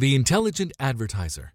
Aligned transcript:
The 0.00 0.14
Intelligent 0.14 0.72
Advertiser 0.80 1.52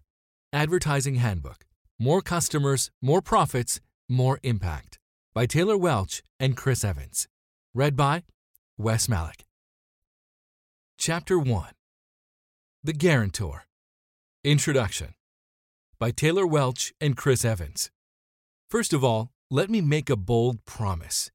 Advertising 0.52 1.16
Handbook 1.16 1.64
More 1.98 2.22
Customers, 2.22 2.92
More 3.02 3.20
Profits, 3.20 3.80
More 4.08 4.38
Impact 4.44 5.00
by 5.34 5.46
Taylor 5.46 5.76
Welch 5.76 6.22
and 6.38 6.56
Chris 6.56 6.84
Evans. 6.84 7.26
Read 7.74 7.96
by 7.96 8.22
Wes 8.78 9.08
Malik. 9.08 9.46
Chapter 10.96 11.40
1 11.40 11.70
The 12.84 12.92
Guarantor 12.92 13.62
Introduction 14.44 15.14
by 15.98 16.12
Taylor 16.12 16.46
Welch 16.46 16.94
and 17.00 17.16
Chris 17.16 17.44
Evans. 17.44 17.90
First 18.70 18.92
of 18.92 19.02
all, 19.02 19.32
let 19.50 19.68
me 19.68 19.80
make 19.80 20.08
a 20.08 20.14
bold 20.14 20.64
promise. 20.64 21.32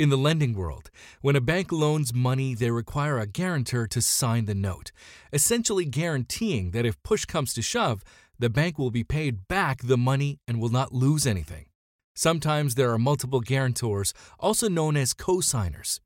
In 0.00 0.08
the 0.08 0.16
lending 0.16 0.54
world, 0.54 0.90
when 1.20 1.36
a 1.36 1.42
bank 1.42 1.70
loans 1.70 2.14
money, 2.14 2.54
they 2.54 2.70
require 2.70 3.18
a 3.18 3.26
guarantor 3.26 3.86
to 3.88 4.00
sign 4.00 4.46
the 4.46 4.54
note, 4.54 4.92
essentially 5.30 5.84
guaranteeing 5.84 6.70
that 6.70 6.86
if 6.86 7.02
push 7.02 7.26
comes 7.26 7.52
to 7.52 7.60
shove, 7.60 8.02
the 8.38 8.48
bank 8.48 8.78
will 8.78 8.90
be 8.90 9.04
paid 9.04 9.46
back 9.46 9.82
the 9.82 9.98
money 9.98 10.38
and 10.48 10.58
will 10.58 10.70
not 10.70 10.94
lose 10.94 11.26
anything. 11.26 11.66
Sometimes 12.16 12.76
there 12.76 12.90
are 12.90 12.98
multiple 12.98 13.40
guarantors, 13.40 14.14
also 14.38 14.70
known 14.70 14.96
as 14.96 15.12
co-signers. 15.12 16.00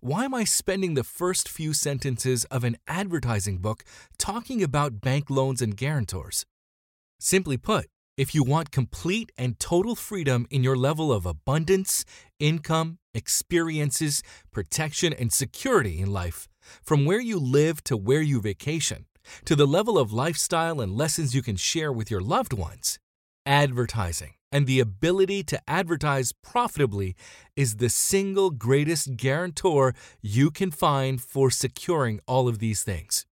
Why 0.00 0.24
am 0.24 0.34
I 0.34 0.44
spending 0.44 0.94
the 0.94 1.04
first 1.04 1.50
few 1.50 1.74
sentences 1.74 2.46
of 2.46 2.64
an 2.64 2.78
advertising 2.86 3.58
book 3.58 3.84
talking 4.16 4.62
about 4.62 5.02
bank 5.02 5.28
loans 5.28 5.60
and 5.60 5.76
guarantors? 5.76 6.46
Simply 7.20 7.58
put, 7.58 7.88
if 8.18 8.34
you 8.34 8.42
want 8.42 8.70
complete 8.70 9.32
and 9.38 9.58
total 9.58 9.94
freedom 9.94 10.46
in 10.50 10.62
your 10.64 10.76
level 10.76 11.10
of 11.10 11.24
abundance, 11.24 12.04
income, 12.38 12.98
experiences, 13.14 14.22
protection, 14.50 15.12
and 15.12 15.32
security 15.32 16.00
in 16.00 16.12
life, 16.12 16.48
from 16.82 17.06
where 17.06 17.20
you 17.20 17.38
live 17.38 17.82
to 17.84 17.96
where 17.96 18.20
you 18.20 18.40
vacation, 18.40 19.06
to 19.44 19.56
the 19.56 19.66
level 19.66 19.96
of 19.96 20.12
lifestyle 20.12 20.80
and 20.80 20.96
lessons 20.96 21.34
you 21.34 21.42
can 21.42 21.56
share 21.56 21.92
with 21.92 22.10
your 22.10 22.20
loved 22.20 22.52
ones, 22.52 22.98
advertising 23.46 24.34
and 24.50 24.66
the 24.66 24.80
ability 24.80 25.42
to 25.44 25.60
advertise 25.68 26.32
profitably 26.32 27.14
is 27.54 27.76
the 27.76 27.88
single 27.88 28.50
greatest 28.50 29.16
guarantor 29.16 29.94
you 30.22 30.50
can 30.50 30.70
find 30.70 31.20
for 31.20 31.50
securing 31.50 32.20
all 32.26 32.48
of 32.48 32.58
these 32.58 32.82
things. 32.82 33.26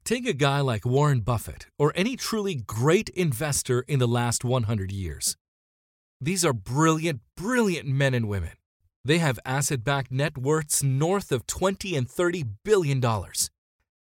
Take 0.06 0.28
a 0.28 0.34
guy 0.34 0.60
like 0.60 0.86
Warren 0.86 1.22
Buffett 1.22 1.66
or 1.80 1.92
any 1.96 2.16
truly 2.16 2.54
great 2.54 3.10
investor 3.10 3.84
in 3.88 3.98
the 3.98 4.08
last 4.08 4.46
100 4.46 4.92
years. 4.92 5.36
These 6.22 6.46
are 6.46 6.54
brilliant, 6.54 7.22
brilliant 7.36 7.88
men 7.88 8.14
and 8.14 8.28
women. 8.28 8.52
They 9.04 9.18
have 9.18 9.40
asset 9.46 9.84
backed 9.84 10.12
net 10.12 10.38
worths 10.38 10.84
north 10.84 11.32
of 11.32 11.48
20 11.48 11.96
and 11.96 12.08
30 12.08 12.44
billion 12.64 13.00
dollars. 13.00 13.47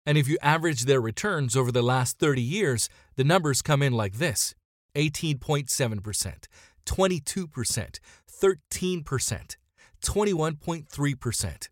And 0.07 0.17
if 0.17 0.27
you 0.29 0.37
average 0.41 0.85
their 0.85 1.01
returns 1.01 1.57
over 1.57 1.71
the 1.71 1.83
last 1.83 2.17
30 2.17 2.41
years, 2.41 2.89
the 3.17 3.25
numbers 3.25 3.61
come 3.61 3.83
in 3.83 3.91
like 3.91 4.13
this 4.13 4.55
18.7%, 4.95 6.47
22%, 6.85 7.99
13%, 8.41 9.55
21.3%. 10.01 11.69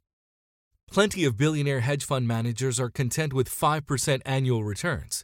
Plenty 0.91 1.25
of 1.25 1.38
billionaire 1.38 1.79
hedge 1.79 2.03
fund 2.03 2.28
managers 2.28 2.78
are 2.78 2.90
content 2.90 3.31
with 3.31 3.50
5% 3.50 4.22
annual 4.25 4.66
returns. 4.66 5.24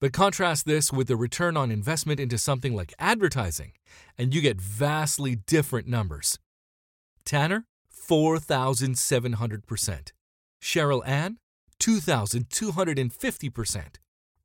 But 0.00 0.14
contrast 0.14 0.64
this 0.64 0.90
with 0.90 1.08
the 1.08 1.16
return 1.16 1.58
on 1.58 1.70
investment 1.70 2.18
into 2.18 2.38
something 2.38 2.74
like 2.74 2.94
advertising, 2.98 3.72
and 4.16 4.34
you 4.34 4.40
get 4.40 4.58
vastly 4.60 5.36
different 5.36 5.88
numbers. 5.88 6.38
Tanner, 7.26 7.66
4,700%. 7.92 10.12
Cheryl 10.62 11.06
Ann, 11.06 11.36
2,250%. 11.80 13.82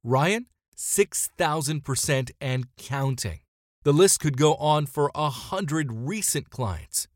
Ryan, 0.03 0.47
6,000% 0.75 2.31
and 2.41 2.75
counting. 2.75 3.39
The 3.83 3.93
list 3.93 4.19
could 4.19 4.37
go 4.37 4.55
on 4.55 4.85
for 4.85 5.11
a 5.15 5.29
hundred 5.29 5.91
recent 5.91 6.49
clients. 6.49 7.07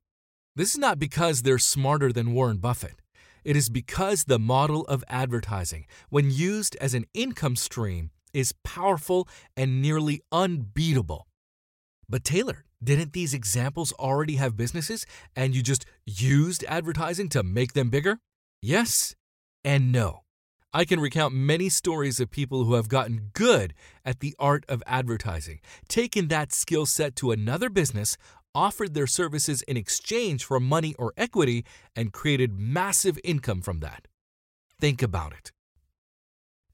This 0.55 0.73
is 0.73 0.79
not 0.79 0.99
because 0.99 1.41
they're 1.41 1.57
smarter 1.57 2.13
than 2.13 2.33
Warren 2.33 2.57
Buffett. 2.57 3.01
It 3.43 3.55
is 3.55 3.69
because 3.69 4.23
the 4.23 4.39
model 4.39 4.85
of 4.85 5.03
advertising, 5.07 5.85
when 6.09 6.31
used 6.31 6.75
as 6.77 6.93
an 6.93 7.05
income 7.13 7.55
stream, 7.55 8.11
is 8.33 8.53
powerful 8.63 9.27
and 9.55 9.81
nearly 9.81 10.21
unbeatable. 10.31 11.27
But 12.09 12.23
Taylor, 12.23 12.65
didn't 12.83 13.13
these 13.13 13.33
examples 13.33 13.93
already 13.93 14.35
have 14.35 14.57
businesses 14.57 15.05
and 15.35 15.55
you 15.55 15.61
just 15.61 15.85
used 16.05 16.65
advertising 16.67 17.29
to 17.29 17.43
make 17.43 17.73
them 17.73 17.89
bigger? 17.89 18.19
Yes 18.61 19.15
and 19.65 19.91
no. 19.91 20.21
I 20.71 20.85
can 20.85 20.99
recount 20.99 21.33
many 21.33 21.69
stories 21.69 22.19
of 22.19 22.29
people 22.29 22.65
who 22.65 22.75
have 22.75 22.87
gotten 22.87 23.31
good 23.33 23.73
at 24.05 24.19
the 24.19 24.35
art 24.37 24.63
of 24.69 24.83
advertising, 24.85 25.59
taken 25.87 26.27
that 26.27 26.53
skill 26.53 26.85
set 26.85 27.15
to 27.17 27.31
another 27.31 27.69
business, 27.69 28.15
offered 28.53 28.93
their 28.93 29.07
services 29.07 29.63
in 29.63 29.75
exchange 29.75 30.45
for 30.45 30.59
money 30.59 30.93
or 30.99 31.13
equity, 31.17 31.65
and 31.95 32.13
created 32.13 32.59
massive 32.59 33.17
income 33.23 33.61
from 33.61 33.79
that. 33.79 34.07
Think 34.79 35.01
about 35.01 35.33
it. 35.33 35.51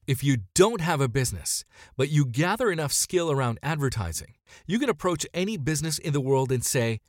If 0.08 0.24
you 0.24 0.38
don't 0.56 0.82
have 0.82 1.00
a 1.00 1.08
business, 1.08 1.64
but 1.96 2.10
you 2.10 2.26
gather 2.26 2.72
enough 2.72 2.92
skill 2.92 3.32
around 3.32 3.60
advertising, 3.64 4.34
you 4.66 4.80
can 4.80 4.90
approach 4.90 5.26
any 5.34 5.58
business 5.58 5.98
in 5.98 6.12
the 6.12 6.20
world 6.20 6.52
and 6.52 6.66
say, 6.66 7.00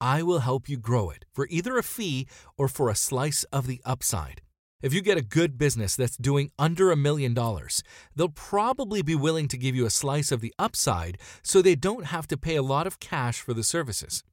I 0.00 0.22
will 0.22 0.40
help 0.40 0.68
you 0.68 0.76
grow 0.76 1.10
it 1.10 1.24
for 1.32 1.48
either 1.50 1.78
a 1.78 1.82
fee 1.82 2.28
or 2.58 2.68
for 2.68 2.88
a 2.88 2.94
slice 2.94 3.44
of 3.44 3.66
the 3.66 3.80
upside. 3.84 4.42
If 4.82 4.92
you 4.92 5.00
get 5.00 5.16
a 5.16 5.22
good 5.22 5.56
business 5.58 5.94
that's 5.94 6.16
doing 6.16 6.50
under 6.58 6.90
a 6.90 6.96
million 6.96 7.34
dollars, 7.34 7.84
they'll 8.16 8.28
probably 8.28 9.00
be 9.00 9.14
willing 9.14 9.46
to 9.48 9.56
give 9.56 9.76
you 9.76 9.86
a 9.86 9.90
slice 9.90 10.32
of 10.32 10.40
the 10.40 10.52
upside 10.58 11.18
so 11.42 11.62
they 11.62 11.76
don't 11.76 12.06
have 12.06 12.26
to 12.28 12.36
pay 12.36 12.56
a 12.56 12.62
lot 12.62 12.88
of 12.88 12.98
cash 12.98 13.40
for 13.40 13.54
the 13.54 13.62
services. 13.62 14.24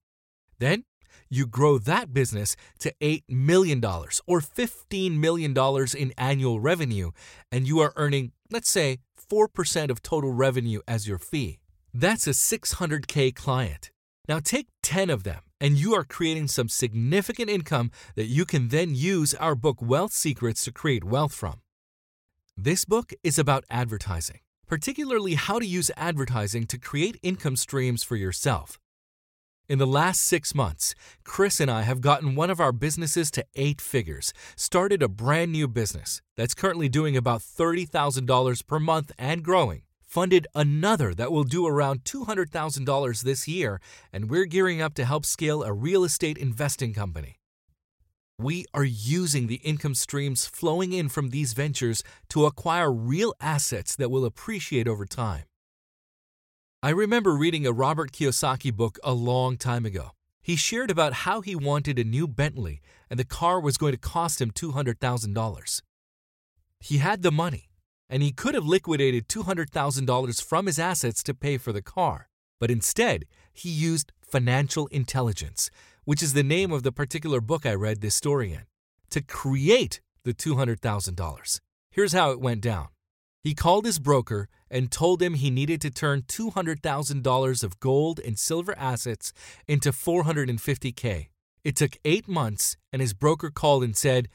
Then 0.57 0.85
you 1.29 1.45
grow 1.45 1.77
that 1.77 2.13
business 2.13 2.55
to 2.79 2.93
$8 2.99 3.23
million 3.29 3.85
or 3.85 4.41
$15 4.41 5.17
million 5.19 5.55
in 5.95 6.13
annual 6.17 6.59
revenue, 6.59 7.11
and 7.51 7.67
you 7.67 7.79
are 7.79 7.93
earning, 7.95 8.31
let's 8.49 8.71
say, 8.71 8.97
4% 9.31 9.91
of 9.91 10.01
total 10.01 10.33
revenue 10.33 10.81
as 10.87 11.07
your 11.07 11.19
fee. 11.19 11.59
That's 11.93 12.25
a 12.25 12.31
600K 12.31 13.35
client. 13.35 13.91
Now 14.27 14.39
take 14.39 14.67
10 14.81 15.11
of 15.11 15.23
them 15.23 15.41
and 15.59 15.77
you 15.77 15.93
are 15.93 16.03
creating 16.03 16.47
some 16.47 16.69
significant 16.69 17.49
income 17.49 17.91
that 18.15 18.27
you 18.27 18.45
can 18.45 18.69
then 18.69 18.95
use 18.95 19.33
our 19.35 19.55
book 19.55 19.81
Wealth 19.81 20.13
Secrets 20.13 20.63
to 20.63 20.71
create 20.71 21.03
wealth 21.03 21.33
from. 21.33 21.61
This 22.57 22.85
book 22.85 23.13
is 23.23 23.39
about 23.39 23.63
advertising, 23.69 24.39
particularly 24.67 25.35
how 25.35 25.59
to 25.59 25.65
use 25.65 25.91
advertising 25.95 26.65
to 26.67 26.77
create 26.77 27.19
income 27.23 27.55
streams 27.55 28.03
for 28.03 28.15
yourself. 28.15 28.79
In 29.69 29.77
the 29.77 29.85
last 29.85 30.21
six 30.21 30.55
months, 30.55 30.95
Chris 31.23 31.59
and 31.59 31.69
I 31.69 31.83
have 31.83 32.01
gotten 32.01 32.33
one 32.35 32.49
of 32.49 32.59
our 32.59 32.71
businesses 32.71 33.29
to 33.31 33.45
eight 33.55 33.79
figures, 33.79 34.33
started 34.55 35.03
a 35.03 35.07
brand 35.07 35.51
new 35.51 35.67
business 35.67 36.23
that's 36.35 36.55
currently 36.55 36.89
doing 36.89 37.15
about 37.15 37.41
$30,000 37.41 38.65
per 38.65 38.79
month 38.79 39.11
and 39.19 39.43
growing 39.43 39.83
funded 40.09 40.47
another 40.55 41.13
that 41.13 41.31
will 41.31 41.43
do 41.43 41.67
around 41.67 42.03
$200,000 42.03 43.21
this 43.21 43.47
year, 43.47 43.79
and 44.11 44.29
we're 44.29 44.45
gearing 44.45 44.81
up 44.81 44.95
to 44.95 45.05
help 45.05 45.23
scale 45.23 45.61
a 45.61 45.71
real 45.71 46.03
estate 46.03 46.37
investing 46.37 46.93
company. 46.95 47.35
We 48.39 48.65
are 48.73 48.83
using 48.83 49.45
the 49.45 49.61
income 49.63 49.93
streams 49.93 50.47
flowing 50.47 50.93
in 50.93 51.09
from 51.09 51.29
these 51.29 51.53
ventures 51.53 52.01
to 52.29 52.45
acquire 52.45 52.91
real 52.91 53.35
assets 53.39 53.95
that 53.97 54.09
will 54.09 54.25
appreciate 54.25 54.87
over 54.87 55.05
time. 55.05 55.43
I 56.81 56.89
remember 56.89 57.35
reading 57.35 57.67
a 57.67 57.73
Robert 57.73 58.11
Kiyosaki 58.11 58.73
book 58.73 58.97
a 59.03 59.13
long 59.13 59.57
time 59.57 59.85
ago. 59.85 60.11
He 60.41 60.55
shared 60.55 60.89
about 60.89 61.13
how 61.25 61.41
he 61.41 61.55
wanted 61.55 61.99
a 61.99 62.03
new 62.03 62.27
Bentley 62.27 62.81
and 63.11 63.19
the 63.19 63.25
car 63.25 63.59
was 63.59 63.77
going 63.77 63.91
to 63.91 63.99
cost 63.99 64.41
him 64.41 64.49
$200,000. 64.51 65.81
He 66.79 66.97
had 66.97 67.21
the 67.21 67.31
money, 67.31 67.68
and 68.09 68.23
he 68.23 68.31
could 68.31 68.55
have 68.55 68.65
liquidated 68.65 69.27
$200,000 69.27 70.43
from 70.43 70.65
his 70.65 70.79
assets 70.79 71.21
to 71.23 71.33
pay 71.33 71.57
for 71.57 71.71
the 71.71 71.81
car, 71.81 72.27
but 72.59 72.71
instead, 72.71 73.25
he 73.53 73.69
used 73.69 74.11
financial 74.21 74.87
intelligence, 74.87 75.69
which 76.05 76.23
is 76.23 76.33
the 76.33 76.43
name 76.43 76.71
of 76.71 76.83
the 76.83 76.91
particular 76.91 77.41
book 77.41 77.65
I 77.65 77.73
read 77.73 78.01
this 78.01 78.15
story 78.15 78.53
in, 78.53 78.63
to 79.11 79.21
create 79.21 80.01
the 80.23 80.33
$200,000. 80.33 81.59
Here's 81.91 82.13
how 82.13 82.31
it 82.31 82.39
went 82.39 82.61
down. 82.61 82.87
He 83.41 83.53
called 83.53 83.85
his 83.85 83.99
broker 83.99 84.49
and 84.69 84.91
told 84.91 85.21
him 85.21 85.33
he 85.33 85.49
needed 85.49 85.81
to 85.81 85.89
turn 85.89 86.23
$200,000 86.23 87.63
of 87.63 87.79
gold 87.79 88.19
and 88.19 88.37
silver 88.37 88.77
assets 88.77 89.33
into 89.67 89.91
450K. 89.91 91.27
It 91.63 91.75
took 91.75 91.97
eight 92.05 92.27
months, 92.27 92.77
and 92.91 93.01
his 93.01 93.13
broker 93.13 93.49
called 93.49 93.83
and 93.83 93.95
said, 93.95 94.27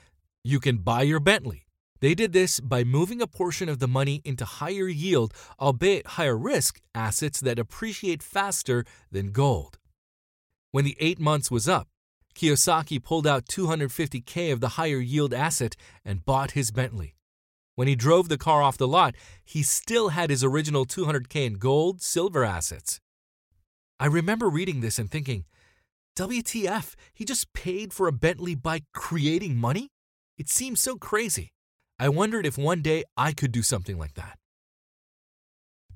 You 0.43 0.61
can 0.61 0.79
buy 0.79 1.03
your 1.03 1.21
Bentley. 1.21 1.64
They 2.05 2.15
did 2.15 2.35
this 2.35 2.61
by 2.61 2.85
moving 2.85 3.23
a 3.23 3.27
portion 3.27 3.71
of 3.71 3.79
the 3.79 3.89
money 3.89 4.21
into 4.27 4.45
higher 4.45 4.89
yield, 4.89 5.33
albeit 5.59 6.07
higher 6.19 6.37
risk, 6.37 6.83
assets 6.95 7.41
that 7.41 7.59
appreciate 7.59 8.23
faster 8.23 8.85
than 9.11 9.33
gold. 9.33 9.79
When 10.71 10.85
the 10.85 10.99
eight 11.01 11.19
months 11.19 11.51
was 11.51 11.67
up, 11.67 11.89
Kiyosaki 12.35 13.03
pulled 13.03 13.27
out 13.27 13.47
250K 13.47 14.53
of 14.53 14.61
the 14.61 14.77
higher 14.77 14.99
yield 14.99 15.33
asset 15.33 15.77
and 16.05 16.27
bought 16.27 16.51
his 16.51 16.71
Bentley. 16.71 17.15
When 17.75 17.89
he 17.89 17.97
drove 17.97 18.29
the 18.29 18.37
car 18.37 18.61
off 18.61 18.77
the 18.77 18.87
lot, 18.87 19.15
he 19.43 19.63
still 19.63 20.11
had 20.11 20.29
his 20.29 20.45
original 20.45 20.85
200K 20.85 21.47
in 21.47 21.55
gold, 21.55 22.03
silver 22.03 22.45
assets. 22.45 23.01
I 23.99 24.09
remember 24.09 24.51
reading 24.51 24.83
this 24.83 24.99
and 24.99 25.11
thinking, 25.11 25.47
WTF, 26.17 26.97
he 27.15 27.25
just 27.25 27.55
paid 27.55 27.95
for 27.95 28.07
a 28.07 28.13
Bentley 28.13 28.55
by 28.55 28.83
creating 28.93 29.57
money? 29.57 29.89
It 30.37 30.51
seems 30.51 30.83
so 30.83 30.97
crazy. 30.97 31.53
I 31.99 32.09
wondered 32.09 32.45
if 32.45 32.59
one 32.59 32.83
day 32.83 33.05
I 33.17 33.33
could 33.33 33.53
do 33.53 33.63
something 33.63 33.97
like 33.99 34.15
that. 34.15 34.39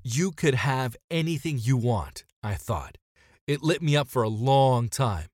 You 0.01 0.31
could 0.31 0.55
have 0.55 0.95
anything 1.11 1.59
you 1.61 1.75
want, 1.75 2.23
I 2.41 2.53
thought. 2.53 2.97
It 3.47 3.61
lit 3.61 3.81
me 3.81 3.97
up 3.97 4.07
for 4.07 4.23
a 4.23 4.29
long 4.29 4.87
time. 4.87 5.27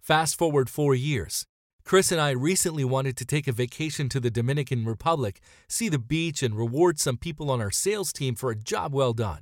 Fast 0.00 0.38
forward 0.38 0.70
four 0.70 0.94
years. 0.94 1.44
Chris 1.84 2.12
and 2.12 2.20
I 2.20 2.30
recently 2.30 2.84
wanted 2.84 3.16
to 3.16 3.24
take 3.24 3.48
a 3.48 3.52
vacation 3.52 4.08
to 4.10 4.20
the 4.20 4.30
Dominican 4.30 4.84
Republic, 4.84 5.40
see 5.68 5.88
the 5.88 5.98
beach, 5.98 6.42
and 6.42 6.56
reward 6.56 7.00
some 7.00 7.16
people 7.16 7.50
on 7.50 7.60
our 7.60 7.72
sales 7.72 8.12
team 8.12 8.36
for 8.36 8.50
a 8.50 8.56
job 8.56 8.94
well 8.94 9.12
done. 9.12 9.40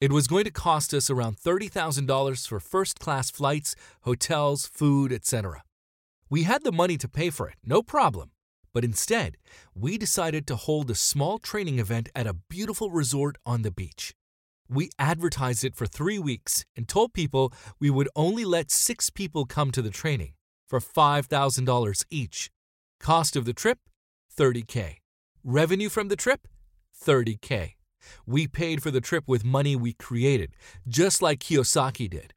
It 0.00 0.10
was 0.10 0.26
going 0.26 0.44
to 0.44 0.50
cost 0.50 0.94
us 0.94 1.10
around 1.10 1.36
$30,000 1.36 2.48
for 2.48 2.60
first 2.60 2.98
class 2.98 3.30
flights, 3.30 3.76
hotels, 4.02 4.66
food, 4.66 5.12
etc. 5.12 5.62
We 6.30 6.44
had 6.44 6.64
the 6.64 6.72
money 6.72 6.96
to 6.96 7.08
pay 7.08 7.28
for 7.28 7.48
it, 7.48 7.56
no 7.64 7.82
problem. 7.82 8.30
But 8.72 8.84
instead, 8.84 9.36
we 9.74 9.98
decided 9.98 10.46
to 10.46 10.56
hold 10.56 10.90
a 10.90 10.94
small 10.94 11.38
training 11.38 11.78
event 11.78 12.08
at 12.14 12.26
a 12.26 12.34
beautiful 12.34 12.90
resort 12.90 13.36
on 13.44 13.62
the 13.62 13.70
beach. 13.70 14.14
We 14.68 14.90
advertised 14.98 15.64
it 15.64 15.76
for 15.76 15.86
three 15.86 16.18
weeks 16.18 16.64
and 16.74 16.88
told 16.88 17.12
people 17.12 17.52
we 17.78 17.90
would 17.90 18.08
only 18.16 18.44
let 18.44 18.70
six 18.70 19.10
people 19.10 19.44
come 19.44 19.70
to 19.72 19.82
the 19.82 19.90
training 19.90 20.32
for 20.66 20.80
$5,000 20.80 22.04
each. 22.10 22.50
Cost 22.98 23.36
of 23.36 23.44
the 23.44 23.52
trip 23.52 23.78
30K. 24.34 24.96
Revenue 25.44 25.90
from 25.90 26.08
the 26.08 26.16
trip 26.16 26.48
30K. 27.04 27.72
We 28.26 28.46
paid 28.46 28.82
for 28.82 28.90
the 28.90 29.00
trip 29.00 29.24
with 29.26 29.44
money 29.44 29.76
we 29.76 29.92
created, 29.92 30.54
just 30.88 31.20
like 31.20 31.40
Kiyosaki 31.40 32.08
did. 32.08 32.32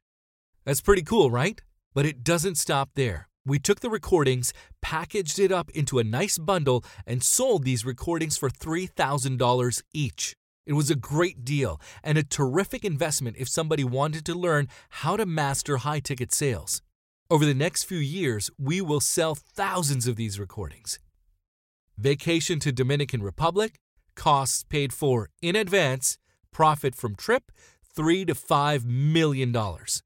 That's 0.64 0.80
pretty 0.80 1.02
cool, 1.02 1.30
right? 1.30 1.60
But 1.94 2.04
it 2.06 2.22
doesn't 2.22 2.56
stop 2.56 2.90
there. 2.94 3.28
We 3.46 3.60
took 3.60 3.78
the 3.78 3.90
recordings, 3.90 4.52
packaged 4.82 5.38
it 5.38 5.52
up 5.52 5.70
into 5.70 6.00
a 6.00 6.04
nice 6.04 6.36
bundle, 6.36 6.84
and 7.06 7.22
sold 7.22 7.62
these 7.62 7.84
recordings 7.84 8.36
for 8.36 8.50
$3,000 8.50 9.82
each. 9.94 10.36
It 10.66 10.72
was 10.72 10.90
a 10.90 10.96
great 10.96 11.44
deal 11.44 11.80
and 12.02 12.18
a 12.18 12.24
terrific 12.24 12.84
investment 12.84 13.36
if 13.38 13.48
somebody 13.48 13.84
wanted 13.84 14.26
to 14.26 14.34
learn 14.34 14.66
how 14.88 15.16
to 15.16 15.24
master 15.24 15.76
high 15.76 16.00
ticket 16.00 16.32
sales. 16.32 16.82
Over 17.30 17.44
the 17.44 17.54
next 17.54 17.84
few 17.84 17.98
years, 17.98 18.50
we 18.58 18.80
will 18.80 19.00
sell 19.00 19.36
thousands 19.36 20.08
of 20.08 20.16
these 20.16 20.40
recordings. 20.40 20.98
Vacation 21.96 22.58
to 22.58 22.72
Dominican 22.72 23.22
Republic, 23.22 23.78
costs 24.16 24.64
paid 24.64 24.92
for 24.92 25.30
in 25.40 25.54
advance, 25.54 26.18
profit 26.50 26.96
from 26.96 27.14
trip, 27.14 27.52
3 27.94 28.24
to 28.24 28.34
5 28.34 28.84
million 28.84 29.52
dollars. 29.52 30.02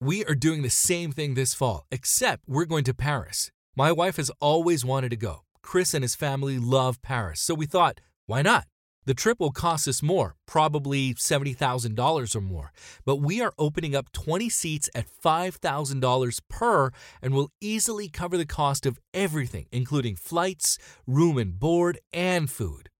We 0.00 0.26
are 0.26 0.34
doing 0.34 0.60
the 0.60 0.68
same 0.68 1.10
thing 1.10 1.32
this 1.32 1.54
fall, 1.54 1.86
except 1.90 2.42
we're 2.46 2.66
going 2.66 2.84
to 2.84 2.92
Paris. 2.92 3.50
My 3.74 3.92
wife 3.92 4.18
has 4.18 4.30
always 4.40 4.84
wanted 4.84 5.08
to 5.08 5.16
go. 5.16 5.44
Chris 5.62 5.94
and 5.94 6.04
his 6.04 6.14
family 6.14 6.58
love 6.58 7.00
Paris, 7.00 7.40
so 7.40 7.54
we 7.54 7.64
thought, 7.64 8.02
why 8.26 8.42
not? 8.42 8.66
The 9.06 9.14
trip 9.14 9.40
will 9.40 9.52
cost 9.52 9.88
us 9.88 10.02
more, 10.02 10.34
probably 10.44 11.14
$70,000 11.14 12.36
or 12.36 12.40
more, 12.42 12.72
but 13.06 13.22
we 13.22 13.40
are 13.40 13.54
opening 13.58 13.96
up 13.96 14.12
20 14.12 14.50
seats 14.50 14.90
at 14.94 15.06
$5,000 15.24 16.40
per 16.50 16.90
and 17.22 17.32
will 17.32 17.50
easily 17.62 18.10
cover 18.10 18.36
the 18.36 18.44
cost 18.44 18.84
of 18.84 18.98
everything, 19.14 19.64
including 19.72 20.16
flights, 20.16 20.76
room 21.06 21.38
and 21.38 21.58
board, 21.58 22.00
and 22.12 22.50
food. 22.50 22.90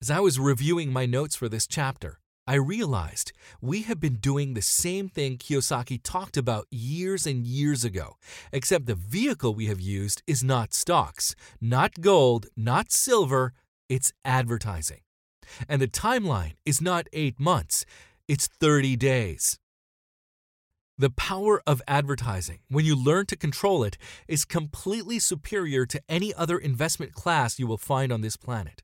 As 0.00 0.08
I 0.08 0.20
was 0.20 0.38
reviewing 0.38 0.92
my 0.92 1.04
notes 1.04 1.34
for 1.34 1.48
this 1.48 1.66
chapter, 1.66 2.19
I 2.50 2.54
realized 2.54 3.30
we 3.60 3.82
have 3.82 4.00
been 4.00 4.16
doing 4.16 4.54
the 4.54 4.60
same 4.60 5.08
thing 5.08 5.38
Kiyosaki 5.38 6.00
talked 6.02 6.36
about 6.36 6.66
years 6.68 7.24
and 7.24 7.46
years 7.46 7.84
ago, 7.84 8.16
except 8.52 8.86
the 8.86 8.96
vehicle 8.96 9.54
we 9.54 9.66
have 9.66 9.80
used 9.80 10.20
is 10.26 10.42
not 10.42 10.74
stocks, 10.74 11.36
not 11.60 12.00
gold, 12.00 12.48
not 12.56 12.90
silver, 12.90 13.52
it's 13.88 14.12
advertising. 14.24 15.02
And 15.68 15.80
the 15.80 15.86
timeline 15.86 16.54
is 16.66 16.80
not 16.80 17.06
eight 17.12 17.38
months, 17.38 17.84
it's 18.26 18.48
30 18.48 18.96
days. 18.96 19.60
The 20.98 21.10
power 21.10 21.62
of 21.68 21.80
advertising, 21.86 22.58
when 22.68 22.84
you 22.84 22.96
learn 22.96 23.26
to 23.26 23.36
control 23.36 23.84
it, 23.84 23.96
is 24.26 24.44
completely 24.44 25.20
superior 25.20 25.86
to 25.86 26.02
any 26.08 26.34
other 26.34 26.58
investment 26.58 27.12
class 27.12 27.60
you 27.60 27.68
will 27.68 27.78
find 27.78 28.10
on 28.10 28.22
this 28.22 28.36
planet. 28.36 28.82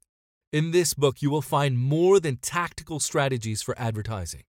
In 0.53 0.71
this 0.71 0.95
book, 0.95 1.21
you 1.23 1.29
will 1.29 1.43
find 1.43 1.77
more 1.77 2.21
than 2.21 2.37
tactical 2.37 3.01
strategies 3.01 3.63
for 3.63 3.77
advertising. 3.77 4.43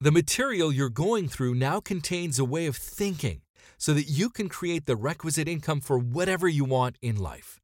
The 0.00 0.10
material 0.10 0.72
you're 0.72 0.88
going 0.88 1.28
through 1.28 1.54
now 1.54 1.78
contains 1.78 2.38
a 2.38 2.44
way 2.44 2.66
of 2.66 2.76
thinking 2.76 3.42
so 3.78 3.94
that 3.94 4.08
you 4.08 4.28
can 4.28 4.48
create 4.48 4.86
the 4.86 4.96
requisite 4.96 5.46
income 5.46 5.80
for 5.80 5.98
whatever 5.98 6.48
you 6.48 6.64
want 6.64 6.98
in 7.00 7.16
life. 7.16 7.60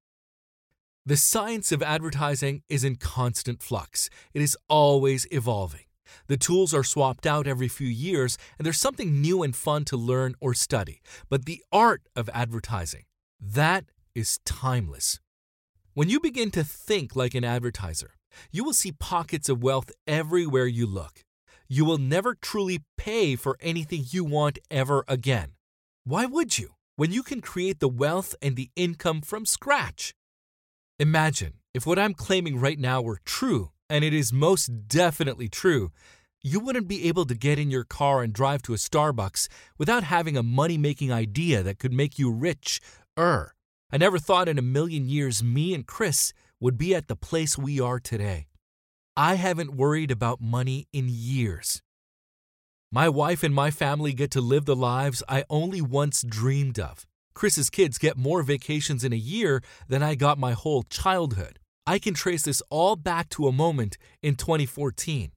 The 1.04 1.16
science 1.16 1.72
of 1.72 1.82
advertising 1.82 2.62
is 2.68 2.84
in 2.84 2.96
constant 2.96 3.60
flux, 3.60 4.08
it 4.32 4.40
is 4.40 4.56
always 4.68 5.26
evolving. 5.32 5.86
The 6.28 6.36
tools 6.36 6.72
are 6.72 6.84
swapped 6.84 7.26
out 7.26 7.48
every 7.48 7.68
few 7.68 7.88
years, 7.88 8.38
and 8.58 8.64
there's 8.64 8.78
something 8.78 9.20
new 9.20 9.42
and 9.42 9.56
fun 9.56 9.84
to 9.86 9.96
learn 9.96 10.36
or 10.40 10.54
study. 10.54 11.00
But 11.28 11.46
the 11.46 11.62
art 11.72 12.02
of 12.14 12.30
advertising, 12.32 13.04
that 13.40 13.86
is 14.14 14.38
timeless. 14.44 15.18
When 15.94 16.08
you 16.08 16.20
begin 16.20 16.50
to 16.52 16.64
think 16.64 17.14
like 17.14 17.34
an 17.34 17.44
advertiser, 17.44 18.12
you 18.50 18.64
will 18.64 18.72
see 18.72 18.92
pockets 18.92 19.50
of 19.50 19.62
wealth 19.62 19.92
everywhere 20.06 20.66
you 20.66 20.86
look. 20.86 21.22
You 21.68 21.84
will 21.84 21.98
never 21.98 22.34
truly 22.34 22.84
pay 22.96 23.36
for 23.36 23.58
anything 23.60 24.06
you 24.08 24.24
want 24.24 24.58
ever 24.70 25.04
again. 25.06 25.50
Why 26.04 26.24
would 26.24 26.56
you, 26.56 26.76
when 26.96 27.12
you 27.12 27.22
can 27.22 27.42
create 27.42 27.80
the 27.80 27.90
wealth 27.90 28.34
and 28.40 28.56
the 28.56 28.70
income 28.74 29.20
from 29.20 29.44
scratch? 29.44 30.14
Imagine 30.98 31.58
if 31.74 31.84
what 31.84 31.98
I'm 31.98 32.14
claiming 32.14 32.58
right 32.58 32.78
now 32.78 33.02
were 33.02 33.20
true, 33.26 33.72
and 33.90 34.02
it 34.02 34.14
is 34.14 34.32
most 34.32 34.88
definitely 34.88 35.50
true, 35.50 35.90
you 36.42 36.58
wouldn't 36.58 36.88
be 36.88 37.06
able 37.06 37.26
to 37.26 37.34
get 37.34 37.58
in 37.58 37.70
your 37.70 37.84
car 37.84 38.22
and 38.22 38.32
drive 38.32 38.62
to 38.62 38.72
a 38.72 38.78
Starbucks 38.78 39.46
without 39.76 40.04
having 40.04 40.38
a 40.38 40.42
money 40.42 40.78
making 40.78 41.12
idea 41.12 41.62
that 41.62 41.78
could 41.78 41.92
make 41.92 42.18
you 42.18 42.32
rich. 42.32 42.80
Er, 43.18 43.54
I 43.94 43.98
never 43.98 44.18
thought 44.18 44.48
in 44.48 44.58
a 44.58 44.62
million 44.62 45.06
years 45.06 45.42
me 45.42 45.74
and 45.74 45.86
Chris 45.86 46.32
would 46.58 46.78
be 46.78 46.94
at 46.94 47.08
the 47.08 47.16
place 47.16 47.58
we 47.58 47.78
are 47.78 48.00
today. 48.00 48.46
I 49.18 49.34
haven't 49.34 49.76
worried 49.76 50.10
about 50.10 50.40
money 50.40 50.88
in 50.94 51.08
years. 51.10 51.82
My 52.90 53.10
wife 53.10 53.42
and 53.42 53.54
my 53.54 53.70
family 53.70 54.14
get 54.14 54.30
to 54.30 54.40
live 54.40 54.64
the 54.64 54.74
lives 54.74 55.22
I 55.28 55.44
only 55.50 55.82
once 55.82 56.22
dreamed 56.22 56.78
of. 56.78 57.06
Chris's 57.34 57.68
kids 57.68 57.98
get 57.98 58.16
more 58.16 58.42
vacations 58.42 59.04
in 59.04 59.12
a 59.12 59.16
year 59.16 59.62
than 59.88 60.02
I 60.02 60.14
got 60.14 60.38
my 60.38 60.52
whole 60.52 60.84
childhood. 60.84 61.58
I 61.86 61.98
can 61.98 62.14
trace 62.14 62.44
this 62.44 62.62
all 62.70 62.96
back 62.96 63.28
to 63.30 63.46
a 63.46 63.52
moment 63.52 63.98
in 64.22 64.36
2014. 64.36 65.32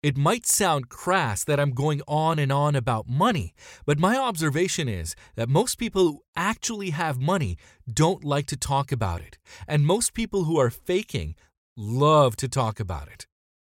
It 0.00 0.16
might 0.16 0.46
sound 0.46 0.88
crass 0.88 1.42
that 1.42 1.58
I'm 1.58 1.72
going 1.72 2.02
on 2.06 2.38
and 2.38 2.52
on 2.52 2.76
about 2.76 3.08
money, 3.08 3.52
but 3.84 3.98
my 3.98 4.16
observation 4.16 4.88
is 4.88 5.16
that 5.34 5.48
most 5.48 5.76
people 5.76 6.02
who 6.04 6.22
actually 6.36 6.90
have 6.90 7.20
money 7.20 7.56
don't 7.92 8.22
like 8.22 8.46
to 8.46 8.56
talk 8.56 8.92
about 8.92 9.22
it, 9.22 9.38
and 9.66 9.84
most 9.84 10.14
people 10.14 10.44
who 10.44 10.56
are 10.56 10.70
faking 10.70 11.34
love 11.76 12.36
to 12.36 12.48
talk 12.48 12.78
about 12.78 13.08
it. 13.08 13.26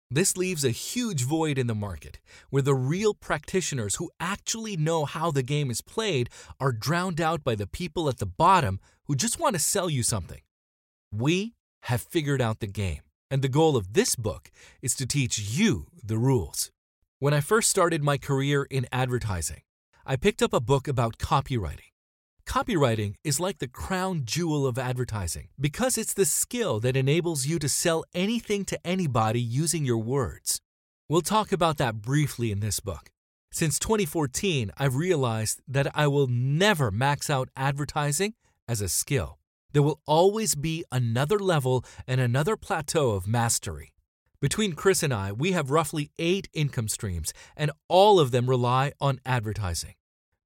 This 0.09 0.37
leaves 0.37 0.63
a 0.63 0.69
huge 0.69 1.25
void 1.25 1.57
in 1.57 1.67
the 1.67 1.75
market 1.75 2.19
where 2.49 2.61
the 2.61 2.75
real 2.75 3.13
practitioners 3.13 3.95
who 3.95 4.09
actually 4.21 4.77
know 4.77 5.03
how 5.03 5.29
the 5.29 5.43
game 5.43 5.69
is 5.69 5.81
played 5.81 6.29
are 6.57 6.71
drowned 6.71 7.19
out 7.19 7.43
by 7.43 7.55
the 7.55 7.67
people 7.67 8.07
at 8.07 8.19
the 8.19 8.25
bottom 8.25 8.79
who 9.07 9.15
just 9.15 9.41
want 9.41 9.55
to 9.55 9.59
sell 9.59 9.89
you 9.89 10.03
something. 10.03 10.41
We 11.11 11.55
have 11.83 12.01
figured 12.01 12.41
out 12.41 12.61
the 12.61 12.67
game. 12.67 13.01
And 13.33 13.41
the 13.41 13.49
goal 13.49 13.75
of 13.75 13.93
this 13.93 14.15
book 14.15 14.51
is 14.83 14.93
to 14.93 15.07
teach 15.07 15.39
you 15.39 15.87
the 16.03 16.19
rules. 16.19 16.69
When 17.17 17.33
I 17.33 17.41
first 17.41 17.67
started 17.67 18.03
my 18.03 18.19
career 18.19 18.67
in 18.69 18.85
advertising, 18.91 19.61
I 20.05 20.17
picked 20.17 20.43
up 20.43 20.53
a 20.53 20.59
book 20.59 20.87
about 20.87 21.17
copywriting. 21.17 21.89
Copywriting 22.45 23.15
is 23.23 23.39
like 23.39 23.57
the 23.57 23.67
crown 23.67 24.21
jewel 24.25 24.67
of 24.67 24.77
advertising 24.77 25.47
because 25.59 25.97
it's 25.97 26.13
the 26.13 26.25
skill 26.25 26.79
that 26.81 26.95
enables 26.95 27.47
you 27.47 27.57
to 27.57 27.67
sell 27.67 28.05
anything 28.13 28.65
to 28.65 28.77
anybody 28.85 29.41
using 29.41 29.83
your 29.83 29.97
words. 29.97 30.61
We'll 31.09 31.21
talk 31.21 31.51
about 31.51 31.77
that 31.77 32.03
briefly 32.03 32.51
in 32.51 32.59
this 32.59 32.79
book. 32.79 33.09
Since 33.51 33.79
2014, 33.79 34.69
I've 34.77 34.95
realized 34.95 35.59
that 35.67 35.87
I 35.95 36.05
will 36.05 36.27
never 36.27 36.91
max 36.91 37.31
out 37.31 37.49
advertising 37.57 38.35
as 38.67 38.79
a 38.79 38.87
skill. 38.87 39.39
There 39.73 39.83
will 39.83 40.01
always 40.05 40.53
be 40.53 40.85
another 40.91 41.39
level 41.39 41.83
and 42.07 42.21
another 42.21 42.55
plateau 42.55 43.11
of 43.11 43.27
mastery. 43.27 43.93
Between 44.39 44.73
Chris 44.73 45.01
and 45.01 45.13
I, 45.13 45.31
we 45.31 45.53
have 45.53 45.71
roughly 45.71 46.11
eight 46.19 46.47
income 46.53 46.87
streams, 46.87 47.33
and 47.57 47.71
all 47.87 48.19
of 48.19 48.31
them 48.31 48.49
rely 48.49 48.91
on 49.01 49.19
advertising. 49.25 49.95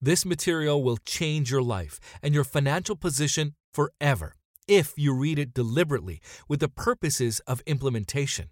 This 0.01 0.25
material 0.25 0.81
will 0.81 0.97
change 0.97 1.51
your 1.51 1.63
life 1.63 1.99
and 2.23 2.33
your 2.33 2.43
financial 2.43 2.95
position 2.95 3.55
forever 3.73 4.35
if 4.67 4.93
you 4.97 5.13
read 5.13 5.39
it 5.39 5.53
deliberately 5.53 6.21
with 6.47 6.59
the 6.59 6.69
purposes 6.69 7.41
of 7.47 7.61
implementation. 7.65 8.49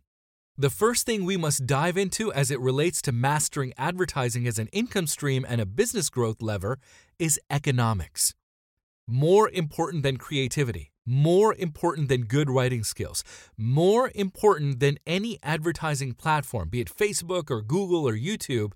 The 0.58 0.70
first 0.70 1.05
thing 1.05 1.25
we 1.25 1.38
must 1.38 1.67
dive 1.67 1.98
into 1.98 2.34
as 2.34 2.50
it 2.50 2.60
relates 2.60 3.01
to 3.03 3.12
mastering 3.12 3.74
advertising 3.77 4.48
as 4.48 4.58
an 4.58 4.67
income 4.72 5.08
stream 5.08 5.46
and 5.48 5.62
a 5.62 5.65
business 5.65 6.10
growth 6.10 6.41
lever 6.41 6.79
is 7.20 7.39
economics 7.50 8.34
more 9.07 9.50
important 9.50 10.03
than 10.03 10.17
creativity, 10.17 10.91
more 11.05 11.53
important 11.55 12.09
than 12.09 12.24
good 12.24 12.50
writing 12.50 12.83
skills, 12.83 13.24
more 13.57 14.12
important 14.15 14.79
than 14.79 14.97
any 15.05 15.38
advertising 15.43 16.13
platform, 16.13 16.69
be 16.69 16.81
it 16.81 16.89
Facebook 16.89 17.51
or 17.51 17.62
Google 17.62 18.07
or 18.07 18.13
YouTube, 18.13 18.74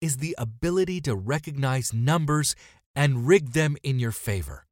is 0.00 0.18
the 0.18 0.34
ability 0.38 1.00
to 1.02 1.14
recognize 1.14 1.92
numbers 1.92 2.54
and 2.94 3.26
rig 3.26 3.52
them 3.52 3.76
in 3.82 3.98
your 3.98 4.12
favor. 4.12 4.66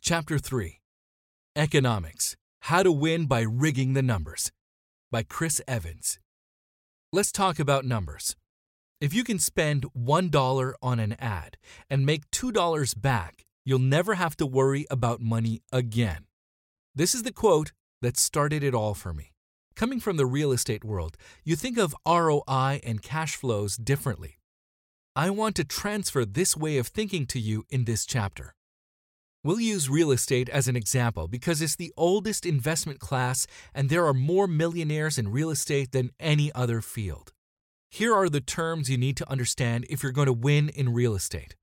Chapter 0.00 0.38
3 0.38 0.80
Economics 1.56 2.36
How 2.62 2.82
to 2.82 2.92
Win 2.92 3.26
by 3.26 3.40
Rigging 3.40 3.94
the 3.94 4.02
Numbers 4.02 4.52
by 5.10 5.22
Chris 5.22 5.60
Evans. 5.66 6.18
Let's 7.12 7.32
talk 7.32 7.58
about 7.58 7.84
numbers. 7.84 8.36
If 9.00 9.14
you 9.14 9.24
can 9.24 9.38
spend 9.38 9.86
$1 9.96 10.72
on 10.82 10.98
an 11.00 11.16
ad 11.18 11.56
and 11.90 12.06
make 12.06 12.30
$2 12.30 13.00
back, 13.00 13.46
You'll 13.66 13.80
never 13.80 14.14
have 14.14 14.36
to 14.36 14.46
worry 14.46 14.86
about 14.92 15.20
money 15.20 15.60
again. 15.72 16.26
This 16.94 17.16
is 17.16 17.24
the 17.24 17.32
quote 17.32 17.72
that 18.00 18.16
started 18.16 18.62
it 18.62 18.76
all 18.76 18.94
for 18.94 19.12
me. 19.12 19.32
Coming 19.74 19.98
from 19.98 20.16
the 20.16 20.24
real 20.24 20.52
estate 20.52 20.84
world, 20.84 21.16
you 21.44 21.56
think 21.56 21.76
of 21.76 21.94
ROI 22.06 22.80
and 22.84 23.02
cash 23.02 23.34
flows 23.34 23.76
differently. 23.76 24.38
I 25.16 25.30
want 25.30 25.56
to 25.56 25.64
transfer 25.64 26.24
this 26.24 26.56
way 26.56 26.78
of 26.78 26.86
thinking 26.86 27.26
to 27.26 27.40
you 27.40 27.64
in 27.68 27.86
this 27.86 28.06
chapter. 28.06 28.54
We'll 29.42 29.58
use 29.58 29.90
real 29.90 30.12
estate 30.12 30.48
as 30.48 30.68
an 30.68 30.76
example 30.76 31.26
because 31.26 31.60
it's 31.60 31.74
the 31.74 31.92
oldest 31.96 32.46
investment 32.46 33.00
class 33.00 33.48
and 33.74 33.88
there 33.88 34.06
are 34.06 34.14
more 34.14 34.46
millionaires 34.46 35.18
in 35.18 35.32
real 35.32 35.50
estate 35.50 35.90
than 35.90 36.12
any 36.20 36.52
other 36.52 36.80
field. 36.80 37.32
Here 37.90 38.14
are 38.14 38.28
the 38.28 38.40
terms 38.40 38.88
you 38.88 38.96
need 38.96 39.16
to 39.16 39.28
understand 39.28 39.86
if 39.90 40.04
you're 40.04 40.12
going 40.12 40.26
to 40.26 40.32
win 40.32 40.68
in 40.68 40.94
real 40.94 41.16
estate 41.16 41.56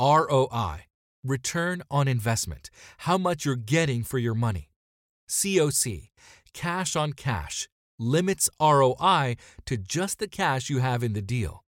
ROI, 0.00 0.86
return 1.24 1.82
on 1.90 2.06
investment, 2.06 2.70
how 2.98 3.18
much 3.18 3.44
you're 3.44 3.56
getting 3.56 4.04
for 4.04 4.18
your 4.18 4.34
money. 4.34 4.70
COC, 5.28 6.10
cash 6.52 6.94
on 6.94 7.12
cash, 7.14 7.68
limits 7.98 8.50
ROI 8.60 9.36
to 9.66 9.76
just 9.76 10.18
the 10.18 10.28
cash 10.28 10.68
you 10.68 10.78
have 10.78 11.02
in 11.02 11.14
the 11.14 11.22
deal. 11.22 11.64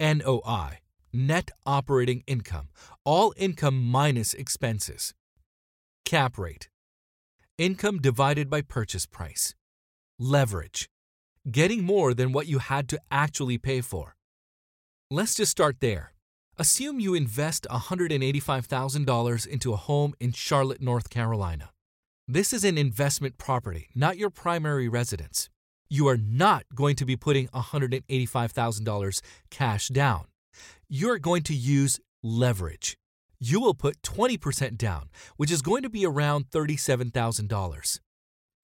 NOI, 0.00 0.78
net 1.12 1.50
operating 1.66 2.22
income, 2.26 2.68
all 3.04 3.34
income 3.36 3.82
minus 3.82 4.34
expenses. 4.34 5.14
Cap 6.04 6.38
rate, 6.38 6.68
income 7.58 7.98
divided 7.98 8.48
by 8.48 8.62
purchase 8.62 9.04
price. 9.04 9.54
Leverage, 10.18 10.88
getting 11.50 11.84
more 11.84 12.14
than 12.14 12.32
what 12.32 12.46
you 12.46 12.58
had 12.58 12.88
to 12.88 13.00
actually 13.10 13.58
pay 13.58 13.80
for. 13.80 14.16
Let's 15.10 15.34
just 15.34 15.50
start 15.50 15.76
there. 15.80 16.12
Assume 16.60 16.98
you 16.98 17.14
invest 17.14 17.68
$185,000 17.70 19.46
into 19.46 19.72
a 19.72 19.76
home 19.76 20.14
in 20.18 20.32
Charlotte, 20.32 20.82
North 20.82 21.08
Carolina. 21.08 21.70
This 22.26 22.52
is 22.52 22.64
an 22.64 22.76
investment 22.76 23.38
property, 23.38 23.90
not 23.94 24.18
your 24.18 24.28
primary 24.28 24.88
residence. 24.88 25.48
You 25.88 26.08
are 26.08 26.16
not 26.16 26.64
going 26.74 26.96
to 26.96 27.04
be 27.04 27.14
putting 27.14 27.46
$185,000 27.48 29.20
cash 29.52 29.86
down. 29.86 30.24
You're 30.88 31.20
going 31.20 31.44
to 31.44 31.54
use 31.54 32.00
leverage. 32.24 32.98
You 33.38 33.60
will 33.60 33.74
put 33.74 34.02
20% 34.02 34.76
down, 34.76 35.10
which 35.36 35.52
is 35.52 35.62
going 35.62 35.84
to 35.84 35.88
be 35.88 36.04
around 36.04 36.50
$37,000. 36.50 38.00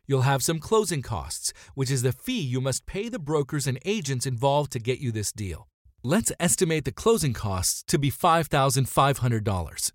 You'll 0.09 0.23
have 0.23 0.43
some 0.43 0.59
closing 0.59 1.01
costs, 1.01 1.53
which 1.77 1.93
is 1.93 2.03
the 2.03 2.11
fee 2.11 2.41
you 2.41 2.61
must 2.61 2.87
pay 2.87 3.09
the 3.09 3.21
brokers 3.21 3.69
and 3.69 3.79
agents 3.85 4.27
involved 4.27 4.73
to 4.73 4.81
get 4.81 4.99
you 4.99 5.13
this 5.13 5.31
deal. 5.31 5.69
Let's 6.07 6.31
estimate 6.39 6.85
the 6.85 6.93
closing 6.93 7.33
costs 7.33 7.83
to 7.85 7.99
be 7.99 8.11
$5,500. 8.11 9.93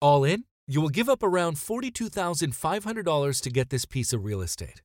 All 0.00 0.22
in, 0.22 0.44
you 0.68 0.80
will 0.80 0.90
give 0.90 1.08
up 1.08 1.24
around 1.24 1.56
$42,500 1.56 3.42
to 3.42 3.50
get 3.50 3.68
this 3.68 3.84
piece 3.84 4.12
of 4.12 4.24
real 4.24 4.40
estate. 4.40 4.80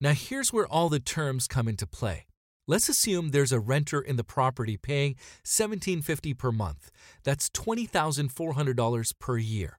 Now, 0.00 0.12
here's 0.14 0.54
where 0.54 0.66
all 0.66 0.88
the 0.88 1.00
terms 1.00 1.46
come 1.46 1.68
into 1.68 1.86
play. 1.86 2.24
Let's 2.66 2.88
assume 2.88 3.28
there's 3.28 3.52
a 3.52 3.60
renter 3.60 4.00
in 4.00 4.16
the 4.16 4.24
property 4.24 4.78
paying 4.78 5.16
1750 5.44 6.32
per 6.32 6.50
month. 6.50 6.90
That's 7.22 7.50
$20,400 7.50 9.12
per 9.18 9.36
year. 9.36 9.78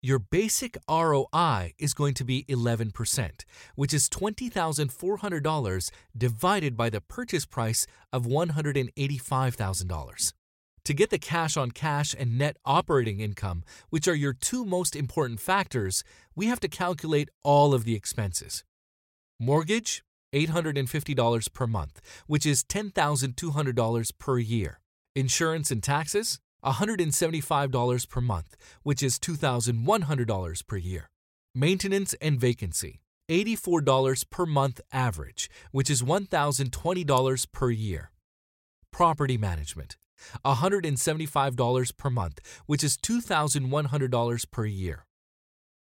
Your 0.00 0.20
basic 0.20 0.78
ROI 0.88 1.72
is 1.76 1.92
going 1.92 2.14
to 2.14 2.24
be 2.24 2.44
11%, 2.48 3.44
which 3.74 3.92
is 3.92 4.08
$20,400 4.08 5.90
divided 6.16 6.76
by 6.76 6.88
the 6.88 7.00
purchase 7.00 7.44
price 7.44 7.84
of 8.12 8.24
$185,000. 8.24 10.32
To 10.84 10.94
get 10.94 11.10
the 11.10 11.18
cash 11.18 11.56
on 11.56 11.72
cash 11.72 12.14
and 12.16 12.38
net 12.38 12.58
operating 12.64 13.18
income, 13.18 13.64
which 13.90 14.06
are 14.06 14.14
your 14.14 14.32
two 14.32 14.64
most 14.64 14.94
important 14.94 15.40
factors, 15.40 16.04
we 16.36 16.46
have 16.46 16.60
to 16.60 16.68
calculate 16.68 17.30
all 17.42 17.74
of 17.74 17.82
the 17.82 17.96
expenses. 17.96 18.62
Mortgage, 19.40 20.04
$850 20.32 21.52
per 21.52 21.66
month, 21.66 22.00
which 22.28 22.46
is 22.46 22.62
$10,200 22.62 24.12
per 24.16 24.38
year. 24.38 24.78
Insurance 25.16 25.72
and 25.72 25.82
taxes, 25.82 26.38
$175 26.64 28.08
per 28.08 28.20
month, 28.20 28.56
which 28.82 29.02
is 29.02 29.18
$2,100 29.18 30.66
per 30.66 30.76
year. 30.76 31.10
Maintenance 31.54 32.14
and 32.20 32.40
vacancy, 32.40 33.00
$84 33.28 34.24
per 34.30 34.46
month 34.46 34.80
average, 34.92 35.50
which 35.70 35.90
is 35.90 36.02
$1,020 36.02 37.46
per 37.52 37.70
year. 37.70 38.10
Property 38.90 39.36
management, 39.36 39.98
$175 40.44 41.96
per 41.96 42.10
month, 42.10 42.40
which 42.66 42.84
is 42.84 42.96
$2,100 42.96 44.50
per 44.50 44.64
year. 44.64 45.04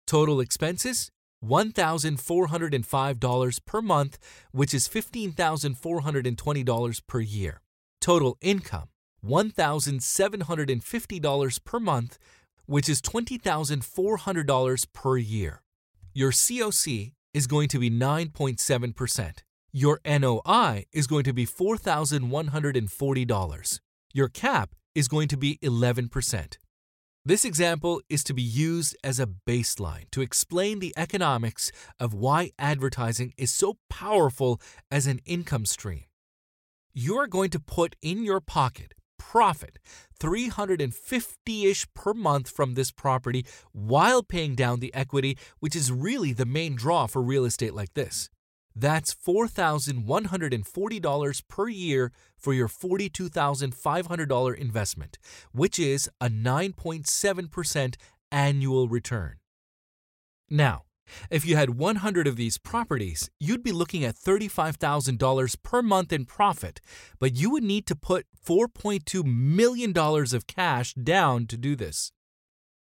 Total 0.06 0.40
expenses, 0.40 1.10
$1,405 1.44 3.60
per 3.66 3.82
month, 3.82 4.18
which 4.52 4.72
is 4.72 4.88
$15,420 4.88 7.02
per 7.06 7.20
year. 7.20 7.60
Total 8.00 8.38
income, 8.40 8.88
$1,750 9.26 11.64
per 11.64 11.80
month, 11.80 12.18
which 12.66 12.88
is 12.88 13.02
$20,400 13.02 14.86
per 14.92 15.16
year. 15.16 15.62
Your 16.12 16.30
COC 16.32 17.12
is 17.34 17.46
going 17.46 17.68
to 17.68 17.78
be 17.78 17.88
9.7%. 17.90 19.44
Your 19.72 20.00
NOI 20.06 20.86
is 20.92 21.06
going 21.06 21.24
to 21.24 21.34
be 21.34 21.46
$4,140. 21.46 23.80
Your 24.14 24.28
cap 24.28 24.74
is 24.94 25.08
going 25.08 25.28
to 25.28 25.36
be 25.36 25.58
11%. 25.62 26.56
This 27.26 27.44
example 27.44 28.00
is 28.08 28.24
to 28.24 28.32
be 28.32 28.40
used 28.40 28.96
as 29.04 29.20
a 29.20 29.26
baseline 29.26 30.10
to 30.12 30.22
explain 30.22 30.78
the 30.78 30.94
economics 30.96 31.70
of 31.98 32.14
why 32.14 32.52
advertising 32.58 33.34
is 33.36 33.52
so 33.52 33.76
powerful 33.90 34.58
as 34.90 35.06
an 35.06 35.20
income 35.26 35.66
stream. 35.66 36.04
You 36.94 37.18
are 37.18 37.26
going 37.26 37.50
to 37.50 37.60
put 37.60 37.96
in 38.00 38.24
your 38.24 38.40
pocket 38.40 38.94
profit 39.18 39.78
350ish 40.20 41.86
per 41.94 42.14
month 42.14 42.50
from 42.50 42.74
this 42.74 42.90
property 42.90 43.46
while 43.72 44.22
paying 44.22 44.54
down 44.54 44.80
the 44.80 44.92
equity, 44.94 45.36
which 45.60 45.76
is 45.76 45.92
really 45.92 46.32
the 46.32 46.46
main 46.46 46.74
draw 46.74 47.06
for 47.06 47.20
real 47.22 47.44
estate 47.44 47.74
like 47.74 47.92
this. 47.94 48.30
That's 48.74 49.14
$4,140 49.14 51.42
per 51.48 51.68
year 51.68 52.12
for 52.36 52.52
your 52.52 52.68
$42,500 52.68 54.56
investment, 54.56 55.18
which 55.52 55.78
is 55.78 56.10
a 56.20 56.28
9.7% 56.28 57.94
annual 58.30 58.88
return. 58.88 59.36
Now, 60.50 60.82
if 61.30 61.46
you 61.46 61.56
had 61.56 61.70
100 61.70 62.26
of 62.26 62.36
these 62.36 62.58
properties, 62.58 63.30
you'd 63.38 63.62
be 63.62 63.72
looking 63.72 64.04
at 64.04 64.16
$35,000 64.16 65.62
per 65.62 65.82
month 65.82 66.12
in 66.12 66.24
profit, 66.24 66.80
but 67.18 67.36
you 67.36 67.50
would 67.50 67.64
need 67.64 67.86
to 67.86 67.96
put 67.96 68.26
$4.2 68.44 69.24
million 69.24 69.96
of 69.96 70.46
cash 70.46 70.94
down 70.94 71.46
to 71.46 71.56
do 71.56 71.76
this. 71.76 72.12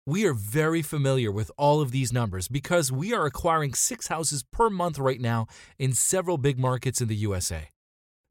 We 0.08 0.24
are 0.24 0.34
very 0.34 0.82
familiar 0.82 1.32
with 1.32 1.50
all 1.58 1.80
of 1.80 1.90
these 1.90 2.12
numbers 2.12 2.46
because 2.46 2.92
we 2.92 3.12
are 3.12 3.26
acquiring 3.26 3.74
six 3.74 4.06
houses 4.06 4.44
per 4.44 4.70
month 4.70 5.00
right 5.00 5.20
now 5.20 5.48
in 5.80 5.94
several 5.94 6.38
big 6.38 6.60
markets 6.60 7.00
in 7.00 7.08
the 7.08 7.16
USA. 7.16 7.70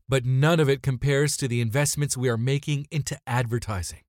But 0.07 0.23
none 0.23 0.61
of 0.61 0.69
it 0.69 0.81
compares 0.81 1.35
to 1.35 1.49
the 1.49 1.59
investments 1.59 2.15
we 2.15 2.29
are 2.29 2.37
making 2.37 2.87
into 2.91 3.17
advertising. 3.27 4.04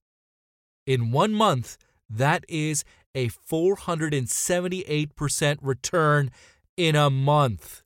In 0.86 1.12
one 1.12 1.34
month, 1.34 1.78
that 2.08 2.46
is 2.48 2.84
a 3.16 3.30
478% 3.30 5.58
return 5.60 6.30
in 6.78 6.96
a 6.96 7.10
month. 7.10 7.82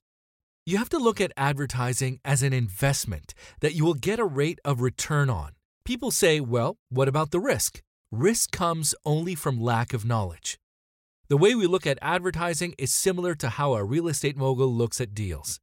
You 0.65 0.77
have 0.77 0.89
to 0.89 0.97
look 0.97 1.21
at 1.21 1.31
advertising 1.37 2.19
as 2.25 2.43
an 2.43 2.51
investment 2.51 3.33
that 3.61 3.75
you 3.75 3.85
will 3.85 3.93
get 3.93 4.19
a 4.19 4.25
rate 4.25 4.59
of 4.65 4.81
return 4.81 5.29
on. 5.29 5.51
People 5.85 6.11
say, 6.11 6.41
well, 6.41 6.75
what 6.89 7.07
about 7.07 7.31
the 7.31 7.39
risk? 7.39 7.81
Risk 8.11 8.51
comes 8.51 8.93
only 9.05 9.35
from 9.35 9.61
lack 9.61 9.93
of 9.93 10.03
knowledge. 10.03 10.59
The 11.29 11.37
way 11.37 11.55
we 11.55 11.65
look 11.65 11.87
at 11.87 11.97
advertising 12.01 12.75
is 12.77 12.91
similar 12.91 13.35
to 13.35 13.47
how 13.47 13.73
a 13.73 13.85
real 13.85 14.09
estate 14.09 14.35
mogul 14.35 14.67
looks 14.67 14.99
at 14.99 15.15
deals. 15.15 15.61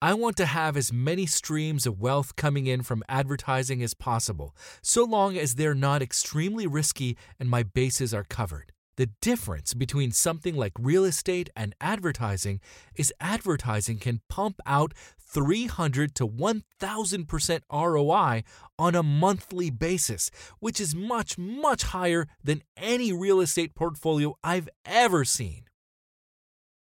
I 0.00 0.14
want 0.14 0.36
to 0.36 0.46
have 0.46 0.76
as 0.76 0.92
many 0.92 1.26
streams 1.26 1.84
of 1.84 1.98
wealth 1.98 2.36
coming 2.36 2.68
in 2.68 2.82
from 2.82 3.02
advertising 3.08 3.82
as 3.82 3.94
possible, 3.94 4.54
so 4.80 5.02
long 5.02 5.36
as 5.36 5.56
they're 5.56 5.74
not 5.74 6.02
extremely 6.02 6.68
risky 6.68 7.16
and 7.40 7.50
my 7.50 7.64
bases 7.64 8.14
are 8.14 8.22
covered. 8.22 8.70
The 8.96 9.10
difference 9.20 9.74
between 9.74 10.12
something 10.12 10.56
like 10.56 10.72
real 10.78 11.04
estate 11.04 11.50
and 11.56 11.74
advertising 11.80 12.60
is 12.94 13.12
advertising 13.20 13.98
can 13.98 14.20
pump 14.28 14.60
out 14.66 14.94
300 15.26 16.14
to 16.14 16.26
1000% 16.26 17.60
ROI 17.72 18.42
on 18.78 18.94
a 18.94 19.02
monthly 19.02 19.70
basis, 19.70 20.30
which 20.60 20.80
is 20.80 20.94
much, 20.94 21.36
much 21.36 21.82
higher 21.84 22.26
than 22.42 22.62
any 22.76 23.12
real 23.12 23.40
estate 23.40 23.74
portfolio 23.74 24.36
I've 24.42 24.68
ever 24.84 25.24
seen. 25.24 25.66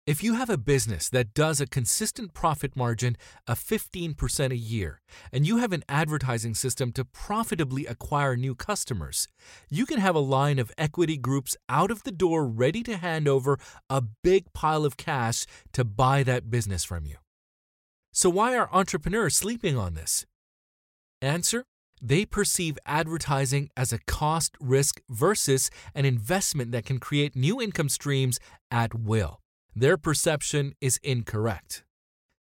If 0.09 0.23
you 0.23 0.37
have 0.37 0.49
a 0.49 0.57
business 0.57 1.11
that 1.11 1.35
does 1.35 1.61
a 1.61 1.67
consistent 1.67 2.33
profit 2.33 2.75
margin 2.75 3.19
of 3.47 3.61
15% 3.61 4.51
a 4.51 4.57
year, 4.57 5.03
and 5.31 5.47
you 5.47 5.59
have 5.59 5.75
an 5.75 5.85
advertising 5.87 6.55
system 6.55 6.93
to 6.93 7.05
profitably 7.05 7.85
acquire 7.85 8.35
new 8.35 8.55
customers, 8.55 9.29
you 9.69 9.85
can 9.85 10.01
have 10.01 10.15
a 10.15 10.21
line 10.21 10.59
of 10.59 10.73
equity 10.79 11.19
groups 11.19 11.59
out 11.69 11.91
of 11.91 12.05
the 12.05 12.11
door 12.11 12.47
ready 12.47 12.83
to 12.85 12.97
hand 12.97 13.29
over 13.29 13.59
a 13.91 14.01
big 14.01 14.51
pile 14.55 14.87
of 14.87 14.97
cash 14.97 15.45
to 15.75 15.85
buy 15.85 16.23
that 16.23 16.49
business 16.49 16.85
from 16.85 17.05
you. 17.05 17.17
So, 18.21 18.29
why 18.29 18.57
are 18.57 18.69
entrepreneurs 18.73 19.37
sleeping 19.37 19.79
on 19.79 19.95
this? 19.95 20.27
Answer 21.23 21.63
they 22.03 22.25
perceive 22.25 22.77
advertising 22.85 23.71
as 23.77 23.93
a 23.93 24.01
cost 24.09 24.57
risk 24.61 25.01
versus 25.09 25.71
an 25.95 26.05
investment 26.05 26.73
that 26.73 26.85
can 26.85 26.99
create 26.99 27.37
new 27.37 27.63
income 27.63 27.89
streams 27.89 28.41
at 28.73 28.93
will 28.93 29.39
their 29.77 29.97
perception 29.97 30.73
is 30.81 30.99
incorrect. 31.05 31.85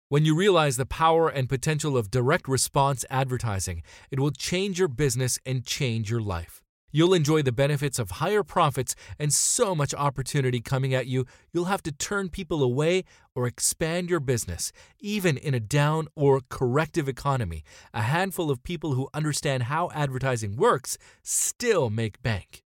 When 0.08 0.24
you 0.24 0.34
realize 0.34 0.78
the 0.78 0.84
power 0.84 1.28
and 1.28 1.48
potential 1.48 1.96
of 1.96 2.10
direct 2.10 2.48
response 2.48 3.04
advertising, 3.08 3.84
it 4.10 4.18
will 4.18 4.32
change 4.32 4.80
your 4.80 4.88
business 4.88 5.38
and 5.46 5.64
change 5.64 6.10
your 6.10 6.20
life. 6.20 6.61
You'll 6.92 7.14
enjoy 7.14 7.42
the 7.42 7.52
benefits 7.52 7.98
of 7.98 8.12
higher 8.12 8.42
profits 8.42 8.94
and 9.18 9.32
so 9.32 9.74
much 9.74 9.94
opportunity 9.94 10.60
coming 10.60 10.92
at 10.94 11.06
you, 11.06 11.24
you'll 11.52 11.64
have 11.64 11.82
to 11.84 11.92
turn 11.92 12.28
people 12.28 12.62
away 12.62 13.04
or 13.34 13.46
expand 13.46 14.10
your 14.10 14.20
business. 14.20 14.72
Even 15.00 15.38
in 15.38 15.54
a 15.54 15.60
down 15.60 16.08
or 16.14 16.42
corrective 16.50 17.08
economy, 17.08 17.64
a 17.94 18.02
handful 18.02 18.50
of 18.50 18.62
people 18.62 18.92
who 18.92 19.08
understand 19.14 19.64
how 19.64 19.90
advertising 19.94 20.56
works 20.56 20.98
still 21.22 21.88
make 21.88 22.22
bank. 22.22 22.62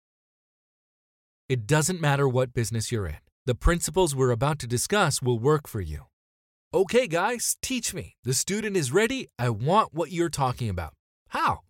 It 1.49 1.65
doesn't 1.65 1.99
matter 1.99 2.29
what 2.29 2.53
business 2.53 2.91
you're 2.91 3.07
in. 3.07 3.17
The 3.45 3.55
principles 3.55 4.15
we're 4.15 4.31
about 4.31 4.59
to 4.59 4.67
discuss 4.67 5.21
will 5.21 5.39
work 5.39 5.67
for 5.67 5.81
you. 5.81 6.05
Okay, 6.73 7.07
guys, 7.07 7.57
teach 7.61 7.93
me. 7.93 8.15
The 8.23 8.33
student 8.33 8.77
is 8.77 8.93
ready. 8.93 9.27
I 9.37 9.49
want 9.49 9.93
what 9.93 10.11
you're 10.11 10.29
talking 10.29 10.69
about. 10.69 10.93
How? 11.29 11.61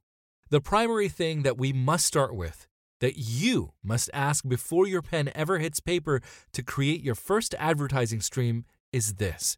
The 0.51 0.59
primary 0.59 1.07
thing 1.07 1.43
that 1.43 1.57
we 1.57 1.71
must 1.71 2.05
start 2.05 2.35
with, 2.35 2.67
that 2.99 3.17
you 3.17 3.71
must 3.81 4.09
ask 4.13 4.45
before 4.45 4.85
your 4.85 5.01
pen 5.01 5.31
ever 5.33 5.59
hits 5.59 5.79
paper 5.79 6.21
to 6.51 6.61
create 6.61 7.01
your 7.01 7.15
first 7.15 7.55
advertising 7.57 8.19
stream, 8.19 8.65
is 8.91 9.13
this 9.13 9.57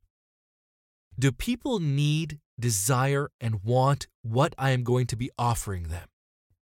Do 1.17 1.32
people 1.32 1.79
need, 1.79 2.38
desire, 2.60 3.32
and 3.41 3.63
want 3.63 4.06
what 4.21 4.53
I 4.60 4.69
am 4.69 4.84
going 4.84 5.08
to 5.08 5.15
be 5.15 5.32
offering 5.36 5.86
them? 5.88 6.08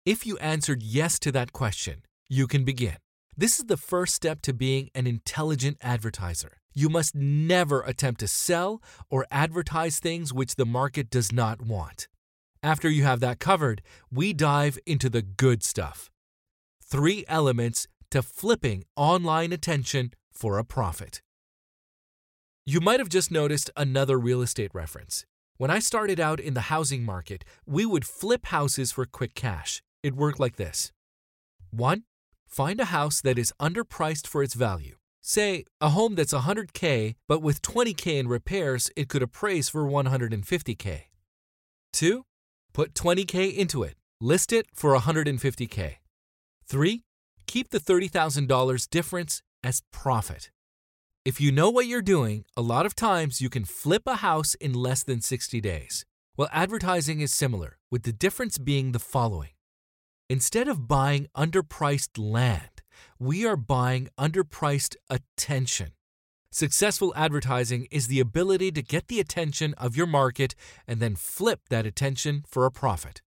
If 0.07 0.24
you 0.24 0.38
answered 0.38 0.85
yes 0.85 1.18
to 1.18 1.33
that 1.33 1.53
question, 1.53 2.05
you 2.29 2.46
can 2.46 2.62
begin. 2.62 2.98
This 3.37 3.59
is 3.59 3.64
the 3.64 3.77
first 3.77 4.14
step 4.14 4.42
to 4.42 4.53
being 4.53 4.90
an 4.94 5.09
intelligent 5.09 5.79
advertiser. 5.83 6.61
You 6.72 6.88
must 6.88 7.16
never 7.16 7.83
attempt 7.83 8.20
to 8.20 8.29
sell 8.29 8.81
or 9.11 9.27
advertise 9.33 9.98
things 9.98 10.33
which 10.33 10.55
the 10.55 10.66
market 10.66 11.11
does 11.11 11.33
not 11.33 11.62
want. 11.62 12.07
After 12.64 12.88
you 12.88 13.03
have 13.03 13.20
that 13.20 13.40
covered, 13.40 13.83
we 14.11 14.33
dive 14.33 14.79
into 14.87 15.11
the 15.11 15.20
good 15.20 15.62
stuff. 15.62 16.11
Three 16.83 17.22
elements 17.29 17.87
to 18.11 18.22
flipping 18.22 18.85
online 18.96 19.53
attention 19.53 20.14
for 20.33 20.59
a 20.59 20.64
profit. 20.64 21.20
You 22.64 22.81
might 22.81 23.00
have 23.00 23.11
just 23.11 23.31
noticed 23.31 23.70
another 23.77 24.18
real 24.18 24.40
estate 24.40 24.70
reference. 24.72 25.27
When 25.59 25.70
I 25.70 25.79
started 25.79 26.18
out 26.18 26.40
in 26.40 26.55
the 26.55 26.72
housing 26.72 27.05
market, 27.05 27.44
we 27.66 27.85
would 27.85 28.07
flip 28.07 28.46
houses 28.46 28.92
for 28.92 29.05
quick 29.05 29.35
cash. 29.35 29.83
It 30.03 30.16
worked 30.16 30.40
like 30.40 30.57
this 30.57 30.90
1. 31.70 32.05
Find 32.46 32.81
a 32.81 32.87
house 32.87 33.20
that 33.20 33.38
is 33.38 33.53
underpriced 33.61 34.27
for 34.27 34.42
its 34.42 34.55
value. 34.55 34.96
Say, 35.20 35.64
a 35.83 35.90
home 35.90 36.14
that's 36.14 36.33
100K, 36.33 37.16
but 37.29 37.42
with 37.42 37.61
20K 37.61 38.20
in 38.20 38.27
repairs, 38.27 38.90
it 38.96 39.11
could 39.11 39.22
appraise 39.22 39.68
for 39.68 39.85
150K. 39.85 41.03
2. 41.92 42.24
Put 42.75 42.93
20K 42.95 43.55
into 43.55 43.85
it. 43.85 43.95
List 44.21 44.53
it 44.53 44.67
for 44.75 44.99
150K. 44.99 45.95
3. 46.67 47.05
Keep 47.47 47.71
the 47.71 47.79
$30,000 47.79 48.91
difference 48.91 49.43
as 49.63 49.83
profit. 49.93 50.51
If 51.25 51.41
you 51.41 51.53
know 51.53 51.71
what 51.71 51.87
you're 51.87 52.03
doing, 52.03 52.45
a 52.57 52.63
lot 52.63 52.85
of 52.85 52.97
times 52.97 53.41
you 53.41 53.49
can 53.49 53.65
flip 53.65 54.03
a 54.07 54.17
house 54.17 54.57
in 54.57 54.73
less 54.73 55.05
than 55.05 55.21
60 55.21 55.61
days. 55.61 56.05
Well, 56.37 56.49
advertising 56.53 57.21
is 57.21 57.33
similar, 57.33 57.79
with 57.93 58.03
the 58.03 58.13
difference 58.13 58.59
being 58.59 58.91
the 58.91 58.99
following 58.99 59.51
Instead 60.29 60.67
of 60.67 60.89
buying 60.89 61.29
underpriced 61.37 62.19
land, 62.19 62.83
we 63.21 63.47
are 63.47 63.57
buying 63.57 64.09
underpriced 64.19 64.97
attention. 65.09 65.93
Successful 66.55 67.12
advertising 67.17 67.88
is 67.90 68.07
the 68.07 68.21
ability 68.21 68.71
to 68.71 68.81
get 68.81 69.09
the 69.09 69.19
attention 69.19 69.75
of 69.75 69.97
your 69.97 70.07
market 70.07 70.55
and 70.87 71.01
then 71.01 71.17
flip 71.17 71.62
that 71.69 71.85
attention 71.85 72.45
for 72.47 72.64
a 72.64 72.71
profit. 72.71 73.23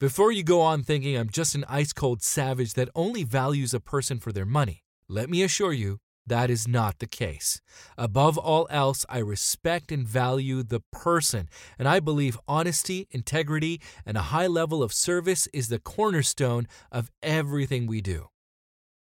Before 0.00 0.32
you 0.32 0.42
go 0.42 0.60
on 0.60 0.82
thinking 0.82 1.16
I'm 1.16 1.30
just 1.30 1.54
an 1.54 1.64
ice 1.68 1.92
cold 1.92 2.24
savage 2.24 2.74
that 2.74 2.88
only 2.96 3.22
values 3.22 3.72
a 3.72 3.78
person 3.78 4.18
for 4.18 4.32
their 4.32 4.44
money, 4.44 4.82
let 5.08 5.30
me 5.30 5.44
assure 5.44 5.72
you 5.72 5.98
that 6.26 6.50
is 6.50 6.66
not 6.66 6.98
the 6.98 7.06
case. 7.06 7.60
Above 7.96 8.36
all 8.36 8.66
else, 8.70 9.06
I 9.08 9.18
respect 9.18 9.92
and 9.92 10.04
value 10.04 10.64
the 10.64 10.80
person, 10.90 11.48
and 11.78 11.86
I 11.86 12.00
believe 12.00 12.40
honesty, 12.48 13.06
integrity, 13.12 13.80
and 14.04 14.16
a 14.16 14.32
high 14.34 14.48
level 14.48 14.82
of 14.82 14.92
service 14.92 15.46
is 15.52 15.68
the 15.68 15.78
cornerstone 15.78 16.66
of 16.90 17.08
everything 17.22 17.86
we 17.86 18.00
do. 18.00 18.30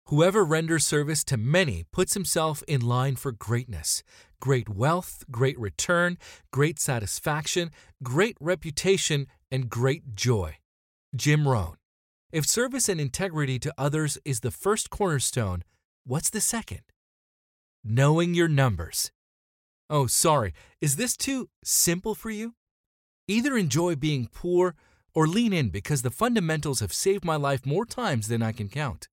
Whoever 0.10 0.46
renders 0.46 0.86
service 0.86 1.24
to 1.24 1.36
many 1.36 1.86
puts 1.91 2.13
himself 2.13 2.62
in 2.68 2.82
line 2.82 3.15
for 3.15 3.32
greatness 3.32 4.04
great 4.39 4.70
wealth, 4.70 5.24
great 5.32 5.58
return, 5.58 6.20
great 6.52 6.78
satisfaction, 6.78 7.72
great 8.04 8.38
reputation, 8.39 9.26
and 9.50 9.72
great 9.72 10.13
joy. 10.13 10.58
Jim 11.15 11.48
Rohn. 11.48 11.78
If 12.32 12.46
service 12.46 12.88
and 12.88 13.02
integrity 13.02 13.58
to 13.60 13.74
others 13.76 14.20
is 14.24 14.41
the 14.41 14.52
first 14.52 14.91
cornerstone, 14.91 15.63
what's 16.06 16.30
the 16.30 16.41
second? 16.41 16.82
Knowing 17.84 18.36
your 18.36 18.48
numbers. 18.48 19.12
Oh, 19.89 20.06
sorry, 20.06 20.54
is 20.80 20.98
this 20.98 21.18
too 21.18 21.50
simple 21.63 22.13
for 22.13 22.30
you? 22.30 22.54
Either 23.28 23.58
enjoy 23.58 23.96
being 23.96 24.30
poor 24.32 24.76
or 25.15 25.26
lean 25.26 25.54
in 25.54 25.70
because 25.70 26.04
the 26.04 26.12
fundamentals 26.12 26.82
have 26.82 26.94
saved 26.94 27.26
my 27.26 27.38
life 27.38 27.65
more 27.65 27.86
times 27.86 28.28
than 28.28 28.44
I 28.44 28.52
can 28.52 28.70
count. 28.70 29.08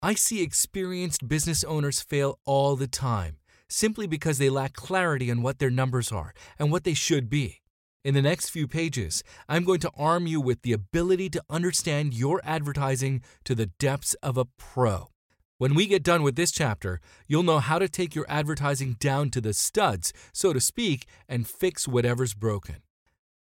I 0.00 0.14
see 0.14 0.42
experienced 0.42 1.26
business 1.26 1.64
owners 1.64 2.00
fail 2.00 2.38
all 2.44 2.76
the 2.76 2.86
time 2.86 3.38
simply 3.68 4.06
because 4.06 4.38
they 4.38 4.48
lack 4.48 4.74
clarity 4.74 5.28
on 5.28 5.42
what 5.42 5.58
their 5.58 5.70
numbers 5.70 6.12
are 6.12 6.32
and 6.56 6.70
what 6.70 6.84
they 6.84 6.94
should 6.94 7.28
be. 7.28 7.62
In 8.04 8.14
the 8.14 8.22
next 8.22 8.50
few 8.50 8.68
pages, 8.68 9.24
I'm 9.48 9.64
going 9.64 9.80
to 9.80 9.90
arm 9.96 10.28
you 10.28 10.40
with 10.40 10.62
the 10.62 10.72
ability 10.72 11.30
to 11.30 11.42
understand 11.50 12.14
your 12.14 12.40
advertising 12.44 13.22
to 13.42 13.56
the 13.56 13.66
depths 13.66 14.14
of 14.22 14.36
a 14.36 14.44
pro. 14.44 15.10
When 15.58 15.74
we 15.74 15.86
get 15.86 16.04
done 16.04 16.22
with 16.22 16.36
this 16.36 16.52
chapter, 16.52 17.00
you'll 17.26 17.42
know 17.42 17.58
how 17.58 17.80
to 17.80 17.88
take 17.88 18.14
your 18.14 18.26
advertising 18.28 18.96
down 19.00 19.30
to 19.30 19.40
the 19.40 19.52
studs, 19.52 20.12
so 20.32 20.52
to 20.52 20.60
speak, 20.60 21.06
and 21.28 21.48
fix 21.48 21.88
whatever's 21.88 22.34
broken. 22.34 22.76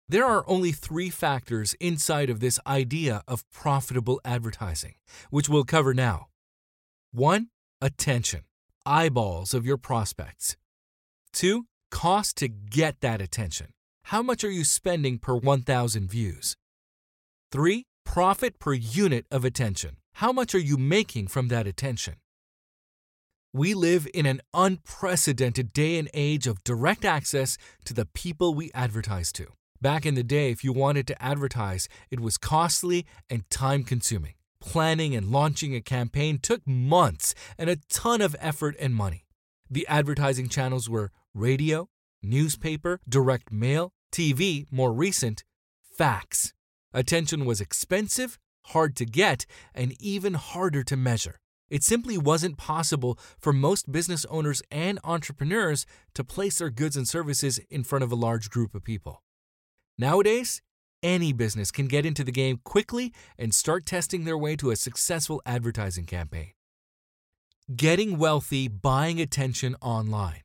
There 0.08 0.26
are 0.26 0.42
only 0.48 0.72
three 0.72 1.10
factors 1.10 1.74
inside 1.74 2.28
of 2.28 2.40
this 2.40 2.58
idea 2.66 3.22
of 3.28 3.48
profitable 3.52 4.20
advertising, 4.24 4.96
which 5.30 5.48
we'll 5.48 5.62
cover 5.62 5.94
now. 5.94 6.26
1. 7.12 7.48
Attention 7.80 8.42
eyeballs 8.86 9.52
of 9.52 9.66
your 9.66 9.76
prospects. 9.76 10.56
Two, 11.32 11.66
cost 11.90 12.36
to 12.38 12.48
get 12.48 13.00
that 13.00 13.20
attention. 13.20 13.68
How 14.04 14.22
much 14.22 14.44
are 14.44 14.50
you 14.50 14.64
spending 14.64 15.18
per 15.18 15.34
1,000 15.34 16.10
views? 16.10 16.56
Three, 17.52 17.84
profit 18.04 18.58
per 18.58 18.74
unit 18.74 19.26
of 19.30 19.44
attention. 19.44 19.96
How 20.14 20.32
much 20.32 20.54
are 20.54 20.60
you 20.60 20.76
making 20.76 21.28
from 21.28 21.48
that 21.48 21.66
attention? 21.66 22.14
We 23.52 23.74
live 23.74 24.06
in 24.14 24.26
an 24.26 24.40
unprecedented 24.54 25.72
day 25.72 25.98
and 25.98 26.08
age 26.14 26.46
of 26.46 26.62
direct 26.62 27.04
access 27.04 27.58
to 27.84 27.94
the 27.94 28.06
people 28.06 28.54
we 28.54 28.70
advertise 28.72 29.32
to. 29.32 29.48
Back 29.80 30.06
in 30.06 30.14
the 30.14 30.22
day, 30.22 30.50
if 30.50 30.62
you 30.62 30.72
wanted 30.72 31.06
to 31.08 31.22
advertise, 31.22 31.88
it 32.10 32.20
was 32.20 32.38
costly 32.38 33.06
and 33.28 33.48
time 33.50 33.82
consuming. 33.82 34.34
Planning 34.60 35.16
and 35.16 35.30
launching 35.30 35.74
a 35.74 35.80
campaign 35.80 36.38
took 36.38 36.66
months 36.66 37.34
and 37.58 37.70
a 37.70 37.78
ton 37.88 38.20
of 38.20 38.36
effort 38.38 38.76
and 38.78 38.94
money. 38.94 39.26
The 39.70 39.86
advertising 39.88 40.48
channels 40.48 40.88
were 40.88 41.12
radio, 41.34 41.88
newspaper, 42.22 43.00
direct 43.08 43.50
mail, 43.50 43.92
TV, 44.12 44.66
more 44.70 44.92
recent, 44.92 45.44
fax. 45.96 46.52
Attention 46.92 47.44
was 47.44 47.60
expensive, 47.60 48.38
hard 48.66 48.96
to 48.96 49.06
get, 49.06 49.46
and 49.74 49.94
even 50.00 50.34
harder 50.34 50.82
to 50.84 50.96
measure. 50.96 51.40
It 51.70 51.84
simply 51.84 52.18
wasn't 52.18 52.58
possible 52.58 53.18
for 53.38 53.52
most 53.52 53.92
business 53.92 54.24
owners 54.26 54.60
and 54.70 54.98
entrepreneurs 55.04 55.86
to 56.14 56.24
place 56.24 56.58
their 56.58 56.70
goods 56.70 56.96
and 56.96 57.06
services 57.06 57.60
in 57.70 57.84
front 57.84 58.02
of 58.02 58.10
a 58.10 58.16
large 58.16 58.50
group 58.50 58.74
of 58.74 58.82
people. 58.82 59.22
Nowadays, 59.96 60.62
any 61.02 61.32
business 61.32 61.70
can 61.70 61.86
get 61.86 62.06
into 62.06 62.24
the 62.24 62.32
game 62.32 62.60
quickly 62.64 63.12
and 63.38 63.54
start 63.54 63.86
testing 63.86 64.24
their 64.24 64.38
way 64.38 64.56
to 64.56 64.70
a 64.70 64.76
successful 64.76 65.40
advertising 65.44 66.04
campaign. 66.04 66.52
Getting 67.74 68.18
wealthy 68.18 68.68
buying 68.68 69.20
attention 69.20 69.76
online. 69.80 70.42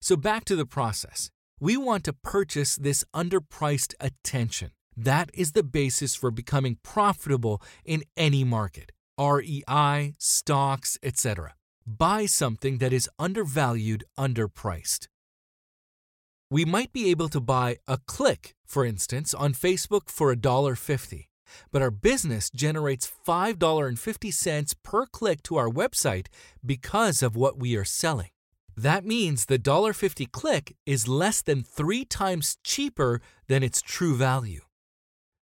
So, 0.00 0.16
back 0.16 0.44
to 0.46 0.56
the 0.56 0.66
process. 0.66 1.30
We 1.58 1.76
want 1.76 2.04
to 2.04 2.12
purchase 2.12 2.76
this 2.76 3.04
underpriced 3.14 3.94
attention. 3.98 4.72
That 4.96 5.30
is 5.32 5.52
the 5.52 5.62
basis 5.62 6.14
for 6.14 6.30
becoming 6.30 6.78
profitable 6.82 7.62
in 7.84 8.02
any 8.16 8.44
market 8.44 8.92
REI, 9.18 10.14
stocks, 10.18 10.98
etc. 11.02 11.54
Buy 11.86 12.26
something 12.26 12.78
that 12.78 12.92
is 12.92 13.08
undervalued, 13.18 14.04
underpriced. 14.18 15.08
We 16.48 16.64
might 16.64 16.92
be 16.92 17.10
able 17.10 17.28
to 17.30 17.40
buy 17.40 17.78
a 17.88 17.98
click, 18.06 18.54
for 18.64 18.84
instance, 18.84 19.34
on 19.34 19.52
Facebook 19.52 20.08
for 20.08 20.32
$1.50, 20.32 21.26
but 21.72 21.82
our 21.82 21.90
business 21.90 22.50
generates 22.50 23.10
$5.50 23.26 24.74
per 24.84 25.06
click 25.06 25.42
to 25.42 25.56
our 25.56 25.68
website 25.68 26.26
because 26.64 27.20
of 27.20 27.34
what 27.34 27.58
we 27.58 27.74
are 27.74 27.84
selling. 27.84 28.30
That 28.76 29.04
means 29.04 29.46
the 29.46 29.58
$1.50 29.58 30.30
click 30.30 30.76
is 30.86 31.08
less 31.08 31.42
than 31.42 31.64
three 31.64 32.04
times 32.04 32.58
cheaper 32.62 33.20
than 33.48 33.64
its 33.64 33.82
true 33.82 34.14
value. 34.14 34.60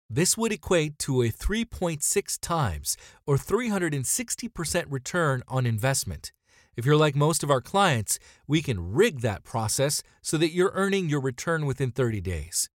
This 0.10 0.38
would 0.38 0.52
equate 0.52 1.00
to 1.00 1.22
a 1.22 1.30
3.6 1.30 2.40
times 2.42 2.98
or 3.26 3.38
360% 3.38 4.86
return 4.90 5.44
on 5.48 5.66
investment. 5.66 6.34
If 6.80 6.86
you're 6.86 6.96
like 6.96 7.14
most 7.14 7.44
of 7.44 7.52
our 7.52 7.60
clients, 7.60 8.20
we 8.48 8.62
can 8.62 8.94
rig 8.94 9.20
that 9.20 9.44
process 9.44 10.02
so 10.22 10.38
that 10.38 10.54
you're 10.54 10.72
earning 10.74 11.10
your 11.10 11.20
return 11.20 11.66
within 11.66 11.92
30 11.92 12.22
days. 12.22 12.70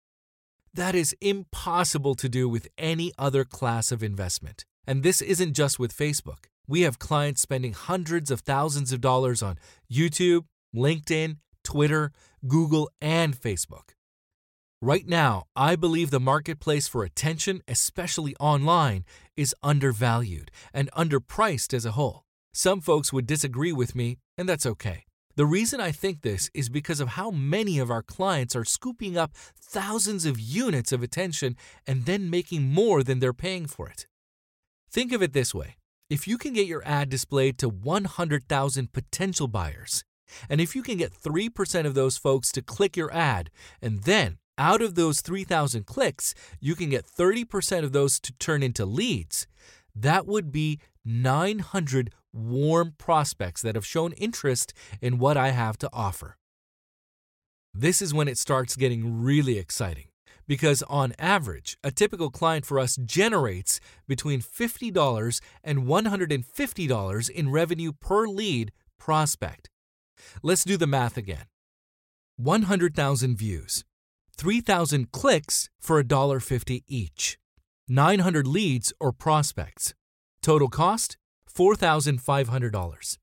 That 0.75 0.95
is 0.95 1.17
impossible 1.23 2.14
to 2.17 2.29
do 2.29 2.47
with 2.47 2.69
any 2.77 3.12
other 3.17 3.45
class 3.45 3.90
of 3.90 4.03
investment. 4.03 4.67
And 4.87 5.03
this 5.03 5.23
isn't 5.23 5.55
just 5.55 5.79
with 5.79 5.97
Facebook. 5.97 6.49
We 6.69 6.83
have 6.83 6.99
clients 6.99 7.40
spending 7.40 7.73
hundreds 7.73 8.31
of 8.31 8.40
thousands 8.40 8.93
of 8.93 9.01
dollars 9.01 9.43
on 9.43 9.59
YouTube, 9.90 10.45
LinkedIn, 10.77 11.38
Twitter, 11.62 12.12
Google, 12.47 12.90
and 13.01 13.35
Facebook. 13.35 13.95
Right 14.83 15.09
now, 15.09 15.45
I 15.57 15.77
believe 15.77 16.11
the 16.11 16.21
marketplace 16.21 16.87
for 16.88 17.05
attention, 17.05 17.62
especially 17.67 18.37
online, 18.38 19.07
is 19.35 19.55
undervalued 19.62 20.51
and 20.75 20.93
underpriced 20.93 21.73
as 21.73 21.87
a 21.87 21.93
whole. 21.93 22.24
Some 22.57 22.81
folks 22.81 23.12
would 23.12 23.27
disagree 23.27 23.73
with 23.73 23.97
me, 23.97 24.19
and 24.38 24.49
that's 24.49 24.64
okay. 24.64 25.07
The 25.35 25.45
reason 25.45 25.81
I 25.81 25.90
think 25.90 26.23
this 26.23 26.49
is 26.55 26.69
because 26.69 27.01
of 27.01 27.09
how 27.09 27.33
many 27.33 27.81
of 27.81 27.90
our 27.90 28.03
clients 28.03 28.55
are 28.55 28.64
scooping 28.64 29.19
up 29.19 29.33
thousands 29.35 30.25
of 30.25 30.38
units 30.38 30.93
of 30.93 31.03
attention 31.03 31.57
and 31.85 32.07
then 32.07 32.31
making 32.31 32.73
more 32.73 33.03
than 33.03 33.19
they're 33.19 33.33
paying 33.33 33.67
for 33.67 33.88
it. 33.88 34.07
Think 34.88 35.12
of 35.12 35.21
it 35.21 35.33
this 35.33 35.53
way 35.53 35.79
if 36.09 36.29
you 36.29 36.38
can 36.38 36.53
get 36.53 36.69
your 36.69 36.87
ad 36.87 37.09
displayed 37.09 37.59
to 37.59 37.69
100,000 37.69 38.93
potential 38.93 39.49
buyers, 39.49 40.05
and 40.49 40.61
if 40.61 40.77
you 40.77 40.83
can 40.85 40.97
get 40.97 41.12
3% 41.12 41.87
of 41.87 41.95
those 41.95 42.17
folks 42.17 42.53
to 42.53 42.62
click 42.62 42.97
your 42.97 43.12
ad, 43.12 43.51
and 43.83 44.05
then 44.05 44.38
out 44.57 44.81
of 44.81 44.95
those 44.95 45.23
3,000 45.23 45.87
clicks, 45.87 46.35
you 46.61 46.77
can 46.77 46.88
get 46.88 47.05
30% 47.05 47.83
of 47.83 47.90
those 47.90 48.21
to 48.21 48.33
turn 48.35 48.62
into 48.62 48.87
leads, 48.87 49.49
that 49.97 50.27
would 50.27 50.53
be 50.53 50.79
900 51.05 52.11
warm 52.35 52.94
prospects 52.99 53.62
that 53.62 53.75
have 53.75 53.87
shown 53.87 54.12
interest 54.12 54.75
in 55.01 55.18
what 55.18 55.37
I 55.37 55.51
have 55.51 55.79
to 55.79 55.90
offer. 55.92 56.37
This 57.73 58.03
is 58.03 58.14
when 58.14 58.29
it 58.29 58.38
starts 58.38 58.77
getting 58.77 59.23
really 59.23 59.59
exciting 59.59 60.07
because, 60.47 60.83
on 60.85 61.14
average, 61.18 61.77
a 61.83 61.90
typical 61.90 62.31
client 62.31 62.66
for 62.66 62.79
us 62.79 62.97
generates 62.97 63.81
between 64.07 64.40
$50 64.40 65.40
and 65.62 65.85
$150 65.85 67.31
in 67.31 67.51
revenue 67.51 67.92
per 67.92 68.27
lead 68.27 68.73
prospect. 68.99 69.70
Let's 70.42 70.64
do 70.64 70.77
the 70.77 70.87
math 70.87 71.16
again 71.16 71.47
100,000 72.37 73.37
views, 73.37 73.85
3,000 74.37 75.12
clicks 75.12 75.68
for 75.81 76.03
$1.50 76.03 76.83
each, 76.87 77.38
900 77.88 78.47
leads 78.47 78.92
or 79.01 79.12
prospects. 79.12 79.94
Total 80.42 80.68
cost 80.68 81.16
$4,500. 81.57 83.19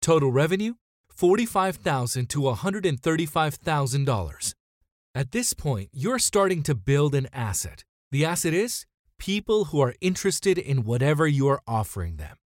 Total 0.00 0.32
revenue 0.32 0.74
45,000 1.10 2.30
to 2.30 2.40
$135,000. 2.40 4.54
At 5.14 5.32
this 5.32 5.52
point, 5.52 5.90
you're 5.92 6.20
starting 6.20 6.62
to 6.62 6.74
build 6.74 7.14
an 7.14 7.28
asset. 7.32 7.84
The 8.12 8.24
asset 8.24 8.54
is 8.54 8.86
people 9.18 9.66
who 9.66 9.80
are 9.80 9.94
interested 10.00 10.56
in 10.58 10.84
whatever 10.84 11.26
you 11.26 11.48
are 11.48 11.60
offering 11.66 12.16
them. 12.16 12.38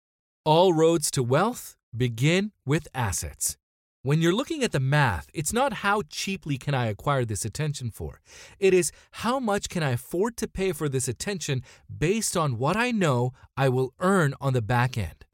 All 0.44 0.72
roads 0.72 1.10
to 1.12 1.22
wealth 1.22 1.76
begin 1.94 2.50
with 2.64 2.88
assets. 2.94 3.56
When 4.04 4.20
you're 4.20 4.34
looking 4.34 4.64
at 4.64 4.72
the 4.72 4.80
math, 4.80 5.28
it's 5.32 5.52
not 5.52 5.74
how 5.74 6.02
cheaply 6.10 6.58
can 6.58 6.74
I 6.74 6.86
acquire 6.86 7.24
this 7.24 7.44
attention 7.44 7.92
for. 7.92 8.20
It 8.58 8.74
is 8.74 8.90
how 9.12 9.38
much 9.38 9.68
can 9.68 9.84
I 9.84 9.90
afford 9.90 10.36
to 10.38 10.48
pay 10.48 10.72
for 10.72 10.88
this 10.88 11.06
attention 11.06 11.62
based 11.88 12.36
on 12.36 12.58
what 12.58 12.76
I 12.76 12.90
know 12.90 13.32
I 13.56 13.68
will 13.68 13.94
earn 14.00 14.34
on 14.40 14.54
the 14.54 14.60
back 14.60 14.98
end. 14.98 15.24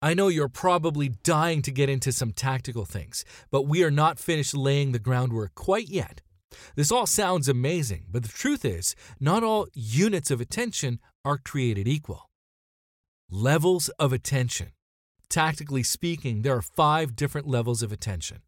I 0.00 0.14
know 0.14 0.28
you're 0.28 0.48
probably 0.48 1.10
dying 1.22 1.60
to 1.62 1.70
get 1.70 1.90
into 1.90 2.12
some 2.12 2.32
tactical 2.32 2.86
things, 2.86 3.26
but 3.50 3.66
we 3.66 3.84
are 3.84 3.90
not 3.90 4.18
finished 4.18 4.54
laying 4.54 4.92
the 4.92 4.98
groundwork 4.98 5.54
quite 5.54 5.90
yet. 5.90 6.22
This 6.74 6.90
all 6.90 7.06
sounds 7.06 7.46
amazing, 7.46 8.06
but 8.10 8.22
the 8.22 8.30
truth 8.30 8.64
is, 8.64 8.96
not 9.20 9.44
all 9.44 9.68
units 9.74 10.30
of 10.30 10.40
attention 10.40 10.98
are 11.26 11.36
created 11.36 11.86
equal. 11.86 12.30
Levels 13.30 13.90
of 13.98 14.14
attention. 14.14 14.68
Tactically 15.32 15.82
speaking, 15.82 16.42
there 16.42 16.54
are 16.54 16.60
five 16.60 17.16
different 17.16 17.48
levels 17.48 17.82
of 17.82 17.90
attention. 17.90 18.42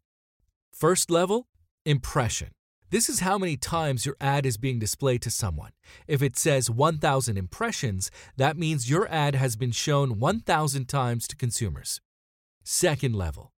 First 0.71 1.09
level, 1.09 1.47
impression. 1.83 2.51
This 2.91 3.09
is 3.09 3.21
how 3.21 3.39
many 3.39 3.57
times 3.57 4.05
your 4.05 4.15
ad 4.21 4.45
is 4.45 4.57
being 4.57 4.77
displayed 4.77 5.23
to 5.23 5.31
someone. 5.31 5.71
If 6.07 6.21
it 6.21 6.37
says 6.37 6.69
1,000 6.69 7.39
impressions, 7.39 8.11
that 8.37 8.55
means 8.55 8.87
your 8.87 9.07
ad 9.07 9.33
has 9.33 9.55
been 9.55 9.71
shown 9.71 10.19
1,000 10.19 10.85
times 10.87 11.27
to 11.27 11.35
consumers. 11.35 12.01
Second 12.63 13.15
level, 13.15 13.51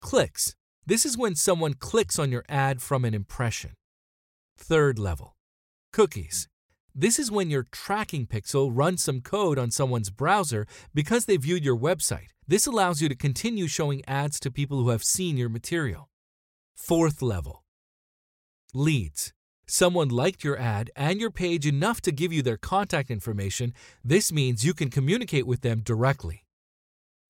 clicks. 0.00 0.54
This 0.86 1.04
is 1.04 1.18
when 1.18 1.34
someone 1.34 1.74
clicks 1.74 2.18
on 2.18 2.32
your 2.32 2.44
ad 2.48 2.80
from 2.80 3.04
an 3.04 3.12
impression. 3.12 3.72
Third 4.56 4.98
level, 4.98 5.36
cookies. 5.92 6.48
This 6.94 7.18
is 7.18 7.30
when 7.30 7.50
your 7.50 7.66
tracking 7.70 8.26
pixel 8.26 8.70
runs 8.72 9.02
some 9.02 9.20
code 9.20 9.58
on 9.58 9.70
someone's 9.70 10.08
browser 10.08 10.66
because 10.94 11.26
they 11.26 11.36
viewed 11.36 11.66
your 11.66 11.76
website. 11.76 12.28
This 12.52 12.66
allows 12.66 13.00
you 13.00 13.08
to 13.08 13.14
continue 13.14 13.66
showing 13.66 14.02
ads 14.06 14.38
to 14.40 14.50
people 14.50 14.76
who 14.76 14.90
have 14.90 15.02
seen 15.02 15.38
your 15.38 15.48
material. 15.48 16.10
Fourth 16.76 17.22
level 17.22 17.64
Leads. 18.74 19.32
Someone 19.66 20.10
liked 20.10 20.44
your 20.44 20.58
ad 20.58 20.90
and 20.94 21.18
your 21.18 21.30
page 21.30 21.66
enough 21.66 22.02
to 22.02 22.12
give 22.12 22.30
you 22.30 22.42
their 22.42 22.58
contact 22.58 23.10
information. 23.10 23.72
This 24.04 24.30
means 24.30 24.66
you 24.66 24.74
can 24.74 24.90
communicate 24.90 25.46
with 25.46 25.62
them 25.62 25.80
directly. 25.80 26.44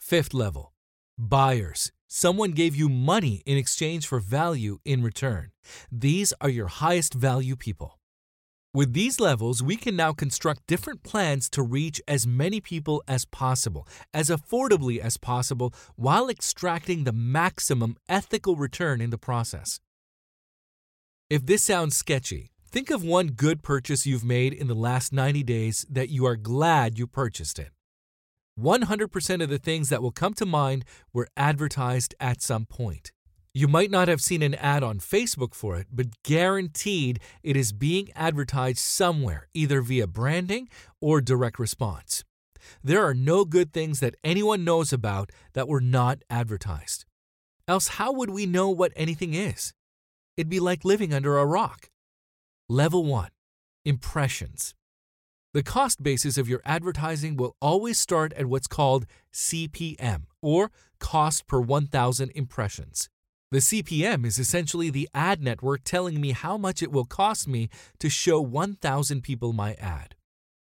Fifth 0.00 0.34
level 0.34 0.72
Buyers. 1.16 1.92
Someone 2.08 2.50
gave 2.50 2.74
you 2.74 2.88
money 2.88 3.44
in 3.46 3.56
exchange 3.56 4.08
for 4.08 4.18
value 4.18 4.78
in 4.84 5.04
return. 5.04 5.52
These 5.92 6.34
are 6.40 6.50
your 6.50 6.66
highest 6.66 7.14
value 7.14 7.54
people. 7.54 8.00
With 8.74 8.94
these 8.94 9.20
levels, 9.20 9.62
we 9.62 9.76
can 9.76 9.96
now 9.96 10.14
construct 10.14 10.66
different 10.66 11.02
plans 11.02 11.50
to 11.50 11.62
reach 11.62 12.00
as 12.08 12.26
many 12.26 12.58
people 12.58 13.02
as 13.06 13.26
possible, 13.26 13.86
as 14.14 14.30
affordably 14.30 14.98
as 14.98 15.18
possible, 15.18 15.74
while 15.94 16.30
extracting 16.30 17.04
the 17.04 17.12
maximum 17.12 17.96
ethical 18.08 18.56
return 18.56 19.02
in 19.02 19.10
the 19.10 19.18
process. 19.18 19.78
If 21.28 21.44
this 21.44 21.62
sounds 21.62 21.96
sketchy, 21.96 22.50
think 22.66 22.88
of 22.88 23.04
one 23.04 23.28
good 23.28 23.62
purchase 23.62 24.06
you've 24.06 24.24
made 24.24 24.54
in 24.54 24.68
the 24.68 24.74
last 24.74 25.12
90 25.12 25.42
days 25.42 25.84
that 25.90 26.08
you 26.08 26.24
are 26.24 26.36
glad 26.36 26.98
you 26.98 27.06
purchased 27.06 27.58
it. 27.58 27.72
100% 28.58 29.42
of 29.42 29.50
the 29.50 29.58
things 29.58 29.90
that 29.90 30.00
will 30.00 30.12
come 30.12 30.32
to 30.32 30.46
mind 30.46 30.86
were 31.12 31.28
advertised 31.36 32.14
at 32.18 32.40
some 32.40 32.64
point. 32.64 33.12
You 33.54 33.68
might 33.68 33.90
not 33.90 34.08
have 34.08 34.22
seen 34.22 34.40
an 34.40 34.54
ad 34.54 34.82
on 34.82 34.98
Facebook 34.98 35.54
for 35.54 35.76
it, 35.76 35.88
but 35.92 36.22
guaranteed 36.22 37.20
it 37.42 37.54
is 37.54 37.72
being 37.72 38.08
advertised 38.16 38.78
somewhere, 38.78 39.48
either 39.52 39.82
via 39.82 40.06
branding 40.06 40.70
or 41.02 41.20
direct 41.20 41.58
response. 41.58 42.24
There 42.82 43.04
are 43.04 43.12
no 43.12 43.44
good 43.44 43.74
things 43.74 44.00
that 44.00 44.14
anyone 44.24 44.64
knows 44.64 44.90
about 44.90 45.30
that 45.52 45.68
were 45.68 45.82
not 45.82 46.22
advertised. 46.30 47.04
Else, 47.68 47.88
how 47.88 48.10
would 48.12 48.30
we 48.30 48.46
know 48.46 48.70
what 48.70 48.92
anything 48.96 49.34
is? 49.34 49.74
It'd 50.38 50.48
be 50.48 50.60
like 50.60 50.82
living 50.82 51.12
under 51.12 51.36
a 51.36 51.44
rock. 51.44 51.90
Level 52.70 53.04
1 53.04 53.28
Impressions. 53.84 54.74
The 55.52 55.62
cost 55.62 56.02
basis 56.02 56.38
of 56.38 56.48
your 56.48 56.62
advertising 56.64 57.36
will 57.36 57.54
always 57.60 58.00
start 58.00 58.32
at 58.32 58.46
what's 58.46 58.66
called 58.66 59.04
CPM, 59.34 60.22
or 60.40 60.70
cost 60.98 61.46
per 61.46 61.60
1,000 61.60 62.30
impressions. 62.34 63.10
The 63.52 63.58
CPM 63.58 64.24
is 64.24 64.38
essentially 64.38 64.88
the 64.88 65.10
ad 65.12 65.42
network 65.42 65.82
telling 65.84 66.18
me 66.22 66.30
how 66.30 66.56
much 66.56 66.82
it 66.82 66.90
will 66.90 67.04
cost 67.04 67.46
me 67.46 67.68
to 67.98 68.08
show 68.08 68.40
1,000 68.40 69.20
people 69.20 69.52
my 69.52 69.74
ad. 69.74 70.14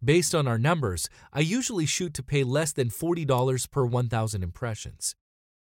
Based 0.03 0.35
on 0.35 0.45
our 0.45 0.57
numbers, 0.57 1.07
I 1.31 1.39
usually 1.39 1.85
shoot 1.85 2.13
to 2.15 2.21
pay 2.21 2.43
less 2.43 2.73
than 2.73 2.89
$40 2.89 3.71
per 3.71 3.85
1,000 3.85 4.43
impressions. 4.43 5.15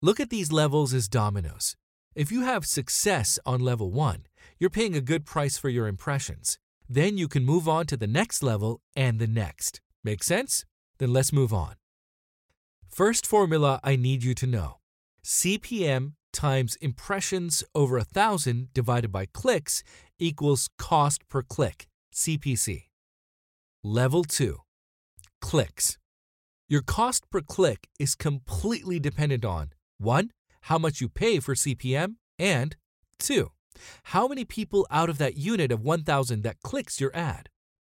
Look 0.01 0.19
at 0.19 0.31
these 0.31 0.51
levels 0.51 0.91
as 0.91 1.07
dominoes. 1.07 1.75
If 2.15 2.31
you 2.31 2.41
have 2.41 2.65
success 2.65 3.37
on 3.45 3.59
level 3.59 3.91
1, 3.91 4.25
you're 4.57 4.71
paying 4.71 4.95
a 4.95 4.99
good 4.99 5.23
price 5.23 5.55
for 5.55 5.69
your 5.69 5.85
impressions. 5.85 6.57
Then 6.89 7.15
you 7.15 7.27
can 7.27 7.45
move 7.45 7.69
on 7.69 7.85
to 7.87 7.97
the 7.97 8.07
next 8.07 8.41
level 8.41 8.81
and 8.95 9.19
the 9.19 9.27
next. 9.27 9.81
Make 10.03 10.23
sense? 10.23 10.65
Then 10.97 11.13
let's 11.13 11.31
move 11.31 11.53
on. 11.53 11.75
First 12.89 13.27
formula 13.27 13.79
I 13.83 13.97
need 13.97 14.23
you 14.23 14.33
to 14.33 14.47
know 14.47 14.77
CPM 15.23 16.13
times 16.37 16.77
impressions 16.81 17.63
over 17.73 17.97
a 17.97 18.03
thousand 18.03 18.73
divided 18.73 19.11
by 19.11 19.25
clicks 19.25 19.83
equals 20.19 20.69
cost 20.77 21.27
per 21.29 21.41
click, 21.41 21.87
CPC. 22.13 22.83
Level 23.83 24.23
2 24.23 24.57
Clicks. 25.41 25.97
Your 26.69 26.81
cost 26.81 27.29
per 27.31 27.41
click 27.41 27.87
is 27.99 28.15
completely 28.15 28.99
dependent 28.99 29.43
on 29.43 29.71
1. 29.97 30.31
How 30.61 30.77
much 30.77 31.01
you 31.01 31.09
pay 31.09 31.39
for 31.39 31.55
CPM, 31.55 32.15
and 32.37 32.75
2. 33.19 33.51
How 34.03 34.27
many 34.27 34.45
people 34.45 34.85
out 34.91 35.09
of 35.09 35.17
that 35.17 35.37
unit 35.37 35.71
of 35.71 35.83
1,000 35.83 36.43
that 36.43 36.61
clicks 36.63 36.99
your 37.01 37.15
ad? 37.15 37.49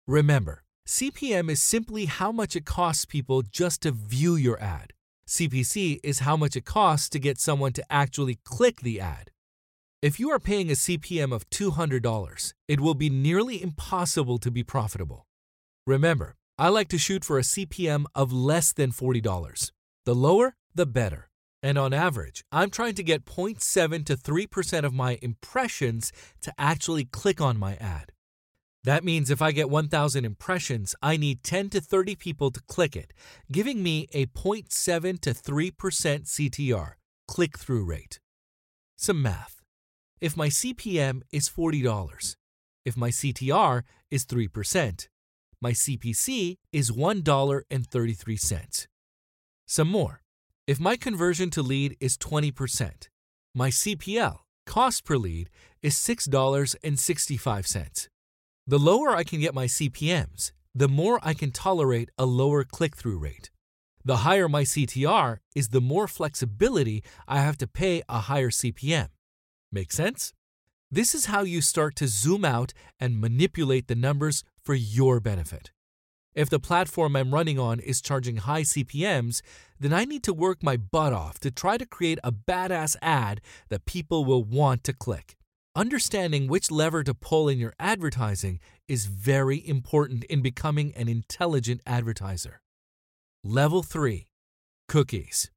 Remember, 0.08 0.64
CPM 0.88 1.50
is 1.50 1.62
simply 1.62 2.06
how 2.06 2.32
much 2.32 2.56
it 2.56 2.66
costs 2.66 3.06
people 3.06 3.44
just 3.44 3.82
to 3.82 3.92
view 3.92 4.36
your 4.36 4.60
ad. 4.62 4.94
CPC 5.28 6.00
is 6.04 6.20
how 6.20 6.36
much 6.36 6.56
it 6.56 6.66
costs 6.66 7.10
to 7.10 7.20
get 7.20 7.40
someone 7.40 7.74
to 7.74 7.84
actually 7.92 8.40
click 8.44 8.82
the 8.82 9.00
ad. 9.00 9.32
If 10.02 10.20
you 10.20 10.32
are 10.32 10.40
paying 10.40 10.70
a 10.70 10.74
CPM 10.74 11.32
of 11.32 11.50
$200, 11.52 12.54
it 12.68 12.80
will 12.80 12.96
be 12.96 13.10
nearly 13.10 13.62
impossible 13.62 14.40
to 14.40 14.50
be 14.50 14.64
profitable. 14.64 15.28
Remember, 15.86 16.36
I 16.58 16.70
like 16.70 16.90
to 16.90 16.98
shoot 16.98 17.24
for 17.24 17.38
a 17.38 17.44
CPM 17.44 18.06
of 18.16 18.34
less 18.34 18.74
than 18.74 18.92
$40. 18.92 19.72
The 20.06 20.16
lower, 20.16 20.56
the 20.74 20.86
better. 20.86 21.30
And 21.64 21.78
on 21.78 21.94
average, 21.94 22.44
I'm 22.52 22.72
trying 22.72 22.96
to 22.96 23.04
get 23.04 23.26
0.7 23.26 24.06
to 24.06 24.16
3% 24.16 24.84
of 24.84 24.94
my 24.94 25.20
impressions 25.22 26.12
to 26.42 26.54
actually 26.58 27.06
click 27.06 27.40
on 27.40 27.58
my 27.58 27.76
ad. 27.76 28.12
That 28.84 29.04
means 29.04 29.30
if 29.30 29.44
I 29.44 29.52
get 29.52 29.70
1,000 29.70 30.26
impressions, 30.26 30.96
I 31.02 31.16
need 31.16 31.44
10 31.44 31.70
to 31.72 31.82
30 31.82 32.16
people 32.16 32.52
to 32.52 32.62
click 32.62 32.96
it, 32.96 33.14
giving 33.52 33.84
me 33.84 34.08
a 34.12 34.26
0.7 34.26 35.20
to 35.22 35.34
3% 35.34 35.72
CTR, 35.72 36.94
click 37.28 37.60
through 37.60 37.86
rate. 37.86 38.20
Some 38.98 39.22
math. 39.22 39.62
If 40.20 40.36
my 40.36 40.48
CPM 40.48 41.22
is 41.32 41.48
$40, 41.50 42.36
if 42.86 42.98
my 42.98 43.10
CTR 43.10 43.84
is 44.10 44.26
3%, 44.26 45.08
my 45.62 45.72
CPC 45.72 46.58
is 46.72 46.92
$1.33. 46.92 48.88
Some 49.68 49.88
more. 49.88 50.22
If 50.66 50.80
my 50.80 50.96
conversion 50.96 51.52
to 51.52 51.62
lead 51.62 51.96
is 52.00 52.18
20%, 52.18 53.10
my 53.54 53.70
CPL, 53.70 54.40
cost 54.66 55.06
per 55.06 55.18
lead, 55.18 55.52
is 55.84 55.94
$6.65. 55.96 58.08
The 58.72 58.80
lower 58.80 59.14
I 59.14 59.26
can 59.26 59.42
get 59.42 59.54
my 59.54 59.66
CPMs, 59.66 60.54
the 60.74 60.88
more 60.88 61.20
I 61.22 61.34
can 61.34 61.52
tolerate 61.52 62.10
a 62.18 62.26
lower 62.26 62.64
click 62.64 62.96
through 62.96 63.18
rate. 63.18 63.52
The 64.06 64.24
higher 64.24 64.48
my 64.48 64.64
CTR 64.64 65.40
is 65.54 65.68
the 65.68 65.82
more 65.82 66.08
flexibility 66.08 67.04
I 67.28 67.42
have 67.42 67.58
to 67.58 67.68
pay 67.68 68.02
a 68.08 68.20
higher 68.20 68.50
CPM. 68.50 69.10
Make 69.74 69.92
sense? 69.92 70.32
This 70.90 71.14
is 71.14 71.26
how 71.26 71.42
you 71.42 71.60
start 71.60 71.98
to 71.98 72.08
zoom 72.08 72.46
out 72.46 72.72
and 72.98 73.20
manipulate 73.20 73.90
the 73.90 73.96
numbers 74.08 74.42
for 74.64 74.74
your 74.74 75.20
benefit. 75.20 75.72
If 76.34 76.50
the 76.50 76.58
platform 76.58 77.18
I'm 77.18 77.34
running 77.34 77.60
on 77.60 77.82
is 77.82 78.00
charging 78.00 78.38
high 78.38 78.62
CPMs, 78.62 79.42
then 79.82 79.92
I 79.92 80.06
need 80.06 80.24
to 80.24 80.34
work 80.34 80.64
my 80.64 80.78
butt 80.78 81.12
off 81.12 81.40
to 81.40 81.52
try 81.52 81.76
to 81.76 81.86
create 81.86 82.20
a 82.24 82.32
badass 82.32 82.96
ad 83.02 83.42
that 83.68 83.84
people 83.84 84.24
will 84.24 84.46
want 84.46 84.86
to 84.86 84.94
click. 84.94 85.36
Understanding 85.74 86.50
which 86.50 86.70
lever 86.70 87.02
to 87.02 87.14
pull 87.14 87.48
in 87.48 87.58
your 87.58 87.74
advertising 87.80 88.60
is 88.90 89.06
very 89.06 89.66
important 89.66 90.26
in 90.26 90.42
becoming 90.42 90.94
an 90.98 91.08
intelligent 91.08 91.80
advertiser. 91.88 92.62
Level 93.42 93.82
3 93.82 94.28
Cookies. 94.90 95.50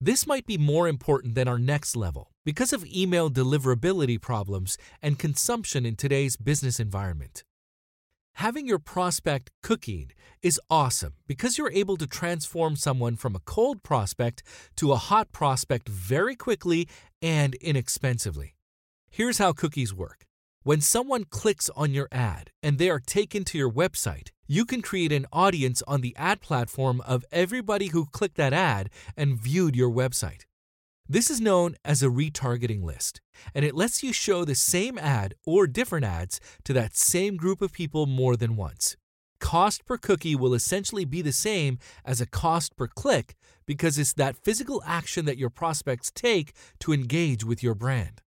This 0.00 0.26
might 0.26 0.46
be 0.46 0.56
more 0.56 0.88
important 0.88 1.34
than 1.34 1.46
our 1.46 1.58
next 1.58 1.94
level 1.94 2.30
because 2.42 2.72
of 2.72 2.86
email 2.86 3.30
deliverability 3.30 4.18
problems 4.18 4.78
and 5.02 5.18
consumption 5.18 5.84
in 5.84 5.94
today's 5.94 6.36
business 6.36 6.80
environment. 6.80 7.44
Having 8.36 8.66
your 8.66 8.78
prospect 8.78 9.50
cookied 9.62 10.12
is 10.40 10.58
awesome 10.70 11.16
because 11.26 11.58
you're 11.58 11.72
able 11.72 11.98
to 11.98 12.06
transform 12.06 12.76
someone 12.76 13.14
from 13.14 13.36
a 13.36 13.40
cold 13.40 13.82
prospect 13.82 14.42
to 14.76 14.92
a 14.92 14.96
hot 14.96 15.32
prospect 15.32 15.86
very 15.86 16.34
quickly 16.34 16.88
and 17.20 17.56
inexpensively. 17.56 18.54
Here's 19.12 19.38
how 19.38 19.52
cookies 19.52 19.92
work. 19.92 20.24
When 20.62 20.80
someone 20.80 21.24
clicks 21.24 21.68
on 21.70 21.92
your 21.92 22.06
ad 22.12 22.52
and 22.62 22.78
they 22.78 22.88
are 22.88 23.00
taken 23.00 23.42
to 23.46 23.58
your 23.58 23.70
website, 23.70 24.28
you 24.46 24.64
can 24.64 24.82
create 24.82 25.10
an 25.10 25.26
audience 25.32 25.82
on 25.88 26.00
the 26.00 26.14
ad 26.16 26.40
platform 26.40 27.00
of 27.00 27.24
everybody 27.32 27.88
who 27.88 28.06
clicked 28.06 28.36
that 28.36 28.52
ad 28.52 28.88
and 29.16 29.36
viewed 29.36 29.74
your 29.74 29.90
website. 29.90 30.42
This 31.08 31.28
is 31.28 31.40
known 31.40 31.74
as 31.84 32.04
a 32.04 32.06
retargeting 32.06 32.84
list, 32.84 33.20
and 33.52 33.64
it 33.64 33.74
lets 33.74 34.04
you 34.04 34.12
show 34.12 34.44
the 34.44 34.54
same 34.54 34.96
ad 34.96 35.34
or 35.44 35.66
different 35.66 36.04
ads 36.04 36.38
to 36.62 36.72
that 36.74 36.94
same 36.94 37.36
group 37.36 37.60
of 37.60 37.72
people 37.72 38.06
more 38.06 38.36
than 38.36 38.54
once. 38.54 38.96
Cost 39.40 39.84
per 39.86 39.98
cookie 39.98 40.36
will 40.36 40.54
essentially 40.54 41.04
be 41.04 41.20
the 41.20 41.32
same 41.32 41.80
as 42.04 42.20
a 42.20 42.26
cost 42.26 42.76
per 42.76 42.86
click 42.86 43.34
because 43.66 43.98
it's 43.98 44.12
that 44.12 44.36
physical 44.36 44.84
action 44.86 45.24
that 45.24 45.38
your 45.38 45.50
prospects 45.50 46.12
take 46.14 46.52
to 46.78 46.92
engage 46.92 47.44
with 47.44 47.60
your 47.60 47.74
brand. 47.74 48.22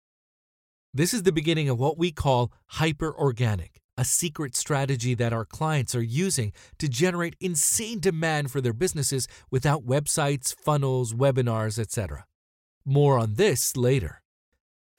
This 0.96 1.12
is 1.12 1.24
the 1.24 1.32
beginning 1.32 1.70
of 1.70 1.80
what 1.80 1.98
we 1.98 2.12
call 2.12 2.52
hyper 2.68 3.18
organic, 3.18 3.82
a 3.98 4.06
secret 4.06 4.56
strategy 4.56 5.16
that 5.16 5.34
our 5.34 5.44
clients 5.44 5.96
are 5.96 6.04
using 6.04 6.54
to 6.78 6.88
generate 6.88 7.36
insane 7.40 8.00
demand 8.00 8.52
for 8.52 8.62
their 8.62 8.74
businesses 8.74 9.28
without 9.50 9.88
websites, 9.88 10.56
funnels, 10.56 11.12
webinars, 11.12 11.80
etc. 11.80 12.26
More 12.86 13.18
on 13.18 13.34
this 13.36 13.76
later. 13.76 14.22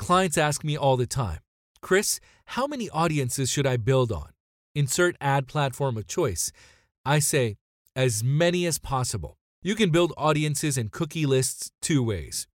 Clients 0.00 0.36
ask 0.36 0.64
me 0.64 0.76
all 0.76 0.96
the 0.96 1.06
time, 1.06 1.38
Chris, 1.80 2.18
how 2.46 2.66
many 2.66 2.90
audiences 2.90 3.48
should 3.48 3.66
I 3.66 3.76
build 3.76 4.10
on? 4.10 4.30
Insert 4.74 5.14
ad 5.20 5.46
platform 5.46 5.96
of 5.96 6.08
choice. 6.08 6.50
I 7.04 7.20
say, 7.20 7.54
as 7.94 8.24
many 8.24 8.66
as 8.66 8.78
possible. 8.78 9.36
You 9.62 9.76
can 9.76 9.90
build 9.90 10.12
audiences 10.16 10.76
and 10.76 10.90
cookie 10.90 11.24
lists 11.24 11.70
two 11.80 12.02
ways. 12.02 12.48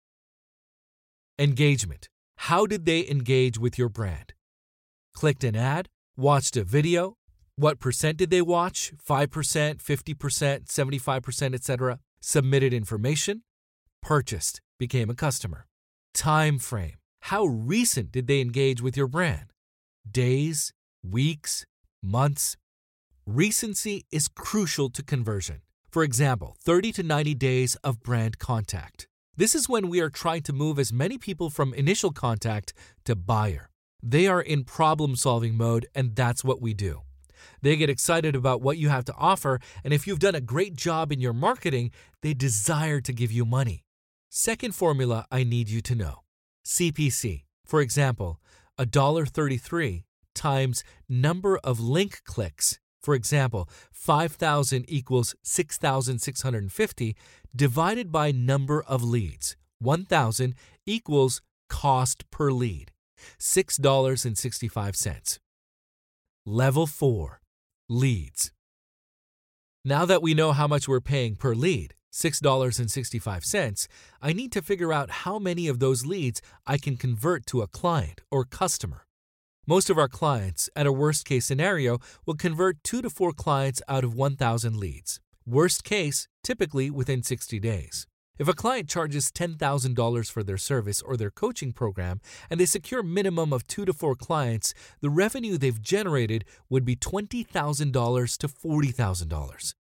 Engagement. 1.40 2.10
How 2.44 2.66
did 2.66 2.86
they 2.86 3.06
engage 3.08 3.60
with 3.60 3.78
your 3.78 3.90
brand? 3.90 4.34
Clicked 5.14 5.44
an 5.44 5.58
ad? 5.58 5.90
Watched 6.16 6.56
a 6.56 6.64
video? 6.64 7.18
What 7.58 7.82
percent 7.82 8.18
did 8.18 8.30
they 8.32 8.42
watch? 8.42 8.94
5%, 9.08 9.84
50%, 9.84 10.66
75%, 10.66 11.54
etc. 11.54 12.00
Submitted 12.22 12.74
information? 12.74 13.44
Purchased, 14.02 14.62
became 14.80 15.10
a 15.10 15.16
customer. 15.16 15.68
Time 16.14 16.60
frame. 16.60 16.96
How 17.24 17.44
recent 17.46 18.14
did 18.14 18.28
they 18.28 18.40
engage 18.40 18.82
with 18.82 18.96
your 18.96 19.08
brand? 19.08 19.52
Days, 20.10 20.72
weeks, 21.04 21.66
months? 22.02 22.56
Recency 23.26 24.06
is 24.12 24.30
crucial 24.30 24.90
to 24.92 25.04
conversion. 25.04 25.60
For 25.92 26.04
example, 26.04 26.56
30 26.64 26.94
to 26.94 27.04
90 27.04 27.36
days 27.36 27.76
of 27.84 28.02
brand 28.02 28.40
contact. 28.40 29.09
This 29.40 29.56
is 29.56 29.70
when 29.70 29.88
we 29.88 30.02
are 30.02 30.10
trying 30.10 30.42
to 30.42 30.52
move 30.52 30.78
as 30.78 30.92
many 30.92 31.18
people 31.18 31.50
from 31.50 31.74
initial 31.74 32.12
contact 32.12 32.74
to 33.06 33.16
buyer. 33.16 33.70
They 34.04 34.28
are 34.28 34.42
in 34.42 34.66
problem 34.66 35.16
solving 35.16 35.56
mode, 35.56 35.88
and 35.96 36.14
that's 36.14 36.44
what 36.44 36.62
we 36.62 36.74
do. 36.74 37.04
They 37.62 37.78
get 37.78 37.90
excited 37.90 38.36
about 38.36 38.62
what 38.62 38.78
you 38.78 38.90
have 38.90 39.06
to 39.06 39.16
offer, 39.18 39.62
and 39.82 39.94
if 39.94 40.06
you've 40.06 40.20
done 40.20 40.36
a 40.36 40.42
great 40.42 40.76
job 40.76 41.14
in 41.14 41.22
your 41.22 41.32
marketing, 41.32 41.92
they 42.22 42.34
desire 42.34 43.00
to 43.00 43.14
give 43.14 43.32
you 43.32 43.46
money. 43.46 43.86
Second 44.28 44.76
formula 44.76 45.26
I 45.32 45.46
need 45.46 45.70
you 45.70 45.80
to 45.84 45.96
know 45.96 46.24
CPC. 46.66 47.44
For 47.66 47.80
example, 47.80 48.42
$1.33 48.78 50.04
times 50.36 50.84
number 51.08 51.58
of 51.64 51.80
link 51.80 52.24
clicks. 52.26 52.78
For 53.02 53.16
example, 53.16 53.70
5,000 53.94 54.84
equals 54.90 55.34
6,650 55.44 57.16
divided 57.56 58.12
by 58.12 58.32
number 58.32 58.84
of 58.84 59.04
leads. 59.04 59.56
1,000 59.80 60.56
equals 60.86 61.42
cost 61.70 62.30
per 62.32 62.52
lead. 62.52 62.92
$6.65. 63.40 65.40
Level 66.46 66.88
4 66.88 67.42
Leads. 67.90 68.52
Now 69.86 70.06
that 70.06 70.22
we 70.22 70.34
know 70.34 70.52
how 70.52 70.68
much 70.68 70.88
we're 70.88 71.00
paying 71.00 71.36
per 71.36 71.56
lead, 71.56 71.94
$6.65, 72.14 73.88
I 74.22 74.34
need 74.34 74.52
to 74.52 74.62
figure 74.62 74.92
out 74.92 75.10
how 75.10 75.40
many 75.40 75.68
of 75.68 75.80
those 75.80 76.06
leads 76.06 76.42
I 76.68 76.78
can 76.78 76.98
convert 76.98 77.46
to 77.48 77.62
a 77.62 77.68
client 77.68 78.22
or 78.30 78.46
customer. 78.46 79.06
Most 79.66 79.90
of 79.90 79.98
our 79.98 80.08
clients, 80.08 80.70
at 80.76 80.88
a 80.88 80.92
worst 80.92 81.26
case 81.26 81.46
scenario, 81.46 82.00
will 82.26 82.36
convert 82.36 82.84
2 82.84 83.02
to 83.04 83.10
4 83.10 83.32
clients 83.34 83.82
out 83.88 84.04
of 84.04 84.16
1,000 84.16 84.78
leads. 84.78 85.20
Worst 85.50 85.84
case, 85.84 86.28
typically 86.44 86.92
within 86.92 87.24
60 87.24 87.60
days. 87.60 88.06
If 88.38 88.48
a 88.48 88.54
client 88.54 88.88
charges 88.88 89.32
$10,000 89.32 90.32
for 90.32 90.44
their 90.44 90.60
service 90.60 91.02
or 91.02 91.18
their 91.18 91.32
coaching 91.32 91.74
program 91.74 92.22
and 92.52 92.60
they 92.60 92.68
secure 92.68 93.02
minimum 93.02 93.52
of 93.52 93.66
2 93.66 93.86
to 93.86 93.94
4 93.94 94.14
clients, 94.14 94.76
the 95.02 95.10
revenue 95.10 95.58
they've 95.58 95.82
generated 95.82 96.46
would 96.70 96.86
be 96.86 96.96
$20,000 96.96 98.38
to 98.38 98.48
$40,000. 98.48 99.74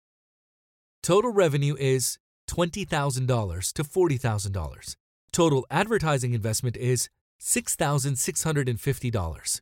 Total 1.03 1.33
revenue 1.33 1.75
is 1.77 2.17
$20,000 2.49 3.73
to 3.73 3.83
$40,000. 3.83 4.95
Total 5.33 5.65
advertising 5.69 6.33
investment 6.33 6.77
is 6.77 7.09
$6,650. 7.41 9.61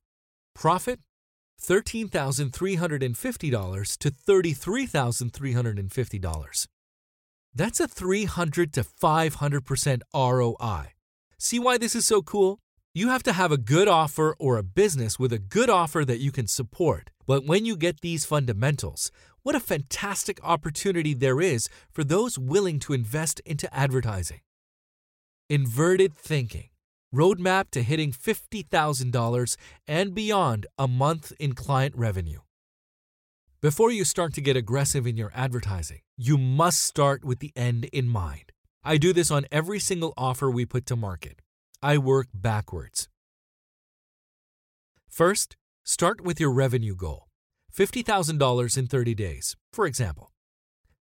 Profit 0.53 0.99
$13,350 1.61 3.97
to 3.97 4.11
$33,350. 4.11 6.67
That's 7.53 7.79
a 7.79 7.87
300 7.87 8.73
to 8.73 8.83
500% 8.83 10.01
ROI. 10.13 10.91
See 11.37 11.59
why 11.59 11.77
this 11.77 11.95
is 11.95 12.05
so 12.05 12.21
cool? 12.21 12.59
You 12.93 13.07
have 13.09 13.23
to 13.23 13.33
have 13.33 13.51
a 13.51 13.57
good 13.57 13.87
offer 13.87 14.35
or 14.39 14.57
a 14.57 14.63
business 14.63 15.19
with 15.19 15.33
a 15.33 15.39
good 15.39 15.69
offer 15.69 16.05
that 16.05 16.19
you 16.19 16.31
can 16.31 16.47
support. 16.47 17.09
But 17.25 17.45
when 17.45 17.65
you 17.65 17.75
get 17.75 18.01
these 18.01 18.25
fundamentals, 18.25 19.11
what 19.43 19.55
a 19.55 19.59
fantastic 19.59 20.39
opportunity 20.43 21.13
there 21.13 21.41
is 21.41 21.69
for 21.91 22.03
those 22.03 22.39
willing 22.39 22.79
to 22.79 22.93
invest 22.93 23.41
into 23.45 23.73
advertising. 23.73 24.41
Inverted 25.49 26.17
thinking. 26.17 26.69
Roadmap 27.13 27.69
to 27.71 27.83
hitting 27.83 28.11
$50,000 28.11 29.57
and 29.87 30.13
beyond 30.13 30.67
a 30.77 30.87
month 30.87 31.31
in 31.39 31.53
client 31.53 31.95
revenue. 31.95 32.39
Before 33.61 33.91
you 33.91 34.05
start 34.05 34.33
to 34.35 34.41
get 34.41 34.55
aggressive 34.55 35.07
in 35.07 35.17
your 35.17 35.31
advertising, 35.33 36.01
you 36.17 36.37
must 36.37 36.83
start 36.83 37.25
with 37.25 37.39
the 37.39 37.51
end 37.55 37.85
in 37.85 38.07
mind. 38.07 38.51
I 38.83 38.97
do 38.97 39.13
this 39.13 39.31
on 39.31 39.45
every 39.51 39.79
single 39.79 40.13
offer 40.15 40.51
we 40.51 40.65
put 40.65 40.85
to 40.87 40.95
market. 40.95 41.41
I 41.81 41.97
work 41.97 42.27
backwards. 42.33 43.09
First, 45.09 45.55
start 45.83 46.21
with 46.21 46.39
your 46.39 46.51
revenue 46.51 46.95
goal 46.95 47.27
$50,000 47.75 48.77
in 48.77 48.87
30 48.87 49.15
days, 49.15 49.55
for 49.73 49.85
example. 49.85 50.31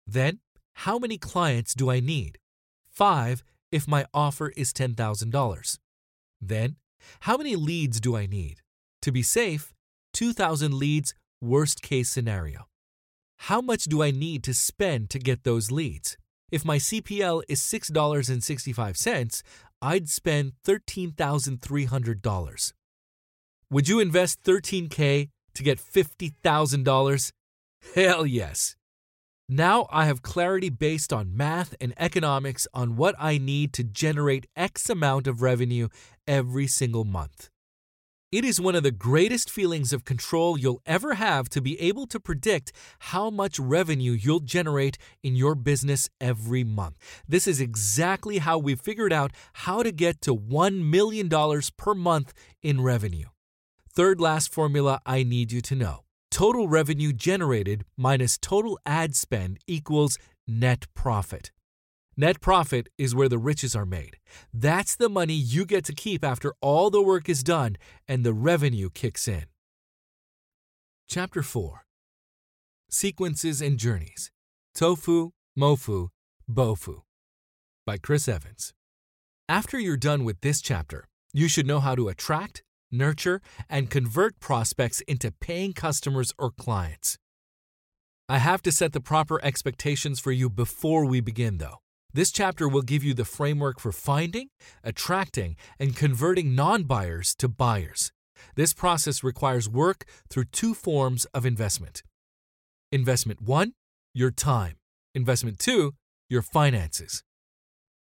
Then, 0.06 0.40
how 0.74 0.98
many 0.98 1.18
clients 1.18 1.74
do 1.74 1.90
I 1.90 2.00
need? 2.00 2.38
Five 2.92 3.44
if 3.72 3.88
my 3.88 4.06
offer 4.14 4.52
is 4.56 4.72
$10,000. 4.74 5.78
Then, 6.48 6.78
how 7.22 7.38
many 7.38 7.56
leads 7.56 8.00
do 8.00 8.16
I 8.16 8.26
need? 8.26 8.62
To 9.02 9.12
be 9.12 9.24
safe, 9.24 9.74
2,000 10.14 10.74
leads 10.74 11.14
worst 11.42 11.82
case 11.82 12.10
scenario. 12.10 12.68
How 13.38 13.62
much 13.62 13.86
do 13.86 14.02
I 14.02 14.12
need 14.12 14.44
to 14.44 14.54
spend 14.54 15.10
to 15.10 15.20
get 15.20 15.44
those 15.44 15.72
leads? 15.72 16.18
If 16.52 16.64
my 16.64 16.78
CPL 16.78 17.44
is 17.50 17.60
$6.65, 17.62 19.44
I'd 19.82 20.08
spend 20.08 20.54
$13,300. 20.66 22.74
Would 23.70 23.90
you 23.90 24.00
invest 24.00 24.44
13K 24.44 25.30
to 25.56 25.64
get 25.64 25.80
$50,000? 25.80 27.32
Hell 27.96 28.26
yes. 28.26 28.76
Now 29.50 29.88
I 29.92 30.06
have 30.06 30.22
clarity 30.22 30.70
based 30.70 31.12
on 31.12 31.36
math 31.36 31.76
and 31.82 31.94
economics 31.98 32.66
on 32.74 32.96
what 32.96 33.14
I 33.20 33.38
need 33.38 33.74
to 33.74 33.84
generate 33.84 34.48
X 34.56 34.90
amount 34.90 35.28
of 35.28 35.42
revenue 35.42 35.90
every 36.28 36.68
single 36.68 37.04
month. 37.04 37.50
It 38.34 38.44
is 38.44 38.60
one 38.60 38.74
of 38.74 38.82
the 38.82 38.90
greatest 38.90 39.52
feelings 39.52 39.94
of 39.94 40.06
control 40.06 40.58
you'll 40.58 40.82
ever 40.88 41.14
have 41.14 41.50
to 41.50 41.62
be 41.62 41.80
able 41.80 42.08
to 42.08 42.20
predict 42.20 42.72
how 42.98 43.30
much 43.30 43.60
revenue 43.60 44.14
you'll 44.14 44.40
generate 44.40 44.98
in 45.22 45.36
your 45.36 45.54
business 45.54 46.10
every 46.20 46.64
month. 46.64 46.98
This 47.28 47.46
is 47.46 47.62
exactly 47.62 48.40
how 48.40 48.58
we 48.58 48.74
figured 48.74 49.14
out 49.14 49.34
how 49.54 49.84
to 49.84 49.92
get 49.92 50.20
to 50.22 50.36
$1 50.36 50.84
million 50.84 51.30
per 51.78 51.94
month 51.94 52.34
in 52.64 52.82
revenue. 52.82 53.28
Third 53.88 54.20
last 54.20 54.52
formula 54.52 55.00
I 55.06 55.22
need 55.22 55.52
you 55.52 55.62
to 55.62 55.76
know 55.76 56.00
total 56.32 56.68
revenue 56.68 57.14
generated 57.14 57.86
minus 57.96 58.40
total 58.40 58.80
ad 58.88 59.16
spend 59.16 59.60
equals 59.68 60.18
net 60.48 60.88
profit. 60.96 61.52
Net 62.16 62.42
profit 62.42 62.90
is 62.98 63.16
where 63.16 63.30
the 63.30 63.40
riches 63.40 63.76
are 63.76 63.88
made. 63.88 64.18
That's 64.54 64.96
the 64.96 65.10
money 65.10 65.34
you 65.34 65.66
get 65.66 65.84
to 65.86 65.94
keep 65.94 66.24
after 66.24 66.54
all 66.62 66.92
the 66.92 67.02
work 67.02 67.28
is 67.28 67.44
done 67.44 67.76
and 68.08 68.24
the 68.24 68.34
revenue 68.34 68.90
kicks 68.94 69.28
in. 69.28 69.46
Chapter 71.10 71.42
4 71.42 71.86
Sequences 72.90 73.62
and 73.62 73.80
Journeys 73.80 74.32
Tofu, 74.76 75.32
Mofu, 75.58 76.10
Bofu 76.50 77.02
by 77.86 77.98
Chris 77.98 78.28
Evans. 78.28 78.74
After 79.50 79.80
you're 79.80 79.98
done 79.98 80.24
with 80.24 80.40
this 80.42 80.62
chapter, 80.62 81.08
you 81.34 81.48
should 81.48 81.66
know 81.66 81.80
how 81.80 81.96
to 81.96 82.10
attract, 82.10 82.64
nurture, 82.92 83.42
and 83.68 83.90
convert 83.90 84.40
prospects 84.40 85.02
into 85.02 85.32
paying 85.32 85.74
customers 85.74 86.32
or 86.38 86.52
clients. 86.52 87.18
I 88.30 88.38
have 88.38 88.62
to 88.62 88.72
set 88.72 88.94
the 88.94 89.02
proper 89.02 89.44
expectations 89.44 90.20
for 90.20 90.32
you 90.32 90.50
before 90.50 91.06
we 91.06 91.20
begin, 91.20 91.58
though. 91.58 91.83
This 92.16 92.32
chapter 92.32 92.70
will 92.70 92.84
give 92.84 93.04
you 93.04 93.16
the 93.16 93.26
framework 93.26 93.80
for 93.80 93.92
finding, 93.92 94.50
attracting, 94.84 95.56
and 95.80 95.96
converting 95.96 96.54
non 96.54 96.84
buyers 96.84 97.34
to 97.40 97.48
buyers. 97.48 98.12
This 98.56 98.72
process 98.72 99.24
requires 99.24 99.68
work 99.68 100.06
through 100.30 100.46
two 100.46 100.76
forms 100.76 101.26
of 101.34 101.44
investment. 101.44 102.04
Investment 102.92 103.42
one, 103.42 103.74
your 104.14 104.30
time. 104.30 104.76
Investment 105.16 105.58
two, 105.58 105.96
your 106.30 106.44
finances. 106.44 107.24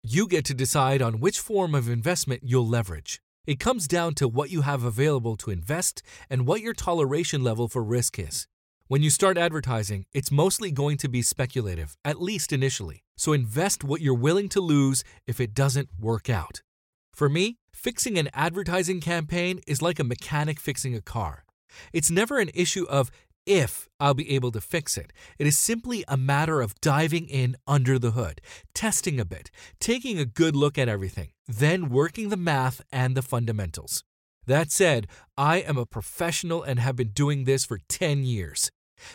You 0.02 0.26
get 0.26 0.46
to 0.46 0.54
decide 0.54 1.02
on 1.02 1.20
which 1.20 1.38
form 1.38 1.74
of 1.74 1.90
investment 1.90 2.40
you'll 2.42 2.66
leverage. 2.66 3.20
It 3.46 3.60
comes 3.60 3.86
down 3.86 4.14
to 4.14 4.28
what 4.28 4.50
you 4.50 4.62
have 4.62 4.84
available 4.84 5.36
to 5.36 5.50
invest 5.50 6.02
and 6.30 6.46
what 6.46 6.62
your 6.62 6.72
toleration 6.72 7.44
level 7.44 7.68
for 7.68 7.82
risk 7.82 8.18
is. 8.18 8.46
When 8.86 9.02
you 9.02 9.10
start 9.10 9.36
advertising, 9.36 10.06
it's 10.14 10.30
mostly 10.30 10.70
going 10.70 10.96
to 10.98 11.10
be 11.10 11.20
speculative, 11.20 11.98
at 12.06 12.22
least 12.22 12.54
initially. 12.54 13.02
So 13.18 13.34
invest 13.34 13.84
what 13.84 14.00
you're 14.00 14.14
willing 14.14 14.48
to 14.50 14.60
lose 14.60 15.04
if 15.26 15.40
it 15.40 15.52
doesn't 15.52 15.90
work 16.00 16.30
out. 16.30 16.62
For 17.12 17.28
me, 17.28 17.58
fixing 17.72 18.16
an 18.16 18.30
advertising 18.32 19.00
campaign 19.00 19.60
is 19.66 19.82
like 19.82 19.98
a 19.98 20.04
mechanic 20.04 20.60
fixing 20.60 20.94
a 20.94 21.02
car. 21.02 21.44
It's 21.92 22.10
never 22.10 22.38
an 22.38 22.50
issue 22.54 22.86
of 22.88 23.10
if 23.44 23.88
I'll 23.98 24.14
be 24.14 24.30
able 24.34 24.52
to 24.52 24.60
fix 24.60 24.96
it. 24.96 25.12
It 25.38 25.46
is 25.46 25.58
simply 25.58 26.04
a 26.06 26.16
matter 26.16 26.60
of 26.60 26.80
diving 26.80 27.28
in 27.28 27.56
under 27.66 27.98
the 27.98 28.12
hood, 28.12 28.40
testing 28.72 29.18
a 29.18 29.24
bit, 29.24 29.50
taking 29.80 30.18
a 30.18 30.24
good 30.24 30.54
look 30.54 30.78
at 30.78 30.88
everything, 30.88 31.30
then 31.46 31.88
working 31.88 32.28
the 32.28 32.36
math 32.36 32.82
and 32.92 33.16
the 33.16 33.22
fundamentals. 33.22 34.04
That 34.46 34.70
said, 34.70 35.08
I 35.36 35.56
am 35.58 35.76
a 35.76 35.86
professional 35.86 36.62
and 36.62 36.78
have 36.78 36.96
been 36.96 37.08
doing 37.08 37.44
this 37.44 37.64
for 37.64 37.80
10 37.88 38.24
years. 38.24 38.70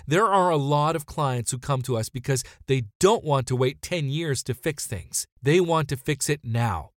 There 0.07 0.27
are 0.27 0.49
a 0.49 0.57
lot 0.57 0.95
of 0.95 1.05
clients 1.05 1.51
who 1.51 1.57
come 1.57 1.81
to 1.83 1.97
us 1.97 2.09
because 2.09 2.43
they 2.67 2.83
don't 2.99 3.23
want 3.23 3.47
to 3.47 3.55
wait 3.55 3.81
10 3.81 4.09
years 4.09 4.43
to 4.43 4.53
fix 4.53 4.87
things. 4.87 5.27
They 5.41 5.59
want 5.59 5.89
to 5.89 5.97
fix 5.97 6.29
it 6.29 6.41
now. 6.43 6.91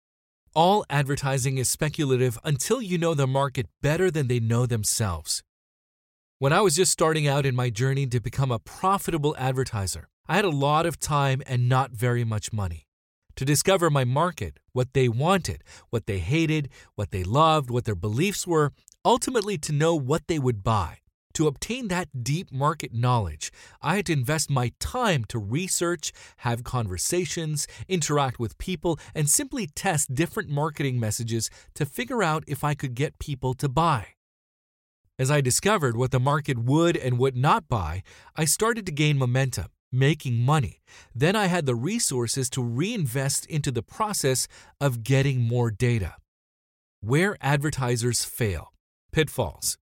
All 0.54 0.86
advertising 0.90 1.58
is 1.58 1.70
speculative 1.70 2.40
until 2.44 2.82
you 2.82 2.98
know 2.98 3.14
the 3.14 3.28
market 3.28 3.68
better 3.82 4.10
than 4.10 4.28
they 4.28 4.40
know 4.40 4.66
themselves. 4.66 5.44
When 6.40 6.54
I 6.54 6.62
was 6.62 6.76
just 6.76 6.92
starting 6.92 7.28
out 7.28 7.46
in 7.46 7.56
my 7.56 7.70
journey 7.70 8.08
to 8.08 8.20
become 8.20 8.52
a 8.52 8.60
profitable 8.60 9.36
advertiser, 9.38 10.10
I 10.28 10.36
had 10.36 10.46
a 10.46 10.50
lot 10.50 10.86
of 10.86 11.00
time 11.00 11.42
and 11.46 11.70
not 11.70 11.92
very 11.92 12.24
much 12.24 12.52
money. 12.52 12.88
To 13.36 13.46
discover 13.46 13.90
my 13.90 14.06
market, 14.06 14.60
what 14.72 14.94
they 14.94 15.10
wanted, 15.10 15.64
what 15.90 16.06
they 16.06 16.20
hated, 16.20 16.70
what 16.96 17.12
they 17.12 17.24
loved, 17.24 17.70
what 17.70 17.84
their 17.84 17.96
beliefs 17.96 18.48
were, 18.48 18.72
ultimately 19.04 19.58
to 19.58 19.74
know 19.74 19.94
what 19.94 20.28
they 20.28 20.40
would 20.40 20.64
buy. 20.64 21.00
To 21.36 21.48
obtain 21.48 21.90
that 21.90 22.24
deep 22.24 22.50
market 22.50 22.94
knowledge, 22.94 23.52
I 23.82 23.98
had 23.98 24.06
to 24.06 24.14
invest 24.14 24.50
my 24.50 24.72
time 24.80 25.26
to 25.26 25.38
research, 25.38 26.14
have 26.38 26.64
conversations, 26.64 27.68
interact 27.90 28.40
with 28.40 28.58
people, 28.58 28.98
and 29.14 29.30
simply 29.30 29.68
test 29.68 30.16
different 30.16 30.50
marketing 30.50 30.98
messages 30.98 31.50
to 31.74 31.86
figure 31.86 32.24
out 32.24 32.46
if 32.48 32.64
I 32.64 32.74
could 32.74 32.96
get 32.96 33.20
people 33.20 33.54
to 33.56 33.68
buy. 33.68 34.08
As 35.20 35.30
I 35.30 35.42
discovered 35.42 35.98
what 35.98 36.12
the 36.12 36.22
market 36.22 36.58
would 36.58 36.96
and 36.96 37.20
would 37.20 37.36
not 37.36 37.68
buy, 37.68 38.04
I 38.38 38.46
started 38.46 38.86
to 38.86 38.94
gain 38.94 39.18
momentum, 39.18 39.68
making 39.92 40.38
money. 40.40 40.82
Then 41.14 41.36
I 41.36 41.48
had 41.48 41.66
the 41.66 41.76
resources 41.76 42.50
to 42.52 42.64
reinvest 42.64 43.46
into 43.48 43.72
the 43.72 43.84
process 43.84 44.48
of 44.80 45.04
getting 45.04 45.42
more 45.42 45.70
data. 45.70 46.16
Where 47.02 47.36
advertisers 47.42 48.24
fail, 48.24 48.72
pitfalls. 49.12 49.78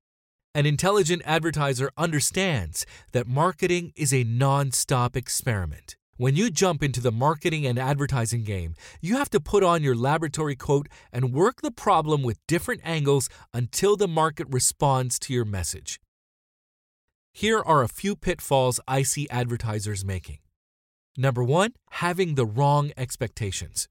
An 0.56 0.68
intelligent 0.68 1.24
advertiser 1.26 1.90
understands 1.98 2.86
that 3.12 3.26
marketing 3.26 3.92
is 3.96 4.14
a 4.14 4.24
non 4.24 4.72
stop 4.72 5.18
experiment. 5.18 5.96
When 6.18 6.36
you 6.36 6.52
jump 6.52 6.84
into 6.84 7.02
the 7.02 7.12
marketing 7.12 7.66
and 7.66 7.80
advertising 7.80 8.44
game, 8.44 8.76
you 9.02 9.18
have 9.18 9.32
to 9.32 9.40
put 9.40 9.64
on 9.64 9.82
your 9.82 9.96
laboratory 9.96 10.56
coat 10.56 10.90
and 11.12 11.34
work 11.34 11.62
the 11.62 11.72
problem 11.72 12.22
with 12.22 12.46
different 12.48 12.82
angles 12.84 13.30
until 13.52 13.98
the 13.98 14.08
market 14.08 14.46
responds 14.48 15.18
to 15.20 15.34
your 15.34 15.44
message. 15.44 16.00
Here 17.34 17.60
are 17.60 17.82
a 17.82 17.88
few 17.88 18.16
pitfalls 18.16 18.80
I 18.88 19.02
see 19.02 19.28
advertisers 19.32 20.06
making. 20.06 20.38
Number 21.18 21.44
one, 21.44 21.74
having 21.90 22.36
the 22.36 22.46
wrong 22.46 22.92
expectations. 22.96 23.88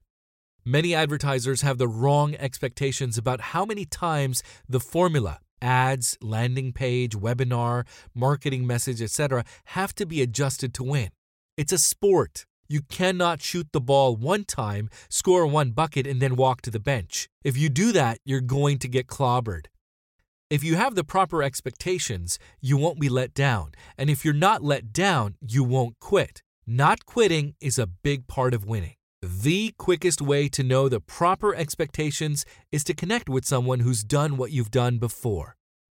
Many 0.63 0.95
advertisers 0.95 1.61
have 1.61 1.77
the 1.77 1.89
wrong 1.89 2.35
expectations 2.35 3.17
about 3.17 3.51
how 3.51 3.65
many 3.65 3.83
times 3.83 4.41
the 4.69 4.79
formula 4.79 5.41
ads, 5.63 6.17
landing 6.21 6.73
page, 6.73 7.15
webinar, 7.15 7.87
marketing 8.13 8.67
message, 8.67 9.01
etc., 9.01 9.43
have 9.65 9.95
to 9.95 10.05
be 10.05 10.21
adjusted 10.21 10.73
to 10.75 10.83
win. 10.83 11.09
It's 11.57 11.71
a 11.71 11.77
sport. 11.77 12.45
You 12.67 12.81
cannot 12.81 13.41
shoot 13.41 13.67
the 13.71 13.81
ball 13.81 14.15
one 14.15 14.45
time, 14.45 14.89
score 15.09 15.45
one 15.47 15.71
bucket, 15.71 16.05
and 16.05 16.21
then 16.21 16.35
walk 16.35 16.61
to 16.63 16.71
the 16.71 16.79
bench. 16.79 17.29
If 17.43 17.57
you 17.57 17.69
do 17.69 17.91
that, 17.93 18.19
you're 18.25 18.41
going 18.41 18.79
to 18.79 18.87
get 18.87 19.07
clobbered. 19.07 19.65
If 20.49 20.63
you 20.63 20.75
have 20.75 20.95
the 20.95 21.03
proper 21.03 21.41
expectations, 21.41 22.37
you 22.61 22.77
won't 22.77 22.99
be 22.99 23.09
let 23.09 23.33
down. 23.33 23.71
And 23.97 24.09
if 24.09 24.23
you're 24.23 24.33
not 24.33 24.63
let 24.63 24.93
down, 24.93 25.35
you 25.41 25.63
won't 25.63 25.99
quit. 25.99 26.41
Not 26.67 27.05
quitting 27.05 27.55
is 27.59 27.79
a 27.79 27.87
big 27.87 28.27
part 28.27 28.53
of 28.53 28.65
winning. 28.65 28.95
The 29.25 29.73
quickest 29.77 30.21
way 30.21 30.49
to 30.49 30.63
know 30.63 30.89
the 30.89 30.99
proper 30.99 31.55
expectations 31.55 32.45
is 32.73 32.83
to 32.83 32.93
connect 32.93 33.29
with 33.29 33.45
someone 33.45 33.79
who's 33.79 34.03
done 34.03 34.35
what 34.35 34.51
you've 34.51 34.69
done 34.69 34.97
before. 34.97 35.55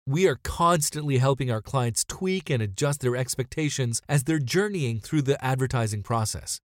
We 0.07 0.29
are 0.29 0.39
constantly 0.45 1.17
helping 1.17 1.51
our 1.51 1.63
clients 1.63 2.05
tweak 2.05 2.51
and 2.51 2.63
adjust 2.63 3.01
their 3.01 3.17
expectations 3.17 4.03
as 4.11 4.25
they're 4.25 4.39
journeying 4.39 5.01
through 5.01 5.23
the 5.23 5.43
advertising 5.43 6.03
process. 6.03 6.61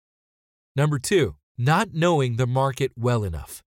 Number 0.75 0.97
two, 0.97 1.35
not 1.59 1.93
knowing 1.93 2.37
the 2.37 2.47
market 2.47 2.91
well 2.97 3.23
enough. 3.23 3.61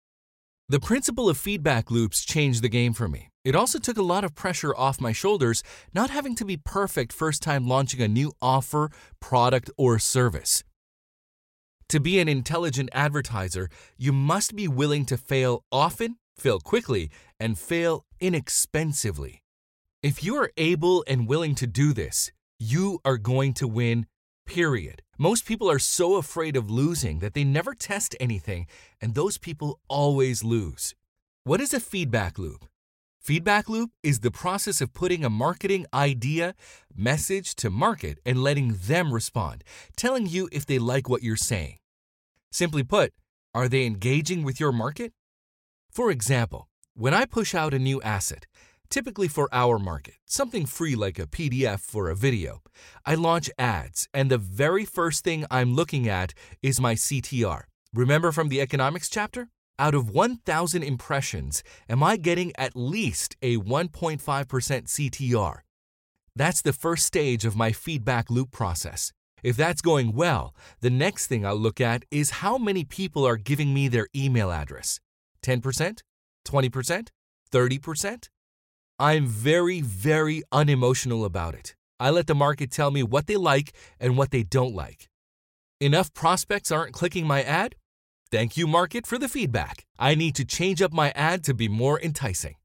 The 0.68 0.80
principle 0.80 1.30
of 1.30 1.38
feedback 1.38 1.92
loops 1.92 2.26
changed 2.26 2.64
the 2.64 2.70
game 2.70 2.94
for 2.94 3.08
me. 3.08 3.30
It 3.46 3.54
also 3.54 3.78
took 3.78 3.98
a 3.98 4.02
lot 4.02 4.24
of 4.24 4.34
pressure 4.34 4.76
off 4.76 5.00
my 5.00 5.12
shoulders, 5.12 5.62
not 5.94 6.10
having 6.10 6.34
to 6.38 6.46
be 6.46 6.58
perfect 6.58 7.14
first 7.14 7.44
time 7.44 7.68
launching 7.68 8.02
a 8.02 8.08
new 8.08 8.34
offer, 8.42 8.90
product, 9.20 9.70
or 9.78 10.00
service. 10.00 10.64
To 11.90 12.00
be 12.00 12.20
an 12.20 12.28
intelligent 12.28 12.90
advertiser, 12.94 13.68
you 13.98 14.14
must 14.14 14.56
be 14.56 14.68
willing 14.68 15.06
to 15.06 15.18
fail 15.18 15.64
often, 15.72 16.18
fail 16.38 16.60
quickly, 16.60 17.10
and 17.40 17.58
fail 17.58 18.06
inexpensively. 18.20 19.42
If 20.04 20.24
you 20.24 20.36
are 20.36 20.52
able 20.56 21.04
and 21.08 21.28
willing 21.28 21.56
to 21.56 21.66
do 21.66 21.94
this, 21.94 22.32
you 22.60 23.00
are 23.04 23.18
going 23.18 23.54
to 23.56 23.68
win, 23.68 24.06
period. 24.46 25.02
Most 25.18 25.48
people 25.48 25.70
are 25.70 25.80
so 25.80 26.18
afraid 26.18 26.56
of 26.56 26.70
losing 26.70 27.20
that 27.20 27.34
they 27.34 27.44
never 27.44 27.74
test 27.74 28.16
anything, 28.20 28.68
and 29.02 29.16
those 29.16 29.40
people 29.40 29.80
always 29.88 30.44
lose. 30.44 30.94
What 31.44 31.60
is 31.60 31.74
a 31.74 31.80
feedback 31.80 32.38
loop? 32.38 32.69
Feedback 33.20 33.68
loop 33.68 33.92
is 34.02 34.22
the 34.22 34.32
process 34.32 34.80
of 34.80 34.94
putting 34.94 35.26
a 35.26 35.30
marketing 35.30 35.86
idea, 35.94 36.56
message 36.96 37.54
to 37.56 37.70
market 37.70 38.18
and 38.26 38.42
letting 38.42 38.76
them 38.82 39.14
respond, 39.14 39.64
telling 39.98 40.26
you 40.26 40.48
if 40.54 40.66
they 40.66 40.80
like 40.80 41.10
what 41.10 41.22
you're 41.22 41.36
saying. 41.36 41.80
Simply 42.50 42.82
put, 42.82 43.12
are 43.54 43.68
they 43.68 43.86
engaging 43.86 44.44
with 44.44 44.60
your 44.60 44.72
market? 44.72 45.12
For 45.92 46.10
example, 46.10 46.70
when 46.96 47.14
I 47.14 47.26
push 47.26 47.54
out 47.54 47.74
a 47.74 47.80
new 47.80 48.02
asset, 48.02 48.48
typically 48.90 49.28
for 49.28 49.50
our 49.52 49.78
market, 49.78 50.16
something 50.26 50.66
free 50.66 50.96
like 50.96 51.20
a 51.20 51.28
PDF 51.28 51.82
for 51.82 52.10
a 52.10 52.16
video, 52.16 52.62
I 53.06 53.16
launch 53.16 53.50
ads, 53.60 54.08
and 54.14 54.32
the 54.32 54.38
very 54.38 54.86
first 54.86 55.26
thing 55.26 55.46
I'm 55.52 55.76
looking 55.76 56.08
at 56.08 56.34
is 56.64 56.80
my 56.80 56.96
CTR. 56.96 57.64
Remember 57.94 58.32
from 58.32 58.48
the 58.48 58.62
economics 58.62 59.10
chapter? 59.10 59.50
Out 59.80 59.96
of 59.96 60.10
1,000 60.10 60.84
impressions, 60.84 61.64
am 61.88 62.04
I 62.04 62.18
getting 62.18 62.52
at 62.58 62.76
least 62.76 63.38
a 63.42 63.56
1.5% 63.56 64.20
CTR? 64.20 65.60
That's 66.36 66.62
the 66.62 66.74
first 66.74 67.06
stage 67.06 67.46
of 67.46 67.56
my 67.56 67.72
feedback 67.72 68.30
loop 68.30 68.52
process. 68.52 69.14
If 69.42 69.56
that's 69.56 69.82
going 69.82 70.14
well, 70.14 70.54
the 70.82 70.90
next 70.90 71.28
thing 71.28 71.46
I'll 71.46 71.56
look 71.56 71.80
at 71.80 72.04
is 72.12 72.42
how 72.42 72.58
many 72.58 72.84
people 72.84 73.26
are 73.26 73.38
giving 73.38 73.74
me 73.74 73.88
their 73.88 74.08
email 74.14 74.52
address 74.52 75.00
10%, 75.44 76.02
20%, 76.46 77.08
30%. 77.50 78.30
I'm 79.00 79.28
very, 79.28 79.80
very 79.80 80.44
unemotional 80.52 81.24
about 81.24 81.56
it. 81.56 81.74
I 82.02 82.10
let 82.10 82.28
the 82.28 82.36
market 82.36 82.70
tell 82.70 82.92
me 82.92 83.02
what 83.02 83.28
they 83.28 83.38
like 83.38 83.72
and 83.98 84.18
what 84.18 84.32
they 84.32 84.44
don't 84.44 84.76
like. 84.76 85.08
Enough 85.80 86.14
prospects 86.14 86.70
aren't 86.70 86.92
clicking 86.92 87.26
my 87.26 87.44
ad? 87.44 87.76
Thank 88.32 88.58
you, 88.58 88.68
market, 88.68 89.08
for 89.08 89.18
the 89.18 89.28
feedback. 89.28 89.88
I 89.98 90.14
need 90.14 90.36
to 90.36 90.46
change 90.46 90.84
up 90.84 90.94
my 90.94 91.12
ad 91.16 91.44
to 91.46 91.54
be 91.56 91.68
more 91.68 92.00
enticing. 92.00 92.58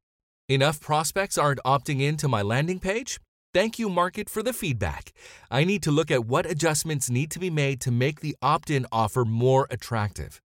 Enough 0.46 0.78
prospects 0.78 1.38
aren't 1.38 1.60
opting 1.64 2.02
in 2.02 2.18
to 2.18 2.28
my 2.28 2.42
landing 2.42 2.78
page? 2.78 3.18
Thank 3.54 3.78
you, 3.78 3.88
market, 3.88 4.28
for 4.28 4.42
the 4.42 4.52
feedback. 4.52 5.12
I 5.50 5.64
need 5.64 5.82
to 5.84 5.90
look 5.90 6.10
at 6.10 6.26
what 6.26 6.44
adjustments 6.44 7.08
need 7.08 7.30
to 7.30 7.38
be 7.38 7.48
made 7.48 7.80
to 7.80 7.90
make 7.90 8.20
the 8.20 8.36
opt 8.42 8.68
in 8.68 8.86
offer 8.92 9.24
more 9.24 9.66
attractive. 9.70 10.42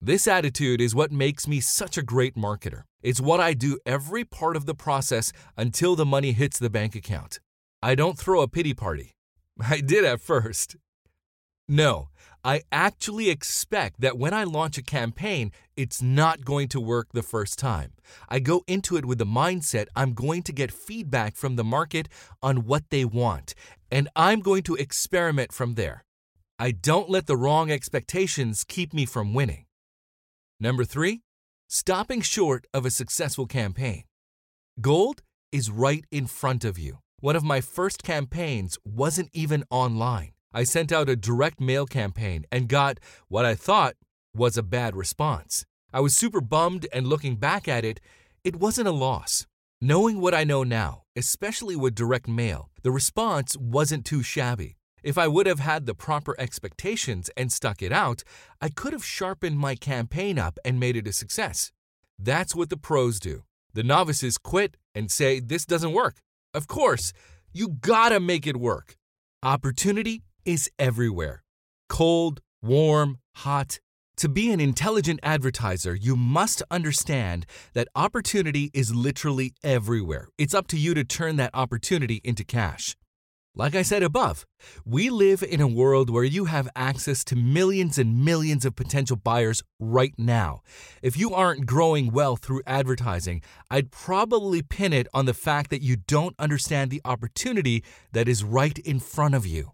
This 0.00 0.26
attitude 0.26 0.80
is 0.80 0.94
what 0.94 1.12
makes 1.12 1.46
me 1.46 1.60
such 1.60 1.98
a 1.98 2.02
great 2.02 2.34
marketer. 2.34 2.84
It's 3.02 3.20
what 3.20 3.40
I 3.40 3.52
do 3.52 3.78
every 3.84 4.24
part 4.24 4.56
of 4.56 4.64
the 4.64 4.74
process 4.74 5.30
until 5.58 5.94
the 5.94 6.06
money 6.06 6.32
hits 6.32 6.58
the 6.58 6.70
bank 6.70 6.94
account. 6.94 7.38
I 7.82 7.94
don't 7.94 8.16
throw 8.16 8.40
a 8.40 8.48
pity 8.48 8.72
party. 8.72 9.12
I 9.60 9.82
did 9.82 10.06
at 10.06 10.22
first. 10.22 10.76
No, 11.70 12.08
I 12.44 12.62
actually 12.70 13.30
expect 13.30 14.00
that 14.00 14.18
when 14.18 14.32
I 14.32 14.44
launch 14.44 14.78
a 14.78 14.82
campaign, 14.82 15.52
it's 15.76 16.00
not 16.00 16.44
going 16.44 16.68
to 16.68 16.80
work 16.80 17.08
the 17.12 17.22
first 17.22 17.58
time. 17.58 17.92
I 18.28 18.38
go 18.38 18.62
into 18.66 18.96
it 18.96 19.04
with 19.04 19.18
the 19.18 19.26
mindset 19.26 19.86
I'm 19.96 20.14
going 20.14 20.42
to 20.44 20.52
get 20.52 20.72
feedback 20.72 21.36
from 21.36 21.56
the 21.56 21.64
market 21.64 22.08
on 22.42 22.64
what 22.64 22.90
they 22.90 23.04
want, 23.04 23.54
and 23.90 24.08
I'm 24.14 24.40
going 24.40 24.62
to 24.64 24.76
experiment 24.76 25.52
from 25.52 25.74
there. 25.74 26.04
I 26.58 26.70
don't 26.70 27.10
let 27.10 27.26
the 27.26 27.36
wrong 27.36 27.70
expectations 27.70 28.64
keep 28.64 28.92
me 28.92 29.04
from 29.04 29.34
winning. 29.34 29.66
Number 30.60 30.84
three, 30.84 31.22
stopping 31.68 32.20
short 32.20 32.66
of 32.72 32.84
a 32.86 32.90
successful 32.90 33.46
campaign. 33.46 34.04
Gold 34.80 35.22
is 35.52 35.70
right 35.70 36.04
in 36.10 36.26
front 36.26 36.64
of 36.64 36.78
you. 36.78 36.98
One 37.20 37.36
of 37.36 37.44
my 37.44 37.60
first 37.60 38.02
campaigns 38.02 38.78
wasn't 38.84 39.30
even 39.32 39.64
online. 39.70 40.32
I 40.52 40.64
sent 40.64 40.92
out 40.92 41.10
a 41.10 41.16
direct 41.16 41.60
mail 41.60 41.86
campaign 41.86 42.46
and 42.50 42.68
got 42.68 42.98
what 43.28 43.44
I 43.44 43.54
thought 43.54 43.96
was 44.34 44.56
a 44.56 44.62
bad 44.62 44.96
response. 44.96 45.66
I 45.92 46.00
was 46.00 46.16
super 46.16 46.40
bummed, 46.40 46.86
and 46.92 47.06
looking 47.06 47.36
back 47.36 47.68
at 47.68 47.84
it, 47.84 48.00
it 48.44 48.56
wasn't 48.56 48.88
a 48.88 48.92
loss. 48.92 49.46
Knowing 49.80 50.20
what 50.20 50.34
I 50.34 50.44
know 50.44 50.62
now, 50.64 51.02
especially 51.16 51.76
with 51.76 51.94
direct 51.94 52.28
mail, 52.28 52.70
the 52.82 52.90
response 52.90 53.56
wasn't 53.56 54.04
too 54.04 54.22
shabby. 54.22 54.76
If 55.02 55.16
I 55.16 55.28
would 55.28 55.46
have 55.46 55.60
had 55.60 55.86
the 55.86 55.94
proper 55.94 56.34
expectations 56.38 57.30
and 57.36 57.52
stuck 57.52 57.82
it 57.82 57.92
out, 57.92 58.24
I 58.60 58.68
could 58.68 58.92
have 58.92 59.04
sharpened 59.04 59.58
my 59.58 59.74
campaign 59.76 60.38
up 60.38 60.58
and 60.64 60.80
made 60.80 60.96
it 60.96 61.06
a 61.06 61.12
success. 61.12 61.72
That's 62.18 62.54
what 62.54 62.70
the 62.70 62.76
pros 62.76 63.20
do. 63.20 63.44
The 63.74 63.84
novices 63.84 64.38
quit 64.38 64.76
and 64.94 65.10
say, 65.10 65.40
This 65.40 65.64
doesn't 65.64 65.92
work. 65.92 66.16
Of 66.52 66.66
course, 66.66 67.12
you 67.52 67.68
gotta 67.68 68.18
make 68.18 68.46
it 68.46 68.56
work. 68.56 68.96
Opportunity 69.42 70.22
is 70.48 70.70
everywhere 70.78 71.42
cold, 71.90 72.40
warm, 72.62 73.18
hot. 73.36 73.80
To 74.16 74.28
be 74.28 74.50
an 74.50 74.60
intelligent 74.60 75.20
advertiser, 75.22 75.94
you 75.94 76.16
must 76.16 76.62
understand 76.70 77.46
that 77.74 77.88
opportunity 77.94 78.70
is 78.74 78.94
literally 78.94 79.52
everywhere. 79.62 80.28
It's 80.38 80.54
up 80.54 80.66
to 80.68 80.78
you 80.78 80.94
to 80.94 81.04
turn 81.04 81.36
that 81.36 81.50
opportunity 81.54 82.20
into 82.24 82.44
cash. 82.44 82.96
Like 83.54 83.74
I 83.74 83.82
said 83.82 84.02
above, 84.02 84.46
we 84.84 85.10
live 85.10 85.42
in 85.42 85.60
a 85.60 85.68
world 85.68 86.10
where 86.10 86.24
you 86.24 86.46
have 86.46 86.68
access 86.74 87.24
to 87.24 87.36
millions 87.36 87.98
and 87.98 88.24
millions 88.24 88.64
of 88.64 88.74
potential 88.74 89.16
buyers 89.16 89.62
right 89.78 90.14
now. 90.16 90.62
If 91.02 91.16
you 91.16 91.34
aren't 91.34 91.66
growing 91.66 92.10
well 92.10 92.36
through 92.36 92.62
advertising, 92.66 93.42
I'd 93.70 93.90
probably 93.90 94.62
pin 94.62 94.92
it 94.92 95.08
on 95.12 95.26
the 95.26 95.34
fact 95.34 95.70
that 95.70 95.82
you 95.82 95.96
don't 95.96 96.36
understand 96.38 96.90
the 96.90 97.02
opportunity 97.04 97.84
that 98.12 98.28
is 98.28 98.44
right 98.44 98.78
in 98.78 98.98
front 98.98 99.34
of 99.34 99.46
you. 99.46 99.72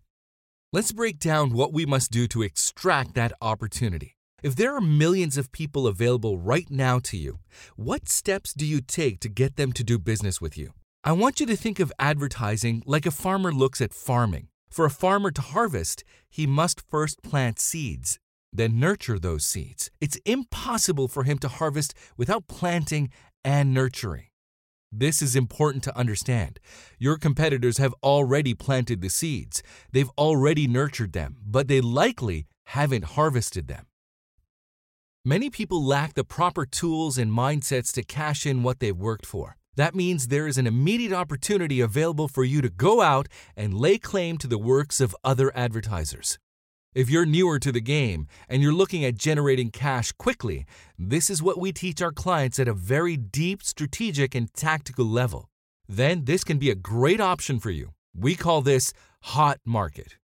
Let's 0.75 0.91
break 0.91 1.20
down 1.20 1.53
what 1.53 1.72
we 1.72 1.87
must 1.87 2.11
do 2.11 2.27
to 2.27 2.43
extract 2.43 3.14
that 3.14 3.33
opportunity. 3.41 4.16
If 4.43 4.57
there 4.57 4.75
are 4.75 4.81
millions 4.81 5.39
of 5.39 5.53
people 5.53 5.87
available 5.87 6.37
right 6.37 6.68
now 6.68 6.99
to 7.05 7.16
you, 7.16 7.39
what 7.77 8.09
steps 8.09 8.53
do 8.53 8.66
you 8.66 8.81
take 8.81 9.20
to 9.20 9.29
get 9.29 9.55
them 9.55 9.70
to 9.72 9.85
do 9.85 10.01
business 10.01 10.41
with 10.41 10.59
you? 10.59 10.72
I 11.05 11.12
want 11.12 11.39
you 11.39 11.47
to 11.47 11.55
think 11.55 11.79
of 11.79 11.93
advertising 12.01 12.83
like 12.87 13.07
a 13.07 13.12
farmer 13.12 13.53
looks 13.53 13.81
at 13.81 13.95
farming. 13.95 14.49
For 14.68 14.85
a 14.85 14.91
farmer 14.91 15.31
to 15.31 15.43
harvest, 15.43 16.03
he 16.29 16.45
must 16.45 16.83
first 16.91 17.22
plant 17.22 17.61
seeds, 17.61 18.18
then 18.53 18.81
nurture 18.81 19.20
those 19.20 19.45
seeds. 19.45 19.93
It's 20.01 20.18
impossible 20.27 21.07
for 21.07 21.22
him 21.22 21.39
to 21.39 21.47
harvest 21.47 21.95
without 22.16 22.49
planting 22.49 23.11
and 23.45 23.72
nurturing. 23.72 24.27
This 24.97 25.22
is 25.22 25.34
important 25.34 25.82
to 25.84 25.99
understand. 25.99 26.61
Your 27.01 27.16
competitors 27.16 27.78
have 27.78 27.95
already 28.01 28.55
planted 28.55 29.01
the 29.01 29.11
seeds, 29.11 29.61
they've 29.90 30.11
already 30.16 30.68
nurtured 30.68 31.12
them, 31.12 31.36
but 31.45 31.66
they 31.66 31.80
likely 31.80 32.47
haven't 32.66 33.16
harvested 33.16 33.66
them. 33.66 33.86
Many 35.24 35.51
people 35.51 35.82
lack 35.82 36.14
the 36.14 36.22
proper 36.22 36.64
tools 36.64 37.18
and 37.18 37.32
mindsets 37.32 37.92
to 37.95 38.05
cash 38.05 38.47
in 38.47 38.62
what 38.62 38.78
they've 38.78 38.97
worked 38.97 39.26
for. 39.26 39.57
That 39.74 39.97
means 39.97 40.28
there 40.28 40.47
is 40.47 40.59
an 40.59 40.66
immediate 40.66 41.12
opportunity 41.12 41.80
available 41.80 42.28
for 42.28 42.45
you 42.45 42.62
to 42.62 42.70
go 42.70 43.01
out 43.01 43.26
and 43.57 43.74
lay 43.74 43.99
claim 43.99 44.38
to 44.38 44.47
the 44.47 44.59
works 44.59 45.01
of 45.01 45.16
other 45.24 45.51
advertisers. 45.57 46.38
If 46.95 47.11
you're 47.11 47.26
newer 47.26 47.59
to 47.59 47.72
the 47.72 47.80
game 47.80 48.28
and 48.49 48.62
you're 48.62 48.72
looking 48.72 49.05
at 49.05 49.16
generating 49.16 49.72
cash 49.72 50.12
quickly, 50.12 50.64
this 50.97 51.28
is 51.28 51.42
what 51.42 51.59
we 51.59 51.72
teach 51.72 52.01
our 52.01 52.12
clients 52.12 52.61
at 52.61 52.68
a 52.68 52.72
very 52.72 53.16
deep 53.16 53.64
strategic 53.64 54.32
and 54.36 54.53
tactical 54.55 55.05
level. 55.05 55.51
Then 55.88 56.24
this 56.24 56.45
can 56.45 56.59
be 56.59 56.70
a 56.70 56.76
great 56.76 57.20
option 57.20 57.59
for 57.59 57.70
you. 57.70 57.90
We 58.16 58.36
call 58.36 58.62
this 58.62 58.92
hot 59.22 59.59
market. 59.66 60.18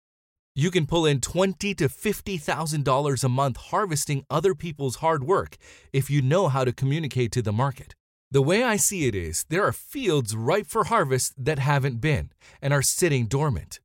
You 0.55 0.71
can 0.71 0.87
pull 0.87 1.07
in 1.07 1.21
twenty 1.21 1.75
to 1.75 1.89
fifty 1.89 2.39
thousand 2.39 2.85
dollars 2.85 3.25
a 3.25 3.29
month 3.29 3.57
harvesting 3.57 4.25
other 4.31 4.55
people's 4.55 4.97
hard 4.97 5.25
work 5.25 5.57
if 5.93 6.09
you 6.09 6.23
know 6.23 6.47
how 6.49 6.65
to 6.65 6.73
communicate 6.73 7.33
to 7.33 7.43
the 7.43 7.53
market. 7.53 7.97
The 8.31 8.43
way 8.43 8.63
I 8.63 8.77
see 8.77 9.09
it 9.09 9.17
is, 9.17 9.45
there 9.49 9.65
are 9.65 9.73
fields 9.73 10.37
ripe 10.37 10.67
for 10.67 10.85
harvest 10.85 11.35
that 11.37 11.59
haven't 11.59 12.01
been 12.01 12.31
and 12.63 12.73
are 12.73 12.83
sitting 12.83 13.27
dormant. 13.27 13.81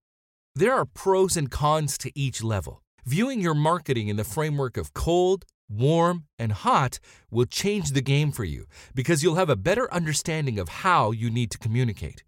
There 0.57 0.73
are 0.73 0.85
pros 0.85 1.35
and 1.35 1.51
cons 1.51 1.97
to 1.97 2.11
each 2.15 2.41
level. 2.41 2.81
Viewing 3.05 3.41
your 3.41 3.53
marketing 3.53 4.07
in 4.07 4.15
the 4.15 4.23
framework 4.23 4.77
of 4.77 4.93
cold, 4.93 5.43
warm, 5.67 6.23
and 6.39 6.53
hot 6.53 6.99
will 7.29 7.45
change 7.45 7.91
the 7.91 8.01
game 8.01 8.31
for 8.31 8.45
you 8.45 8.65
because 8.93 9.21
you'll 9.21 9.35
have 9.35 9.49
a 9.49 9.57
better 9.57 9.93
understanding 9.93 10.57
of 10.57 10.69
how 10.69 11.11
you 11.11 11.29
need 11.29 11.51
to 11.51 11.57
communicate. 11.57 12.23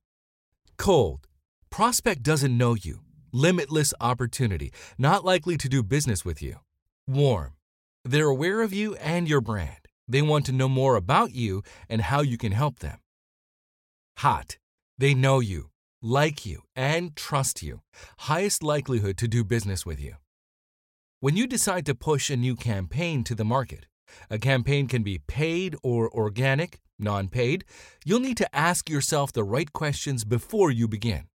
Cold. 0.77 1.25
Prospect 1.69 2.21
doesn't 2.21 2.57
know 2.57 2.73
you. 2.73 2.99
Limitless 3.31 3.93
opportunity, 4.01 4.73
not 4.97 5.23
likely 5.23 5.55
to 5.57 5.69
do 5.69 5.81
business 5.81 6.25
with 6.25 6.41
you. 6.41 6.57
Warm. 7.07 7.53
They're 8.03 8.27
aware 8.27 8.61
of 8.61 8.73
you 8.73 8.95
and 8.95 9.29
your 9.29 9.41
brand. 9.41 9.87
They 10.05 10.21
want 10.21 10.45
to 10.47 10.51
know 10.51 10.69
more 10.69 10.97
about 10.97 11.33
you 11.33 11.63
and 11.87 12.01
how 12.01 12.21
you 12.21 12.37
can 12.37 12.51
help 12.51 12.79
them. 12.79 12.97
Hot. 14.17 14.57
They 14.97 15.13
know 15.13 15.39
you, 15.39 15.69
like 16.01 16.45
you, 16.45 16.63
and 16.75 17.15
trust 17.15 17.63
you. 17.63 17.81
Highest 18.19 18.63
likelihood 18.63 19.17
to 19.17 19.27
do 19.27 19.43
business 19.43 19.85
with 19.85 20.01
you. 20.01 20.15
When 21.19 21.35
you 21.35 21.47
decide 21.47 21.85
to 21.87 21.95
push 21.95 22.29
a 22.29 22.37
new 22.37 22.55
campaign 22.55 23.23
to 23.23 23.35
the 23.35 23.45
market, 23.45 23.87
a 24.29 24.37
campaign 24.37 24.87
can 24.87 25.03
be 25.03 25.17
paid 25.17 25.75
or 25.83 26.09
organic, 26.09 26.79
non 26.99 27.27
paid, 27.27 27.65
you'll 28.05 28.19
need 28.19 28.37
to 28.37 28.55
ask 28.55 28.89
yourself 28.89 29.33
the 29.33 29.43
right 29.43 29.73
questions 29.73 30.23
before 30.23 30.71
you 30.71 30.87
begin. 30.87 31.27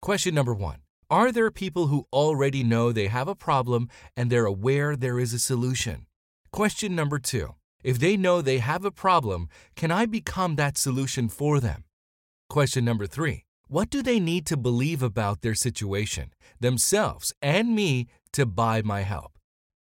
Question 0.00 0.34
number 0.34 0.54
one 0.54 0.78
Are 1.10 1.30
there 1.30 1.50
people 1.50 1.88
who 1.88 2.06
already 2.12 2.64
know 2.64 2.92
they 2.92 3.08
have 3.08 3.28
a 3.28 3.34
problem 3.34 3.88
and 4.16 4.30
they're 4.30 4.46
aware 4.46 4.96
there 4.96 5.18
is 5.18 5.32
a 5.32 5.38
solution? 5.38 6.06
Question 6.50 6.96
number 6.96 7.18
two 7.18 7.54
if 7.82 7.98
they 7.98 8.16
know 8.16 8.42
they 8.42 8.58
have 8.58 8.84
a 8.84 8.90
problem, 8.90 9.48
can 9.74 9.90
I 9.90 10.06
become 10.06 10.56
that 10.56 10.76
solution 10.76 11.28
for 11.28 11.60
them? 11.60 11.84
Question 12.48 12.84
number 12.84 13.06
three 13.06 13.44
What 13.70 13.88
do 13.88 14.02
they 14.02 14.18
need 14.18 14.46
to 14.46 14.56
believe 14.56 15.00
about 15.00 15.42
their 15.42 15.54
situation, 15.54 16.34
themselves, 16.58 17.32
and 17.40 17.72
me 17.72 18.08
to 18.32 18.44
buy 18.44 18.82
my 18.82 19.02
help? 19.02 19.38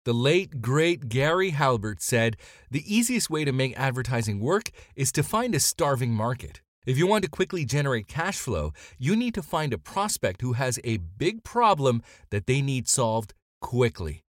The 0.03 0.11
late, 0.11 0.59
great 0.59 1.07
Gary 1.07 1.51
Halbert 1.51 2.01
said 2.01 2.35
the 2.69 2.83
easiest 2.85 3.29
way 3.29 3.45
to 3.45 3.53
make 3.53 3.79
advertising 3.79 4.41
work 4.41 4.71
is 4.97 5.13
to 5.13 5.23
find 5.23 5.55
a 5.55 5.61
starving 5.61 6.11
market. 6.11 6.59
If 6.85 6.97
you 6.97 7.07
want 7.07 7.23
to 7.23 7.29
quickly 7.29 7.63
generate 7.63 8.09
cash 8.09 8.37
flow, 8.37 8.73
you 8.97 9.15
need 9.15 9.33
to 9.35 9.41
find 9.41 9.71
a 9.71 9.77
prospect 9.77 10.41
who 10.41 10.53
has 10.53 10.77
a 10.83 10.97
big 10.97 11.45
problem 11.45 12.01
that 12.31 12.47
they 12.47 12.61
need 12.61 12.89
solved 12.89 13.33
quickly. 13.61 14.25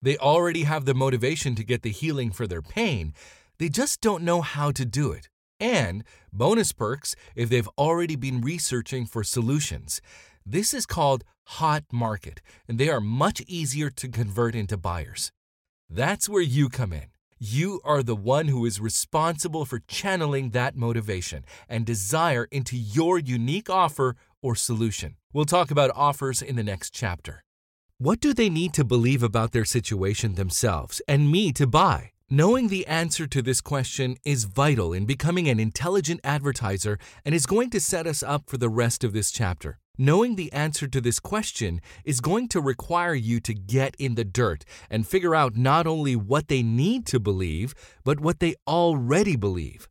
They 0.00 0.16
already 0.16 0.62
have 0.62 0.86
the 0.86 0.94
motivation 0.94 1.54
to 1.56 1.64
get 1.64 1.82
the 1.82 1.90
healing 1.90 2.30
for 2.30 2.46
their 2.46 2.62
pain, 2.62 3.12
they 3.58 3.68
just 3.68 4.00
don't 4.00 4.24
know 4.24 4.40
how 4.40 4.70
to 4.70 4.86
do 4.86 5.12
it. 5.12 5.28
And 5.60 6.02
bonus 6.32 6.72
perks 6.72 7.14
if 7.36 7.48
they've 7.48 7.68
already 7.78 8.16
been 8.16 8.40
researching 8.40 9.06
for 9.06 9.22
solutions. 9.22 10.00
This 10.44 10.72
is 10.72 10.86
called 10.86 11.22
hot 11.44 11.84
market, 11.92 12.40
and 12.66 12.78
they 12.78 12.88
are 12.88 13.00
much 13.00 13.42
easier 13.42 13.90
to 13.90 14.08
convert 14.08 14.54
into 14.54 14.76
buyers. 14.76 15.30
That's 15.88 16.28
where 16.28 16.42
you 16.42 16.68
come 16.68 16.92
in. 16.92 17.10
You 17.38 17.80
are 17.84 18.02
the 18.02 18.16
one 18.16 18.48
who 18.48 18.64
is 18.66 18.80
responsible 18.80 19.64
for 19.64 19.80
channeling 19.88 20.50
that 20.50 20.76
motivation 20.76 21.44
and 21.68 21.86
desire 21.86 22.46
into 22.50 22.76
your 22.76 23.18
unique 23.18 23.70
offer 23.70 24.16
or 24.42 24.54
solution. 24.54 25.16
We'll 25.32 25.46
talk 25.46 25.70
about 25.70 25.90
offers 25.94 26.42
in 26.42 26.56
the 26.56 26.62
next 26.62 26.92
chapter. 26.92 27.42
What 27.98 28.20
do 28.20 28.32
they 28.32 28.48
need 28.48 28.72
to 28.74 28.84
believe 28.84 29.22
about 29.22 29.52
their 29.52 29.64
situation 29.64 30.34
themselves 30.34 31.02
and 31.06 31.30
me 31.30 31.52
to 31.52 31.66
buy? 31.66 32.12
Knowing 32.32 32.68
the 32.68 32.86
answer 32.86 33.26
to 33.26 33.42
this 33.42 33.60
question 33.60 34.16
is 34.24 34.44
vital 34.44 34.92
in 34.92 35.04
becoming 35.04 35.48
an 35.48 35.58
intelligent 35.58 36.20
advertiser 36.22 36.96
and 37.24 37.34
is 37.34 37.44
going 37.44 37.68
to 37.68 37.80
set 37.80 38.06
us 38.06 38.22
up 38.22 38.48
for 38.48 38.56
the 38.56 38.68
rest 38.68 39.02
of 39.02 39.12
this 39.12 39.32
chapter. 39.32 39.80
Knowing 39.98 40.36
the 40.36 40.52
answer 40.52 40.86
to 40.86 41.00
this 41.00 41.18
question 41.18 41.80
is 42.04 42.20
going 42.20 42.46
to 42.46 42.60
require 42.60 43.14
you 43.14 43.40
to 43.40 43.52
get 43.52 43.96
in 43.98 44.14
the 44.14 44.22
dirt 44.22 44.64
and 44.88 45.08
figure 45.08 45.34
out 45.34 45.56
not 45.56 45.88
only 45.88 46.14
what 46.14 46.46
they 46.46 46.62
need 46.62 47.04
to 47.04 47.18
believe, 47.18 47.74
but 48.04 48.20
what 48.20 48.38
they 48.38 48.54
already 48.64 49.34
believe. 49.34 49.88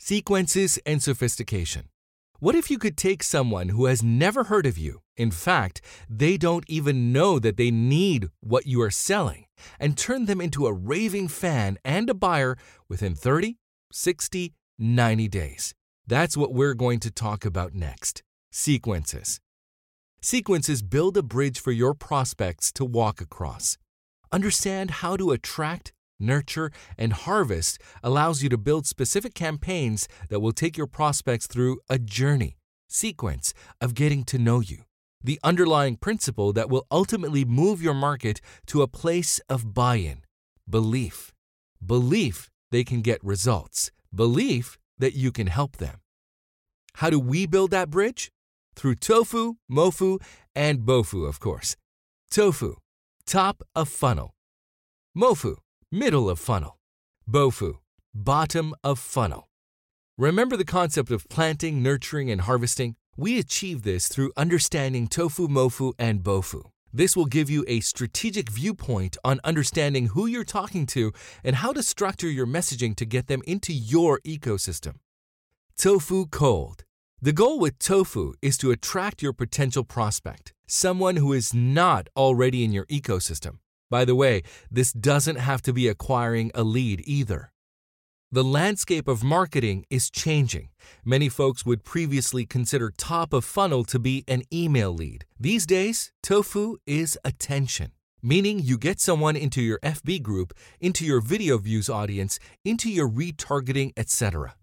Sequences 0.00 0.80
and 0.84 1.00
sophistication. 1.00 1.90
What 2.44 2.54
if 2.54 2.70
you 2.70 2.76
could 2.76 2.98
take 2.98 3.22
someone 3.22 3.70
who 3.70 3.86
has 3.86 4.02
never 4.02 4.44
heard 4.44 4.66
of 4.66 4.76
you, 4.76 5.00
in 5.16 5.30
fact, 5.30 5.80
they 6.10 6.36
don't 6.36 6.66
even 6.68 7.10
know 7.10 7.38
that 7.38 7.56
they 7.56 7.70
need 7.70 8.28
what 8.40 8.66
you 8.66 8.82
are 8.82 8.90
selling, 8.90 9.46
and 9.80 9.96
turn 9.96 10.26
them 10.26 10.42
into 10.42 10.66
a 10.66 10.72
raving 10.74 11.28
fan 11.28 11.78
and 11.86 12.10
a 12.10 12.12
buyer 12.12 12.58
within 12.86 13.14
30, 13.14 13.56
60, 13.92 14.52
90 14.78 15.28
days? 15.28 15.74
That's 16.06 16.36
what 16.36 16.52
we're 16.52 16.74
going 16.74 17.00
to 17.00 17.10
talk 17.10 17.46
about 17.46 17.72
next 17.72 18.22
sequences. 18.52 19.40
Sequences 20.20 20.82
build 20.82 21.16
a 21.16 21.22
bridge 21.22 21.58
for 21.58 21.72
your 21.72 21.94
prospects 21.94 22.70
to 22.72 22.84
walk 22.84 23.22
across. 23.22 23.78
Understand 24.30 25.00
how 25.00 25.16
to 25.16 25.30
attract, 25.30 25.94
nurture, 26.18 26.70
and 26.98 27.12
harvest 27.12 27.80
allows 28.02 28.42
you 28.42 28.48
to 28.48 28.58
build 28.58 28.86
specific 28.86 29.34
campaigns 29.34 30.08
that 30.28 30.40
will 30.40 30.52
take 30.52 30.76
your 30.76 30.86
prospects 30.86 31.46
through 31.46 31.80
a 31.88 31.98
journey, 31.98 32.56
sequence 32.88 33.54
of 33.80 33.94
getting 33.94 34.24
to 34.24 34.38
know 34.38 34.60
you. 34.60 34.84
The 35.22 35.40
underlying 35.42 35.96
principle 35.96 36.52
that 36.52 36.68
will 36.68 36.86
ultimately 36.90 37.44
move 37.44 37.82
your 37.82 37.94
market 37.94 38.40
to 38.66 38.82
a 38.82 38.88
place 38.88 39.40
of 39.48 39.72
buy 39.72 39.96
in, 39.96 40.22
belief. 40.68 41.32
Belief 41.84 42.50
they 42.70 42.84
can 42.84 43.00
get 43.00 43.24
results, 43.24 43.90
belief 44.14 44.78
that 44.98 45.14
you 45.14 45.32
can 45.32 45.46
help 45.46 45.78
them. 45.78 46.00
How 46.96 47.10
do 47.10 47.18
we 47.18 47.46
build 47.46 47.70
that 47.72 47.90
bridge? 47.90 48.30
Through 48.76 48.96
tofu, 48.96 49.54
mofu, 49.70 50.20
and 50.54 50.80
bofu, 50.80 51.28
of 51.28 51.40
course. 51.40 51.76
Tofu, 52.30 52.76
top 53.26 53.62
of 53.74 53.88
funnel. 53.88 54.34
Mofu, 55.16 55.56
middle 55.94 56.28
of 56.28 56.40
funnel. 56.40 56.80
Bofu, 57.30 57.74
bottom 58.12 58.74
of 58.82 58.98
funnel. 58.98 59.48
Remember 60.18 60.56
the 60.56 60.64
concept 60.64 61.12
of 61.12 61.28
planting, 61.28 61.84
nurturing, 61.84 62.32
and 62.32 62.40
harvesting? 62.40 62.96
We 63.16 63.38
achieve 63.38 63.84
this 63.84 64.08
through 64.08 64.32
understanding 64.36 65.06
tofu, 65.06 65.46
mofu, 65.46 65.92
and 65.96 66.20
bofu. 66.24 66.62
This 66.92 67.16
will 67.16 67.26
give 67.26 67.48
you 67.48 67.64
a 67.68 67.78
strategic 67.78 68.50
viewpoint 68.50 69.16
on 69.24 69.40
understanding 69.44 70.06
who 70.06 70.26
you're 70.26 70.44
talking 70.44 70.84
to 70.86 71.12
and 71.44 71.56
how 71.56 71.72
to 71.72 71.82
structure 71.82 72.28
your 72.28 72.46
messaging 72.46 72.96
to 72.96 73.04
get 73.04 73.28
them 73.28 73.42
into 73.46 73.72
your 73.72 74.20
ecosystem. 74.26 74.94
Tofu 75.78 76.26
Cold. 76.26 76.82
The 77.22 77.32
goal 77.32 77.60
with 77.60 77.78
tofu 77.78 78.34
is 78.42 78.58
to 78.58 78.72
attract 78.72 79.22
your 79.22 79.32
potential 79.32 79.84
prospect, 79.84 80.52
someone 80.66 81.16
who 81.16 81.32
is 81.32 81.54
not 81.54 82.08
already 82.16 82.64
in 82.64 82.72
your 82.72 82.86
ecosystem. 82.86 83.58
By 83.94 84.04
the 84.04 84.16
way, 84.16 84.42
this 84.72 84.92
doesn't 84.92 85.36
have 85.36 85.62
to 85.62 85.72
be 85.72 85.86
acquiring 85.86 86.50
a 86.52 86.64
lead 86.64 87.00
either. 87.04 87.52
The 88.32 88.42
landscape 88.42 89.06
of 89.06 89.22
marketing 89.22 89.84
is 89.88 90.10
changing. 90.10 90.70
Many 91.04 91.28
folks 91.28 91.64
would 91.64 91.84
previously 91.84 92.44
consider 92.44 92.90
top 92.90 93.32
of 93.32 93.44
funnel 93.44 93.84
to 93.84 94.00
be 94.00 94.24
an 94.26 94.42
email 94.52 94.92
lead. 94.92 95.26
These 95.38 95.64
days, 95.64 96.10
tofu 96.24 96.78
is 96.88 97.16
attention, 97.24 97.92
meaning 98.20 98.58
you 98.58 98.78
get 98.78 98.98
someone 98.98 99.36
into 99.36 99.62
your 99.62 99.78
FB 99.84 100.24
group, 100.24 100.54
into 100.80 101.04
your 101.04 101.20
video 101.20 101.56
views 101.56 101.88
audience, 101.88 102.40
into 102.64 102.90
your 102.90 103.08
retargeting, 103.08 103.92
etc. 103.96 104.56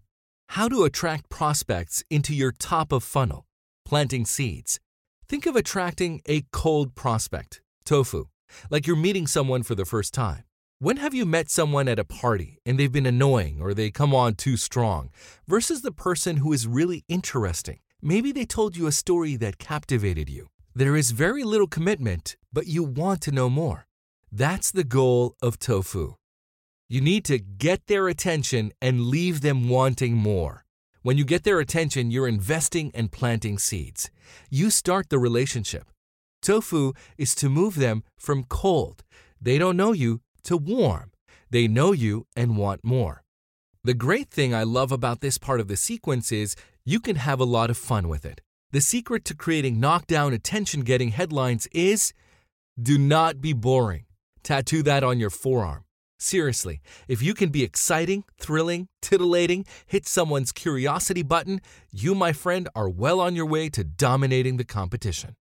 How 0.48 0.68
to 0.68 0.84
attract 0.84 1.30
prospects 1.30 2.04
into 2.10 2.34
your 2.34 2.52
top 2.52 2.92
of 2.92 3.02
funnel. 3.02 3.46
Planting 3.86 4.26
seeds. 4.26 4.78
Think 5.26 5.46
of 5.46 5.56
attracting 5.56 6.20
a 6.28 6.44
cold 6.52 6.94
prospect, 6.94 7.62
tofu, 7.86 8.26
like 8.70 8.86
you're 8.86 8.96
meeting 8.96 9.26
someone 9.26 9.62
for 9.62 9.74
the 9.74 9.84
first 9.84 10.14
time. 10.14 10.44
When 10.78 10.96
have 10.96 11.14
you 11.14 11.24
met 11.24 11.48
someone 11.48 11.86
at 11.86 12.00
a 12.00 12.04
party 12.04 12.58
and 12.66 12.76
they've 12.76 12.90
been 12.90 13.06
annoying 13.06 13.60
or 13.60 13.72
they 13.72 13.90
come 13.92 14.12
on 14.12 14.34
too 14.34 14.56
strong 14.56 15.10
versus 15.46 15.82
the 15.82 15.92
person 15.92 16.38
who 16.38 16.52
is 16.52 16.66
really 16.66 17.04
interesting? 17.08 17.78
Maybe 18.00 18.32
they 18.32 18.44
told 18.44 18.76
you 18.76 18.88
a 18.88 18.92
story 18.92 19.36
that 19.36 19.58
captivated 19.58 20.28
you. 20.28 20.48
There 20.74 20.96
is 20.96 21.12
very 21.12 21.44
little 21.44 21.68
commitment, 21.68 22.36
but 22.52 22.66
you 22.66 22.82
want 22.82 23.20
to 23.22 23.30
know 23.30 23.48
more. 23.48 23.86
That's 24.32 24.72
the 24.72 24.82
goal 24.82 25.36
of 25.40 25.60
tofu. 25.60 26.14
You 26.88 27.00
need 27.00 27.24
to 27.26 27.38
get 27.38 27.86
their 27.86 28.08
attention 28.08 28.72
and 28.82 29.06
leave 29.06 29.40
them 29.40 29.68
wanting 29.68 30.16
more. 30.16 30.64
When 31.02 31.16
you 31.16 31.24
get 31.24 31.44
their 31.44 31.60
attention, 31.60 32.10
you're 32.10 32.26
investing 32.26 32.90
and 32.92 33.12
planting 33.12 33.56
seeds. 33.56 34.10
You 34.50 34.68
start 34.68 35.10
the 35.10 35.18
relationship. 35.18 35.91
Tofu 36.42 36.92
is 37.16 37.34
to 37.36 37.48
move 37.48 37.76
them 37.76 38.02
from 38.18 38.44
cold. 38.44 39.04
They 39.40 39.58
don't 39.58 39.76
know 39.76 39.92
you 39.92 40.20
to 40.44 40.56
warm. 40.56 41.12
They 41.50 41.68
know 41.68 41.92
you 41.92 42.26
and 42.36 42.56
want 42.56 42.84
more. 42.84 43.22
The 43.84 43.94
great 43.94 44.30
thing 44.30 44.54
I 44.54 44.62
love 44.62 44.92
about 44.92 45.20
this 45.20 45.38
part 45.38 45.60
of 45.60 45.68
the 45.68 45.76
sequence 45.76 46.30
is 46.30 46.56
you 46.84 47.00
can 47.00 47.16
have 47.16 47.40
a 47.40 47.44
lot 47.44 47.70
of 47.70 47.76
fun 47.76 48.08
with 48.08 48.24
it. 48.24 48.40
The 48.72 48.80
secret 48.80 49.24
to 49.26 49.34
creating 49.34 49.80
knockdown 49.80 50.32
attention 50.32 50.80
getting 50.80 51.10
headlines 51.10 51.66
is 51.72 52.12
do 52.80 52.98
not 52.98 53.40
be 53.40 53.52
boring. 53.52 54.06
Tattoo 54.42 54.82
that 54.84 55.04
on 55.04 55.20
your 55.20 55.30
forearm. 55.30 55.84
Seriously, 56.18 56.80
if 57.08 57.20
you 57.20 57.34
can 57.34 57.50
be 57.50 57.64
exciting, 57.64 58.24
thrilling, 58.38 58.88
titillating, 59.00 59.66
hit 59.86 60.06
someone's 60.06 60.52
curiosity 60.52 61.22
button, 61.22 61.60
you, 61.90 62.14
my 62.14 62.32
friend, 62.32 62.68
are 62.76 62.88
well 62.88 63.20
on 63.20 63.34
your 63.34 63.46
way 63.46 63.68
to 63.70 63.82
dominating 63.82 64.56
the 64.56 64.64
competition. 64.64 65.34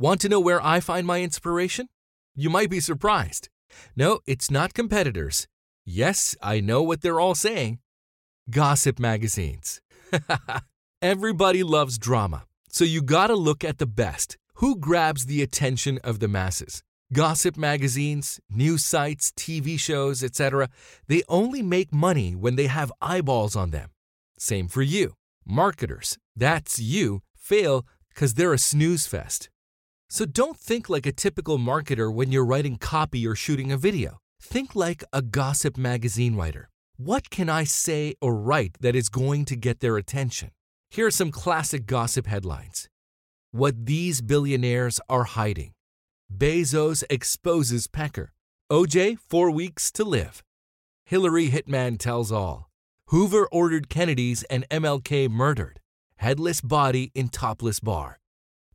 Want 0.00 0.20
to 0.20 0.28
know 0.28 0.38
where 0.38 0.64
I 0.64 0.78
find 0.78 1.04
my 1.08 1.22
inspiration? 1.22 1.88
You 2.36 2.50
might 2.50 2.70
be 2.70 2.78
surprised. 2.78 3.48
No, 3.96 4.20
it's 4.28 4.48
not 4.48 4.72
competitors. 4.72 5.48
Yes, 5.84 6.36
I 6.40 6.60
know 6.60 6.84
what 6.84 7.00
they're 7.00 7.18
all 7.18 7.34
saying. 7.34 7.80
Gossip 8.48 9.00
magazines. 9.00 9.80
Everybody 11.02 11.64
loves 11.64 11.98
drama, 11.98 12.44
so 12.70 12.84
you 12.84 13.02
gotta 13.02 13.34
look 13.34 13.64
at 13.64 13.78
the 13.78 13.88
best. 13.88 14.36
Who 14.54 14.76
grabs 14.76 15.26
the 15.26 15.42
attention 15.42 15.98
of 16.04 16.20
the 16.20 16.28
masses? 16.28 16.84
Gossip 17.12 17.56
magazines, 17.56 18.38
news 18.48 18.84
sites, 18.84 19.32
TV 19.36 19.80
shows, 19.80 20.22
etc. 20.22 20.68
They 21.08 21.24
only 21.28 21.60
make 21.60 21.92
money 21.92 22.36
when 22.36 22.54
they 22.54 22.68
have 22.68 22.92
eyeballs 23.02 23.56
on 23.56 23.70
them. 23.72 23.90
Same 24.38 24.68
for 24.68 24.82
you. 24.82 25.14
Marketers, 25.44 26.18
that's 26.36 26.78
you, 26.78 27.22
fail 27.34 27.84
because 28.10 28.34
they're 28.34 28.52
a 28.52 28.58
snooze 28.58 29.04
fest. 29.08 29.50
So 30.10 30.24
don't 30.24 30.56
think 30.56 30.88
like 30.88 31.04
a 31.04 31.12
typical 31.12 31.58
marketer 31.58 32.12
when 32.12 32.32
you're 32.32 32.44
writing 32.44 32.76
copy 32.76 33.26
or 33.26 33.34
shooting 33.34 33.70
a 33.70 33.76
video. 33.76 34.18
Think 34.40 34.74
like 34.74 35.04
a 35.12 35.20
gossip 35.20 35.76
magazine 35.76 36.34
writer. 36.34 36.70
What 36.96 37.28
can 37.28 37.50
I 37.50 37.64
say 37.64 38.14
or 38.22 38.34
write 38.34 38.78
that 38.80 38.96
is 38.96 39.10
going 39.10 39.44
to 39.46 39.56
get 39.56 39.80
their 39.80 39.98
attention? 39.98 40.50
Here 40.90 41.06
are 41.06 41.10
some 41.10 41.30
classic 41.30 41.84
gossip 41.84 42.26
headlines. 42.26 42.88
What 43.50 43.84
these 43.84 44.22
billionaires 44.22 44.98
are 45.10 45.24
hiding. 45.24 45.72
Bezos 46.34 47.04
exposes 47.10 47.86
Pecker. 47.86 48.32
OJ, 48.72 49.18
four 49.18 49.50
weeks 49.50 49.90
to 49.92 50.04
live. 50.04 50.42
Hillary 51.04 51.50
hitman 51.50 51.98
tells 51.98 52.32
all. 52.32 52.70
Hoover 53.06 53.46
ordered 53.52 53.90
Kennedy's 53.90 54.42
and 54.44 54.68
MLK 54.70 55.28
murdered. 55.28 55.80
Headless 56.16 56.62
body 56.62 57.10
in 57.14 57.28
topless 57.28 57.80
bar. 57.80 58.18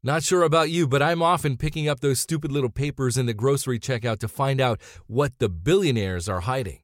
Not 0.06 0.22
sure 0.22 0.44
about 0.44 0.70
you, 0.70 0.86
but 0.86 1.02
I'm 1.02 1.22
often 1.22 1.56
picking 1.56 1.88
up 1.88 2.02
those 2.02 2.20
stupid 2.20 2.52
little 2.52 2.70
papers 2.70 3.18
in 3.18 3.26
the 3.26 3.34
grocery 3.34 3.80
checkout 3.80 4.20
to 4.20 4.28
find 4.28 4.60
out 4.60 4.82
what 5.08 5.40
the 5.40 5.48
billionaires 5.48 6.28
are 6.28 6.42
hiding. 6.42 6.82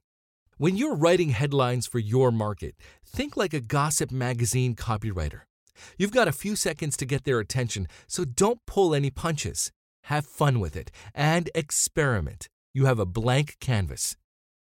When 0.56 0.78
you're 0.78 0.96
writing 0.96 1.28
headlines 1.28 1.86
for 1.86 1.98
your 1.98 2.32
market, 2.32 2.76
think 3.04 3.36
like 3.36 3.52
a 3.52 3.60
gossip 3.60 4.10
magazine 4.10 4.74
copywriter. 4.74 5.42
You've 5.98 6.12
got 6.12 6.28
a 6.28 6.32
few 6.32 6.56
seconds 6.56 6.96
to 6.96 7.04
get 7.04 7.24
their 7.24 7.40
attention, 7.40 7.88
so 8.06 8.24
don't 8.24 8.64
pull 8.66 8.94
any 8.94 9.10
punches. 9.10 9.70
Have 10.04 10.24
fun 10.24 10.58
with 10.58 10.74
it 10.74 10.90
and 11.14 11.50
experiment. 11.54 12.48
You 12.72 12.86
have 12.86 12.98
a 12.98 13.04
blank 13.04 13.58
canvas. 13.60 14.16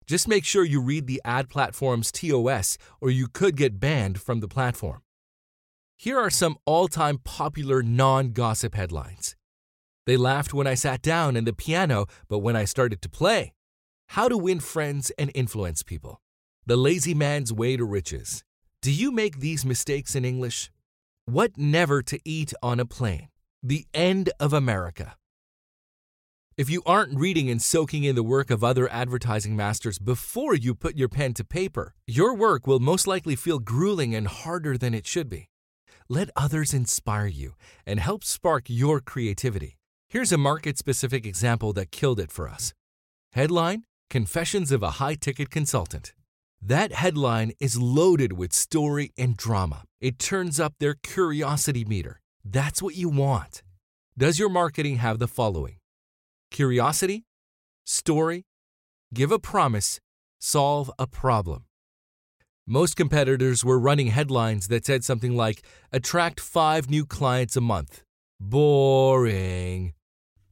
Just 0.06 0.28
make 0.28 0.44
sure 0.44 0.62
you 0.62 0.82
read 0.82 1.06
the 1.06 1.22
ad 1.24 1.48
platform's 1.48 2.12
TOS, 2.12 2.76
or 3.00 3.08
you 3.08 3.28
could 3.28 3.56
get 3.56 3.80
banned 3.80 4.20
from 4.20 4.40
the 4.40 4.48
platform. 4.48 5.00
Here 6.02 6.18
are 6.18 6.30
some 6.30 6.56
all 6.66 6.88
time 6.88 7.18
popular 7.18 7.80
non 7.80 8.32
gossip 8.32 8.74
headlines. 8.74 9.36
They 10.04 10.16
laughed 10.16 10.52
when 10.52 10.66
I 10.66 10.74
sat 10.74 11.00
down 11.00 11.36
in 11.36 11.44
the 11.44 11.52
piano, 11.52 12.06
but 12.26 12.40
when 12.40 12.56
I 12.56 12.64
started 12.64 13.00
to 13.02 13.08
play. 13.08 13.52
How 14.08 14.26
to 14.28 14.36
win 14.36 14.58
friends 14.58 15.12
and 15.16 15.30
influence 15.32 15.84
people. 15.84 16.20
The 16.66 16.76
lazy 16.76 17.14
man's 17.14 17.52
way 17.52 17.76
to 17.76 17.84
riches. 17.84 18.42
Do 18.80 18.90
you 18.90 19.12
make 19.12 19.38
these 19.38 19.64
mistakes 19.64 20.16
in 20.16 20.24
English? 20.24 20.72
What 21.26 21.56
never 21.56 22.02
to 22.02 22.18
eat 22.24 22.52
on 22.64 22.80
a 22.80 22.84
plane. 22.84 23.28
The 23.62 23.86
end 23.94 24.30
of 24.40 24.52
America. 24.52 25.14
If 26.56 26.68
you 26.68 26.82
aren't 26.84 27.16
reading 27.16 27.48
and 27.48 27.62
soaking 27.62 28.02
in 28.02 28.16
the 28.16 28.24
work 28.24 28.50
of 28.50 28.64
other 28.64 28.90
advertising 28.90 29.54
masters 29.54 30.00
before 30.00 30.56
you 30.56 30.74
put 30.74 30.96
your 30.96 31.08
pen 31.08 31.32
to 31.34 31.44
paper, 31.44 31.94
your 32.08 32.34
work 32.34 32.66
will 32.66 32.80
most 32.80 33.06
likely 33.06 33.36
feel 33.36 33.60
grueling 33.60 34.16
and 34.16 34.26
harder 34.26 34.76
than 34.76 34.94
it 34.94 35.06
should 35.06 35.28
be. 35.28 35.48
Let 36.12 36.28
others 36.36 36.74
inspire 36.74 37.26
you 37.26 37.54
and 37.86 37.98
help 37.98 38.22
spark 38.22 38.64
your 38.68 39.00
creativity. 39.00 39.78
Here's 40.10 40.30
a 40.30 40.36
market 40.36 40.76
specific 40.76 41.24
example 41.24 41.72
that 41.72 41.90
killed 41.90 42.20
it 42.20 42.30
for 42.30 42.50
us. 42.50 42.74
Headline 43.32 43.84
Confessions 44.10 44.72
of 44.72 44.82
a 44.82 44.98
High 45.00 45.14
Ticket 45.14 45.48
Consultant. 45.48 46.12
That 46.60 46.92
headline 46.92 47.52
is 47.58 47.78
loaded 47.78 48.34
with 48.34 48.52
story 48.52 49.12
and 49.16 49.38
drama. 49.38 49.84
It 50.02 50.18
turns 50.18 50.60
up 50.60 50.74
their 50.78 50.96
curiosity 51.02 51.86
meter. 51.86 52.20
That's 52.44 52.82
what 52.82 52.94
you 52.94 53.08
want. 53.08 53.62
Does 54.18 54.38
your 54.38 54.50
marketing 54.50 54.96
have 54.96 55.18
the 55.18 55.28
following 55.28 55.76
curiosity, 56.50 57.24
story, 57.86 58.44
give 59.14 59.32
a 59.32 59.38
promise, 59.38 59.98
solve 60.38 60.90
a 60.98 61.06
problem? 61.06 61.64
Most 62.66 62.94
competitors 62.94 63.64
were 63.64 63.76
running 63.76 64.06
headlines 64.06 64.68
that 64.68 64.86
said 64.86 65.02
something 65.02 65.34
like, 65.34 65.62
attract 65.90 66.38
five 66.38 66.88
new 66.88 67.04
clients 67.04 67.56
a 67.56 67.60
month. 67.60 68.04
Boring. 68.38 69.94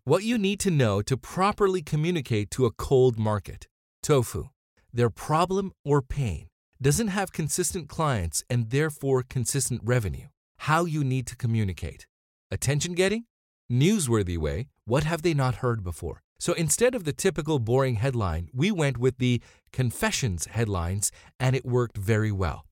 What 0.02 0.24
you 0.24 0.36
need 0.36 0.58
to 0.60 0.72
know 0.72 1.02
to 1.02 1.16
properly 1.16 1.82
communicate 1.82 2.50
to 2.52 2.66
a 2.66 2.72
cold 2.72 3.16
market. 3.16 3.68
Tofu. 4.02 4.48
Their 4.92 5.08
problem 5.08 5.70
or 5.84 6.02
pain 6.02 6.48
doesn't 6.82 7.08
have 7.08 7.30
consistent 7.32 7.88
clients 7.88 8.42
and 8.50 8.70
therefore 8.70 9.22
consistent 9.22 9.80
revenue. 9.84 10.26
How 10.58 10.86
you 10.86 11.04
need 11.04 11.28
to 11.28 11.36
communicate. 11.36 12.08
Attention 12.50 12.94
getting? 12.94 13.26
Newsworthy 13.70 14.36
way. 14.36 14.66
What 14.84 15.04
have 15.04 15.22
they 15.22 15.32
not 15.32 15.56
heard 15.56 15.84
before? 15.84 16.22
So 16.40 16.54
instead 16.54 16.94
of 16.94 17.04
the 17.04 17.12
typical 17.12 17.58
boring 17.58 17.96
headline, 17.96 18.48
we 18.54 18.72
went 18.72 18.96
with 18.96 19.18
the 19.18 19.42
confessions 19.72 20.46
headlines 20.46 21.12
and 21.38 21.54
it 21.54 21.66
worked 21.66 21.98
very 21.98 22.32
well. 22.32 22.64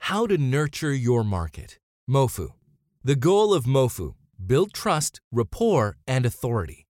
How 0.00 0.26
to 0.26 0.36
nurture 0.36 0.92
your 0.92 1.22
market. 1.22 1.78
Mofu. 2.10 2.48
The 3.04 3.14
goal 3.14 3.54
of 3.54 3.64
Mofu 3.64 4.14
build 4.44 4.72
trust, 4.72 5.20
rapport, 5.30 5.96
and 6.08 6.26
authority. 6.26 6.88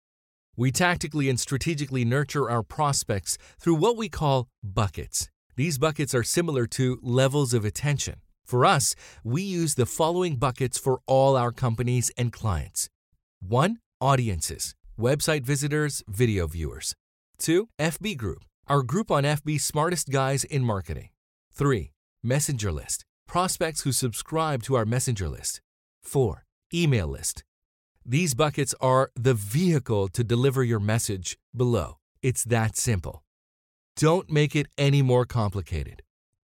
We 0.55 0.71
tactically 0.71 1.27
and 1.29 1.37
strategically 1.37 2.05
nurture 2.05 2.49
our 2.49 2.63
prospects 2.63 3.37
through 3.59 3.75
what 3.75 3.97
we 3.97 4.07
call 4.07 4.47
buckets. 4.63 5.29
These 5.57 5.77
buckets 5.77 6.15
are 6.15 6.23
similar 6.23 6.67
to 6.67 6.99
levels 7.01 7.53
of 7.53 7.65
attention. 7.65 8.21
For 8.45 8.65
us, 8.65 8.95
we 9.25 9.41
use 9.41 9.75
the 9.75 9.85
following 9.85 10.37
buckets 10.37 10.77
for 10.77 11.01
all 11.05 11.35
our 11.35 11.51
companies 11.51 12.11
and 12.17 12.31
clients 12.31 12.87
1. 13.41 13.79
Audiences, 13.99 14.73
website 15.01 15.43
visitors, 15.43 16.03
video 16.07 16.47
viewers. 16.47 16.93
2. 17.39 17.69
FB 17.79 18.17
Group, 18.17 18.45
our 18.67 18.83
group 18.83 19.09
on 19.09 19.23
FB 19.23 19.59
smartest 19.59 20.09
guys 20.09 20.43
in 20.43 20.63
marketing. 20.63 21.09
3. 21.53 21.91
Messenger 22.23 22.71
list, 22.71 23.03
prospects 23.27 23.81
who 23.81 23.91
subscribe 23.91 24.61
to 24.63 24.75
our 24.75 24.85
messenger 24.85 25.27
list. 25.27 25.59
4. 26.03 26.45
Email 26.73 27.07
list. 27.07 27.43
These 28.05 28.35
buckets 28.35 28.75
are 28.79 29.09
the 29.15 29.33
vehicle 29.33 30.07
to 30.09 30.23
deliver 30.23 30.63
your 30.63 30.79
message 30.79 31.37
below. 31.55 31.97
It's 32.21 32.43
that 32.45 32.75
simple. 32.75 33.23
Don't 33.95 34.29
make 34.29 34.55
it 34.55 34.67
any 34.77 35.01
more 35.01 35.25
complicated. 35.25 36.03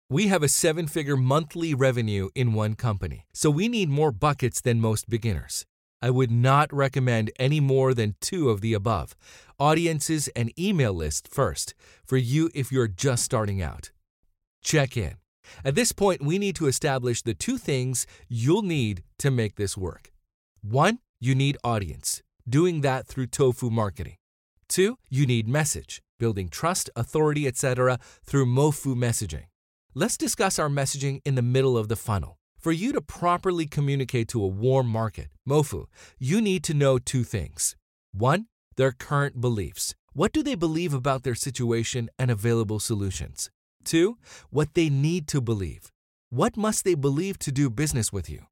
We 0.09 0.28
have 0.28 0.42
a 0.42 0.48
seven 0.48 0.86
figure 0.86 1.16
monthly 1.16 1.74
revenue 1.74 2.30
in 2.34 2.54
one 2.54 2.74
company, 2.74 3.26
so 3.34 3.50
we 3.50 3.68
need 3.68 3.88
more 3.88 4.12
buckets 4.12 4.61
than 4.61 4.80
most 4.80 5.09
beginners. 5.09 5.66
I 6.07 6.11
would 6.11 6.30
not 6.30 6.72
recommend 6.72 7.32
any 7.36 7.59
more 7.59 7.92
than 7.92 8.14
two 8.20 8.48
of 8.48 8.61
the 8.61 8.74
above 8.74 9.16
audiences 9.59 10.28
and 10.36 10.57
email 10.57 10.92
list 10.92 11.26
first, 11.26 11.74
for 12.04 12.16
you 12.16 12.48
if 12.54 12.70
you're 12.70 12.86
just 12.86 13.24
starting 13.24 13.61
out. 13.61 13.90
Check 14.62 14.96
in. 14.96 15.14
At 15.64 15.74
this 15.74 15.90
point, 15.90 16.22
we 16.22 16.38
need 16.38 16.54
to 16.57 16.68
establish 16.68 17.22
the 17.22 17.34
two 17.34 17.59
things 17.59 18.07
you'll 18.28 18.62
need 18.62 19.02
to 19.18 19.32
make 19.32 19.57
this 19.57 19.76
work. 19.76 20.12
One, 20.62 21.00
you 21.18 21.34
need 21.34 21.57
audience, 21.64 22.22
doing 22.48 22.82
that 22.82 23.09
through 23.09 23.26
tofu 23.26 23.68
marketing. 23.68 24.14
Two, 24.68 24.98
you 25.11 25.26
need 25.26 25.48
message, 25.48 26.02
building 26.20 26.48
trust, 26.48 26.88
authority, 26.94 27.48
etc. 27.48 27.98
through 28.24 28.46
Mofu 28.46 28.94
messaging. 28.94 29.46
Let's 29.92 30.16
discuss 30.16 30.61
our 30.61 30.68
messaging 30.68 31.20
in 31.24 31.34
the 31.34 31.42
middle 31.42 31.76
of 31.76 31.88
the 31.88 31.96
funnel. 31.96 32.38
For 32.66 32.72
you 32.72 32.92
to 32.94 33.00
properly 33.00 33.66
communicate 33.66 34.26
to 34.30 34.42
a 34.42 34.48
warm 34.48 34.88
market, 34.88 35.28
Mofu, 35.48 35.86
you 36.18 36.40
need 36.40 36.64
to 36.64 36.74
know 36.74 36.98
two 36.98 37.22
things. 37.22 37.76
One, 38.10 38.46
their 38.76 38.90
current 38.90 39.40
beliefs. 39.40 39.94
What 40.14 40.32
do 40.32 40.42
they 40.42 40.56
believe 40.56 40.92
about 40.92 41.22
their 41.22 41.36
situation 41.36 42.10
and 42.18 42.28
available 42.28 42.80
solutions? 42.80 43.50
Two, 43.84 44.18
what 44.50 44.74
they 44.74 44.88
need 44.88 45.28
to 45.28 45.40
believe. 45.40 45.92
What 46.30 46.56
must 46.56 46.84
they 46.84 46.96
believe 46.96 47.38
to 47.38 47.52
do 47.52 47.70
business 47.70 48.12
with 48.12 48.28
you? 48.28 48.46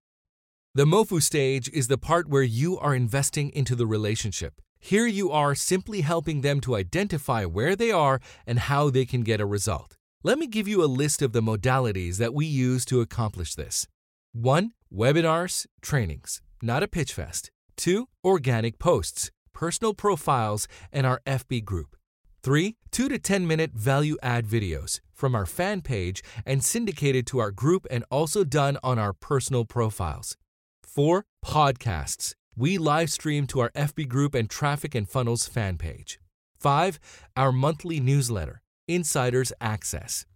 The 0.77 0.85
Mofu 0.85 1.21
stage 1.21 1.69
is 1.71 1.89
the 1.89 1.99
part 1.99 2.29
where 2.29 2.45
you 2.45 2.79
are 2.79 2.95
investing 2.95 3.51
into 3.51 3.75
the 3.75 3.85
relationship. 3.85 4.61
Here 4.79 5.09
you 5.09 5.33
are 5.33 5.57
simply 5.57 6.03
helping 6.03 6.43
them 6.43 6.61
to 6.61 6.77
identify 6.77 7.47
where 7.47 7.75
they 7.75 7.91
are 7.91 8.21
and 8.47 8.61
how 8.61 8.91
they 8.91 9.07
can 9.07 9.23
get 9.23 9.41
a 9.41 9.45
result. 9.45 9.97
Let 10.23 10.39
me 10.39 10.47
give 10.47 10.69
you 10.69 10.85
a 10.85 10.95
list 11.03 11.21
of 11.21 11.33
the 11.33 11.43
modalities 11.43 12.19
that 12.19 12.33
we 12.33 12.47
use 12.47 12.85
to 12.85 13.01
accomplish 13.01 13.57
this. 13.57 13.89
1. 14.35 14.73
Webinars, 14.93 15.65
trainings, 15.81 16.43
not 16.61 16.83
a 16.83 16.89
pitch 16.89 17.13
fest. 17.13 17.53
2. 17.77 18.09
Organic 18.25 18.81
posts, 18.81 19.31
personal 19.53 19.95
profiles, 19.95 20.67
and 20.93 21.07
our 21.07 21.21
FB 21.25 21.65
group. 21.65 21.97
3. 22.43 22.75
2 22.91 23.09
to 23.11 23.19
10 23.21 23.47
minute 23.47 23.71
value 23.75 24.17
add 24.25 24.45
videos 24.45 24.99
from 25.13 25.37
our 25.37 25.47
fan 25.47 25.83
page 25.83 26.21
and 26.45 26.65
syndicated 26.65 27.29
to 27.29 27.39
our 27.39 27.53
group 27.53 27.87
and 27.93 28.05
also 28.11 28.43
done 28.43 28.77
on 28.83 28.99
our 28.99 29.13
personal 29.13 29.65
profiles. 29.65 30.37
4. 30.83 31.25
Podcasts. 31.45 32.35
We 32.57 32.77
live 32.77 33.11
stream 33.11 33.47
to 33.49 33.61
our 33.61 33.71
FB 33.71 34.09
group 34.09 34.35
and 34.35 34.51
Traffic 34.51 34.97
and 34.97 35.09
Funnels 35.09 35.47
fan 35.47 35.79
page. 35.79 36.19
5. 36.59 36.99
Our 37.37 37.53
monthly 37.53 38.01
newsletter, 38.01 38.63
Insiders 38.89 39.53
Access. 39.61 40.27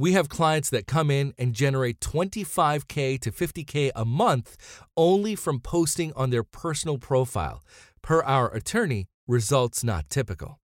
We 0.00 0.14
have 0.14 0.30
clients 0.30 0.70
that 0.70 0.86
come 0.86 1.10
in 1.10 1.34
and 1.36 1.52
generate 1.52 2.00
25K 2.00 3.20
to 3.20 3.30
50K 3.30 3.90
a 3.94 4.06
month 4.06 4.56
only 4.96 5.36
from 5.36 5.60
posting 5.60 6.14
on 6.14 6.30
their 6.30 6.42
personal 6.42 6.96
profile. 6.96 7.62
Per 8.00 8.22
our 8.22 8.48
attorney, 8.48 9.08
results 9.26 9.84
not 9.84 10.08
typical. 10.08 10.58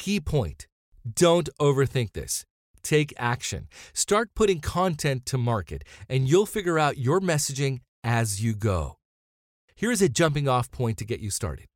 Key 0.00 0.18
point 0.18 0.66
don't 1.08 1.48
overthink 1.60 2.14
this. 2.14 2.44
Take 2.82 3.14
action. 3.16 3.68
Start 3.92 4.30
putting 4.34 4.58
content 4.58 5.24
to 5.26 5.38
market, 5.38 5.84
and 6.08 6.28
you'll 6.28 6.46
figure 6.46 6.80
out 6.80 6.98
your 6.98 7.20
messaging 7.20 7.78
as 8.02 8.42
you 8.42 8.56
go. 8.56 8.96
Here's 9.76 10.02
a 10.02 10.08
jumping 10.08 10.48
off 10.48 10.72
point 10.72 10.98
to 10.98 11.04
get 11.04 11.20
you 11.20 11.30
started. 11.30 11.66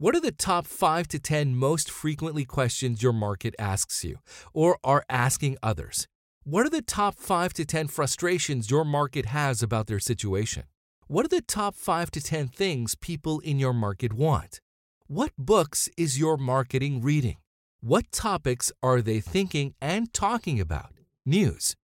What 0.00 0.16
are 0.16 0.20
the 0.20 0.32
top 0.32 0.66
5 0.66 1.08
to 1.08 1.18
10 1.18 1.56
most 1.56 1.90
frequently 1.90 2.46
questions 2.46 3.02
your 3.02 3.12
market 3.12 3.54
asks 3.58 4.02
you 4.02 4.16
or 4.54 4.78
are 4.82 5.04
asking 5.10 5.58
others? 5.62 6.08
What 6.42 6.64
are 6.64 6.70
the 6.70 6.80
top 6.80 7.16
5 7.16 7.52
to 7.52 7.66
10 7.66 7.88
frustrations 7.88 8.70
your 8.70 8.86
market 8.86 9.26
has 9.26 9.62
about 9.62 9.88
their 9.88 10.00
situation? 10.00 10.62
What 11.06 11.26
are 11.26 11.28
the 11.28 11.42
top 11.42 11.74
5 11.74 12.10
to 12.12 12.22
10 12.22 12.48
things 12.48 12.94
people 12.94 13.40
in 13.40 13.58
your 13.58 13.74
market 13.74 14.14
want? 14.14 14.62
What 15.06 15.34
books 15.36 15.90
is 15.98 16.18
your 16.18 16.38
marketing 16.38 17.02
reading? 17.02 17.36
What 17.82 18.10
topics 18.10 18.72
are 18.82 19.02
they 19.02 19.20
thinking 19.20 19.74
and 19.82 20.10
talking 20.14 20.58
about? 20.58 20.94
News. 21.26 21.76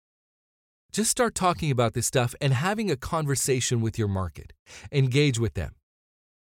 Just 0.94 1.12
start 1.12 1.36
talking 1.36 1.70
about 1.70 1.96
this 1.96 2.08
stuff 2.08 2.34
and 2.40 2.54
having 2.54 2.90
a 2.90 2.96
conversation 2.96 3.82
with 3.82 4.00
your 4.00 4.08
market. 4.08 4.54
Engage 4.90 5.38
with 5.38 5.56
them. 5.56 5.76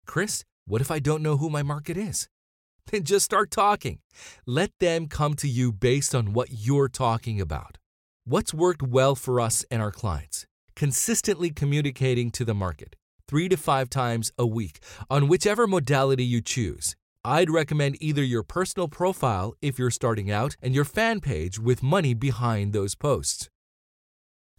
Chris, 0.04 0.44
what 0.66 0.80
if 0.80 0.90
I 0.90 0.98
don't 0.98 1.22
know 1.22 1.36
who 1.36 1.50
my 1.50 1.62
market 1.62 1.96
is? 1.96 2.28
Then 2.90 3.04
just 3.04 3.24
start 3.24 3.52
talking. 3.52 4.00
Let 4.44 4.72
them 4.80 5.06
come 5.06 5.34
to 5.34 5.48
you 5.48 5.70
based 5.72 6.16
on 6.16 6.32
what 6.32 6.48
you're 6.50 6.88
talking 6.88 7.40
about. 7.40 7.78
What's 8.24 8.52
worked 8.52 8.82
well 8.82 9.14
for 9.14 9.40
us 9.40 9.64
and 9.70 9.80
our 9.80 9.92
clients? 9.92 10.46
Consistently 10.74 11.50
communicating 11.50 12.32
to 12.32 12.44
the 12.44 12.54
market 12.54 12.96
three 13.28 13.48
to 13.48 13.56
five 13.56 13.88
times 13.88 14.32
a 14.36 14.46
week 14.46 14.80
on 15.08 15.28
whichever 15.28 15.66
modality 15.66 16.24
you 16.24 16.40
choose 16.40 16.96
I'd 17.24 17.50
recommend 17.50 17.98
either 18.00 18.24
your 18.24 18.42
personal 18.42 18.88
profile 18.88 19.54
if 19.62 19.78
you're 19.78 19.92
starting 19.92 20.28
out 20.28 20.56
and 20.60 20.74
your 20.74 20.84
fan 20.84 21.20
page 21.20 21.56
with 21.56 21.80
money 21.80 22.14
behind 22.14 22.72
those 22.72 22.96
posts. 22.96 23.48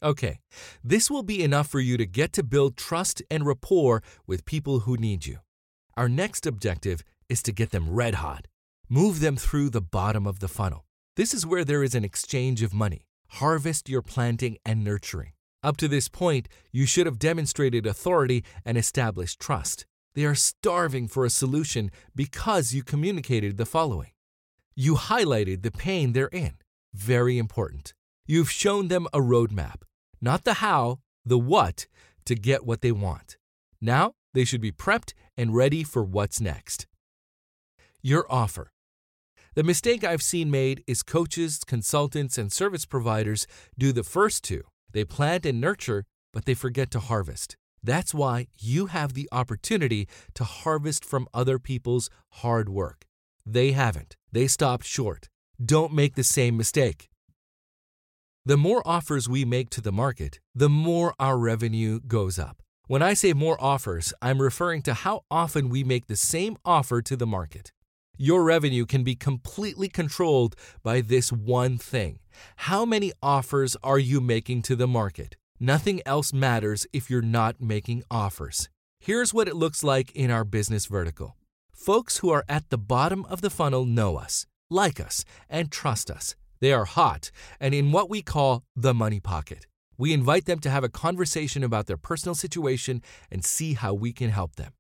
Okay, 0.02 0.40
this 0.82 1.12
will 1.12 1.24
be 1.24 1.44
enough 1.44 1.68
for 1.68 1.82
you 1.82 1.98
to 1.98 2.06
get 2.06 2.32
to 2.34 2.44
build 2.44 2.78
trust 2.78 3.22
and 3.30 3.46
rapport 3.46 4.02
with 4.26 4.46
people 4.46 4.82
who 4.82 4.96
need 4.96 5.26
you. 5.26 5.40
Our 5.96 6.10
next 6.10 6.48
objective 6.48 7.04
is 7.30 7.44
to 7.44 7.52
get 7.52 7.70
them 7.70 7.94
red 7.94 8.16
hot. 8.16 8.48
Move 8.90 9.20
them 9.20 9.36
through 9.36 9.70
the 9.70 9.82
bottom 9.82 10.26
of 10.26 10.40
the 10.40 10.48
funnel. 10.48 10.86
This 11.16 11.34
is 11.34 11.46
where 11.46 11.64
there 11.64 11.84
is 11.84 11.94
an 11.94 12.04
exchange 12.04 12.64
of 12.64 12.74
money. 12.74 13.06
Harvest 13.28 13.90
your 13.90 14.02
planting 14.02 14.58
and 14.66 14.84
nurturing. 14.84 15.34
Up 15.62 15.78
to 15.78 15.88
this 15.88 16.10
point, 16.10 16.50
you 16.72 16.88
should 16.88 17.06
have 17.06 17.20
demonstrated 17.20 17.86
authority 17.86 18.44
and 18.66 18.76
established 18.78 19.40
trust. 19.40 19.86
They 20.16 20.26
are 20.26 20.36
starving 20.36 21.08
for 21.08 21.26
a 21.26 21.30
solution 21.30 21.92
because 22.16 22.74
you 22.74 22.84
communicated 22.84 23.58
the 23.58 23.66
following. 23.66 24.12
You 24.76 24.96
highlighted 24.96 25.62
the 25.62 25.72
pain 25.72 26.14
they're 26.14 26.28
in. 26.28 26.54
Very 26.94 27.38
important. 27.38 27.94
You've 28.26 28.52
shown 28.52 28.88
them 28.88 29.08
a 29.14 29.20
roadmap, 29.20 29.84
not 30.22 30.44
the 30.44 30.56
how, 30.56 31.00
the 31.24 31.38
what, 31.38 31.88
to 32.26 32.36
get 32.36 32.66
what 32.66 32.82
they 32.82 32.92
want. 32.92 33.38
Now 33.80 34.14
they 34.34 34.46
should 34.46 34.62
be 34.62 34.72
prepped 34.72 35.14
and 35.38 35.56
ready 35.56 35.84
for 35.84 36.04
what's 36.04 36.42
next. 36.42 36.88
Your 38.02 38.26
offer. 38.30 38.72
The 39.56 39.64
mistake 39.64 40.04
I've 40.04 40.24
seen 40.24 40.50
made 40.50 40.84
is 40.88 41.04
coaches, 41.04 41.60
consultants, 41.66 42.38
and 42.40 42.52
service 42.52 42.86
providers 42.86 43.46
do 43.78 43.92
the 43.92 44.04
first 44.04 44.44
two. 44.44 44.64
They 44.92 45.06
plant 45.06 45.46
and 45.46 45.62
nurture, 45.62 46.06
but 46.34 46.46
they 46.46 46.56
forget 46.56 46.90
to 46.92 47.00
harvest. 47.00 47.56
That's 47.84 48.14
why 48.14 48.48
you 48.58 48.88
have 48.88 49.14
the 49.14 49.30
opportunity 49.32 50.08
to 50.34 50.44
harvest 50.44 51.06
from 51.06 51.28
other 51.34 51.60
people's 51.60 52.10
hard 52.30 52.70
work. 52.70 53.06
They 53.46 53.74
haven't. 53.74 54.16
They 54.32 54.48
stopped 54.48 54.86
short. 54.86 55.30
Don't 55.64 55.94
make 55.94 56.16
the 56.16 56.24
same 56.24 56.58
mistake. 56.58 57.10
The 58.46 58.58
more 58.58 58.82
offers 58.86 59.30
we 59.30 59.46
make 59.46 59.70
to 59.72 59.82
the 59.82 59.92
market, 59.92 60.40
the 60.56 60.70
more 60.70 61.14
our 61.20 61.38
revenue 61.38 62.00
goes 62.00 62.40
up. 62.40 62.63
When 62.88 63.02
I 63.02 63.14
say 63.14 63.32
more 63.32 63.56
offers, 63.64 64.14
I'm 64.22 64.42
referring 64.42 64.82
to 64.82 64.94
how 64.94 65.24
often 65.32 65.70
we 65.70 65.86
make 65.86 66.08
the 66.08 66.18
same 66.18 66.58
offer 66.66 67.02
to 67.02 67.16
the 67.16 67.26
market. 67.26 67.72
Your 68.18 68.44
revenue 68.44 68.86
can 68.86 69.06
be 69.06 69.16
completely 69.16 69.88
controlled 69.88 70.58
by 70.84 71.00
this 71.00 71.32
one 71.32 71.78
thing. 71.78 72.20
How 72.58 72.84
many 72.84 73.14
offers 73.22 73.78
are 73.84 74.00
you 74.00 74.20
making 74.20 74.64
to 74.64 74.76
the 74.76 74.86
market? 74.86 75.38
Nothing 75.62 76.02
else 76.06 76.34
matters 76.34 76.86
if 76.92 77.10
you're 77.10 77.22
not 77.22 77.62
making 77.62 78.04
offers. 78.12 78.68
Here's 79.00 79.34
what 79.34 79.48
it 79.48 79.56
looks 79.56 79.82
like 79.82 80.12
in 80.14 80.30
our 80.30 80.44
business 80.44 80.86
vertical. 80.86 81.38
Folks 81.72 82.18
who 82.18 82.32
are 82.32 82.44
at 82.50 82.70
the 82.70 82.78
bottom 82.78 83.24
of 83.30 83.40
the 83.40 83.50
funnel 83.50 83.86
know 83.86 84.18
us, 84.18 84.46
like 84.70 85.00
us, 85.00 85.24
and 85.50 85.72
trust 85.72 86.12
us. 86.12 86.36
They 86.60 86.74
are 86.74 86.86
hot 86.86 87.32
and 87.62 87.74
in 87.74 87.94
what 87.94 88.10
we 88.10 88.22
call 88.22 88.64
the 88.76 88.94
money 88.94 89.22
pocket. 89.22 89.68
We 89.98 90.14
invite 90.14 90.46
them 90.46 90.60
to 90.60 90.70
have 90.70 90.84
a 90.84 90.90
conversation 90.90 91.64
about 91.64 91.88
their 91.88 91.98
personal 91.98 92.36
situation 92.36 93.02
and 93.32 93.44
see 93.44 93.74
how 93.74 93.94
we 93.94 94.14
can 94.14 94.30
help 94.30 94.56
them. 94.56 94.74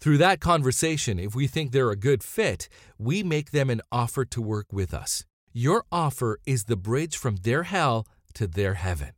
Through 0.00 0.18
that 0.18 0.40
conversation, 0.40 1.18
if 1.18 1.34
we 1.34 1.46
think 1.46 1.72
they're 1.72 1.90
a 1.90 1.96
good 1.96 2.22
fit, 2.22 2.68
we 2.98 3.22
make 3.22 3.50
them 3.50 3.68
an 3.68 3.80
offer 3.90 4.24
to 4.26 4.40
work 4.40 4.66
with 4.72 4.94
us. 4.94 5.24
Your 5.52 5.84
offer 5.90 6.38
is 6.46 6.64
the 6.64 6.76
bridge 6.76 7.16
from 7.16 7.36
their 7.36 7.64
hell 7.64 8.06
to 8.34 8.46
their 8.46 8.74
heaven. 8.74 9.12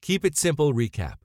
Keep 0.00 0.24
it 0.24 0.36
simple 0.36 0.72
recap 0.72 1.16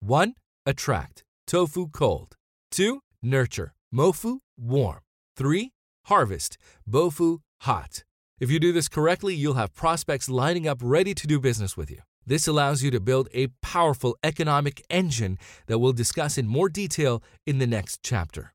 1. 0.00 0.34
Attract, 0.66 1.22
tofu 1.46 1.88
cold. 1.88 2.36
2. 2.72 3.00
Nurture, 3.22 3.72
mofu 3.94 4.38
warm. 4.56 5.00
3. 5.36 5.72
Harvest, 6.06 6.58
bofu 6.88 7.38
hot. 7.60 8.02
If 8.40 8.52
you 8.52 8.60
do 8.60 8.72
this 8.72 8.88
correctly, 8.88 9.34
you'll 9.34 9.54
have 9.54 9.74
prospects 9.74 10.28
lining 10.28 10.68
up 10.68 10.78
ready 10.80 11.12
to 11.12 11.26
do 11.26 11.40
business 11.40 11.76
with 11.76 11.90
you. 11.90 12.02
This 12.24 12.46
allows 12.46 12.82
you 12.82 12.90
to 12.92 13.00
build 13.00 13.28
a 13.32 13.48
powerful 13.62 14.16
economic 14.22 14.82
engine 14.88 15.38
that 15.66 15.78
we'll 15.78 15.92
discuss 15.92 16.38
in 16.38 16.46
more 16.46 16.68
detail 16.68 17.22
in 17.46 17.58
the 17.58 17.66
next 17.66 18.00
chapter. 18.02 18.52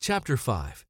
Chapter 0.00 0.36
5 0.36 0.84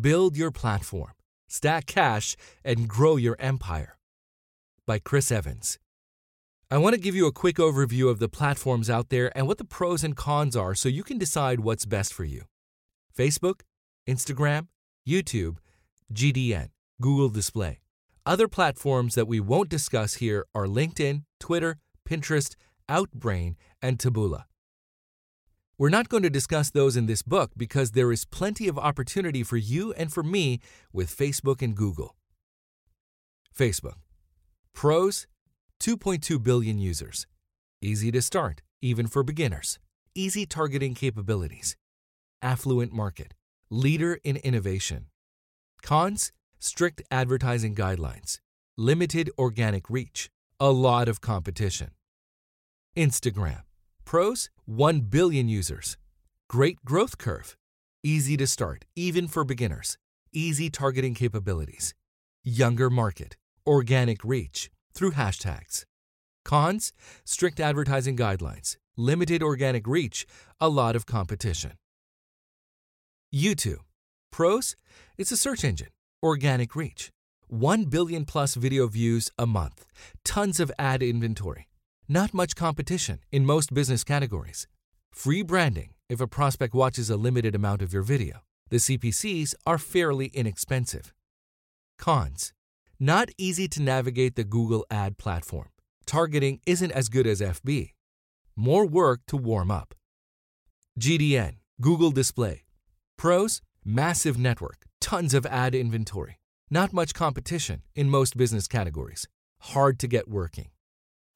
Build 0.00 0.36
Your 0.36 0.52
Platform, 0.52 1.12
Stack 1.48 1.86
Cash, 1.86 2.36
and 2.64 2.86
Grow 2.88 3.16
Your 3.16 3.36
Empire 3.40 3.96
by 4.86 5.00
Chris 5.00 5.32
Evans. 5.32 5.78
I 6.70 6.78
want 6.78 6.94
to 6.94 7.00
give 7.00 7.16
you 7.16 7.26
a 7.26 7.32
quick 7.32 7.56
overview 7.56 8.08
of 8.08 8.20
the 8.20 8.28
platforms 8.28 8.88
out 8.88 9.08
there 9.08 9.36
and 9.36 9.48
what 9.48 9.58
the 9.58 9.64
pros 9.64 10.04
and 10.04 10.16
cons 10.16 10.54
are 10.54 10.76
so 10.76 10.88
you 10.88 11.02
can 11.02 11.18
decide 11.18 11.60
what's 11.60 11.84
best 11.84 12.14
for 12.14 12.22
you. 12.22 12.42
Facebook, 13.16 13.62
Instagram, 14.08 14.68
YouTube, 15.08 15.56
GDN, 16.12 16.70
Google 17.00 17.28
Display. 17.28 17.80
Other 18.26 18.48
platforms 18.48 19.14
that 19.14 19.28
we 19.28 19.40
won't 19.40 19.68
discuss 19.68 20.14
here 20.14 20.44
are 20.54 20.66
LinkedIn, 20.66 21.24
Twitter, 21.38 21.78
Pinterest, 22.08 22.54
Outbrain, 22.88 23.54
and 23.80 23.98
Taboola. 23.98 24.44
We're 25.78 25.88
not 25.88 26.08
going 26.08 26.22
to 26.24 26.30
discuss 26.30 26.70
those 26.70 26.96
in 26.96 27.06
this 27.06 27.22
book 27.22 27.52
because 27.56 27.92
there 27.92 28.12
is 28.12 28.26
plenty 28.26 28.68
of 28.68 28.78
opportunity 28.78 29.42
for 29.42 29.56
you 29.56 29.92
and 29.94 30.12
for 30.12 30.22
me 30.22 30.60
with 30.92 31.16
Facebook 31.16 31.62
and 31.62 31.74
Google. 31.74 32.16
Facebook. 33.56 33.96
Pros 34.74 35.26
2.2 35.80 36.42
billion 36.42 36.78
users. 36.78 37.26
Easy 37.80 38.10
to 38.10 38.20
start, 38.20 38.60
even 38.82 39.06
for 39.06 39.22
beginners. 39.22 39.78
Easy 40.14 40.44
targeting 40.44 40.94
capabilities. 40.94 41.76
Affluent 42.42 42.92
market. 42.92 43.32
Leader 43.70 44.18
in 44.22 44.36
innovation. 44.36 45.06
Cons 45.82 46.32
strict 46.58 47.02
advertising 47.10 47.74
guidelines, 47.74 48.38
limited 48.76 49.30
organic 49.38 49.88
reach, 49.88 50.30
a 50.58 50.70
lot 50.70 51.08
of 51.08 51.20
competition. 51.20 51.90
Instagram. 52.96 53.62
Pros 54.04 54.50
1 54.66 55.00
billion 55.02 55.48
users. 55.48 55.96
Great 56.48 56.84
growth 56.84 57.18
curve. 57.18 57.56
Easy 58.02 58.36
to 58.36 58.46
start, 58.46 58.84
even 58.96 59.28
for 59.28 59.44
beginners. 59.44 59.98
Easy 60.32 60.70
targeting 60.70 61.14
capabilities. 61.14 61.94
Younger 62.44 62.90
market. 62.90 63.36
Organic 63.66 64.24
reach 64.24 64.70
through 64.94 65.12
hashtags. 65.12 65.84
Cons 66.44 66.92
strict 67.24 67.60
advertising 67.60 68.16
guidelines, 68.16 68.76
limited 68.96 69.42
organic 69.42 69.86
reach, 69.86 70.26
a 70.60 70.68
lot 70.68 70.96
of 70.96 71.06
competition. 71.06 71.72
YouTube. 73.32 73.80
Pros 74.32 74.76
it's 75.18 75.32
a 75.32 75.36
search 75.36 75.64
engine 75.64 75.88
Organic 76.22 76.76
reach 76.76 77.10
1 77.48 77.84
billion 77.86 78.24
plus 78.24 78.54
video 78.54 78.86
views 78.86 79.30
a 79.36 79.44
month, 79.44 79.86
tons 80.24 80.60
of 80.60 80.70
ad 80.78 81.02
inventory, 81.02 81.68
not 82.08 82.32
much 82.32 82.54
competition 82.54 83.18
in 83.32 83.44
most 83.44 83.74
business 83.74 84.04
categories, 84.04 84.68
free 85.12 85.42
branding 85.42 85.94
if 86.08 86.20
a 86.20 86.28
prospect 86.28 86.74
watches 86.74 87.10
a 87.10 87.16
limited 87.16 87.54
amount 87.56 87.82
of 87.82 87.92
your 87.92 88.02
video. 88.02 88.42
The 88.68 88.76
CPCs 88.76 89.54
are 89.66 89.78
fairly 89.78 90.26
inexpensive. 90.26 91.12
Cons 91.98 92.52
Not 93.00 93.30
easy 93.36 93.66
to 93.68 93.82
navigate 93.82 94.36
the 94.36 94.44
Google 94.44 94.86
ad 94.90 95.18
platform. 95.18 95.70
Targeting 96.06 96.60
isn't 96.66 96.92
as 96.92 97.08
good 97.08 97.26
as 97.26 97.40
FB. 97.40 97.90
More 98.54 98.86
work 98.86 99.20
to 99.26 99.36
warm 99.36 99.70
up. 99.72 99.94
GDN, 101.00 101.56
Google 101.80 102.12
Display. 102.12 102.62
Pros 103.18 103.60
Massive 103.84 104.36
network, 104.36 104.84
tons 105.00 105.32
of 105.32 105.46
ad 105.46 105.74
inventory, 105.74 106.38
not 106.70 106.92
much 106.92 107.14
competition 107.14 107.80
in 107.94 108.10
most 108.10 108.36
business 108.36 108.68
categories, 108.68 109.26
hard 109.60 109.98
to 110.00 110.06
get 110.06 110.28
working. 110.28 110.68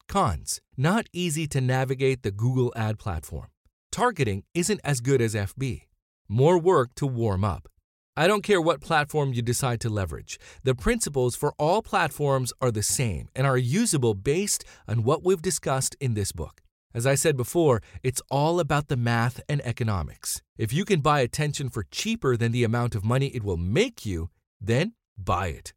Cons 0.07 0.61
Not 0.77 1.07
easy 1.11 1.47
to 1.47 1.59
navigate 1.59 2.21
the 2.21 2.29
Google 2.29 2.71
ad 2.75 2.99
platform. 2.99 3.47
Targeting 3.91 4.43
isn't 4.53 4.79
as 4.83 5.01
good 5.01 5.23
as 5.23 5.33
FB. 5.33 5.83
More 6.27 6.59
work 6.59 6.93
to 6.95 7.07
warm 7.07 7.43
up. 7.43 7.67
I 8.15 8.27
don't 8.27 8.43
care 8.43 8.61
what 8.61 8.79
platform 8.79 9.33
you 9.33 9.41
decide 9.41 9.81
to 9.81 9.89
leverage. 9.89 10.39
The 10.63 10.75
principles 10.75 11.35
for 11.35 11.51
all 11.57 11.81
platforms 11.81 12.53
are 12.61 12.71
the 12.71 12.83
same 12.83 13.27
and 13.35 13.47
are 13.47 13.57
usable 13.57 14.13
based 14.13 14.63
on 14.87 15.03
what 15.03 15.25
we've 15.25 15.41
discussed 15.41 15.95
in 15.99 16.13
this 16.13 16.31
book. 16.31 16.61
As 16.95 17.05
I 17.05 17.15
said 17.15 17.35
before, 17.35 17.81
it's 18.03 18.21
all 18.31 18.57
about 18.61 18.87
the 18.87 18.95
math 18.95 19.41
and 19.49 19.59
economics. 19.65 20.41
If 20.57 20.71
you 20.71 20.85
can 20.85 21.01
buy 21.01 21.19
attention 21.19 21.67
for 21.67 21.83
cheaper 21.91 22.37
than 22.37 22.53
the 22.53 22.63
amount 22.63 22.95
of 22.95 23.03
money 23.03 23.27
it 23.35 23.43
will 23.43 23.57
make 23.57 24.05
you, 24.05 24.29
then 24.61 24.93
buy 25.17 25.47
it. 25.47 25.73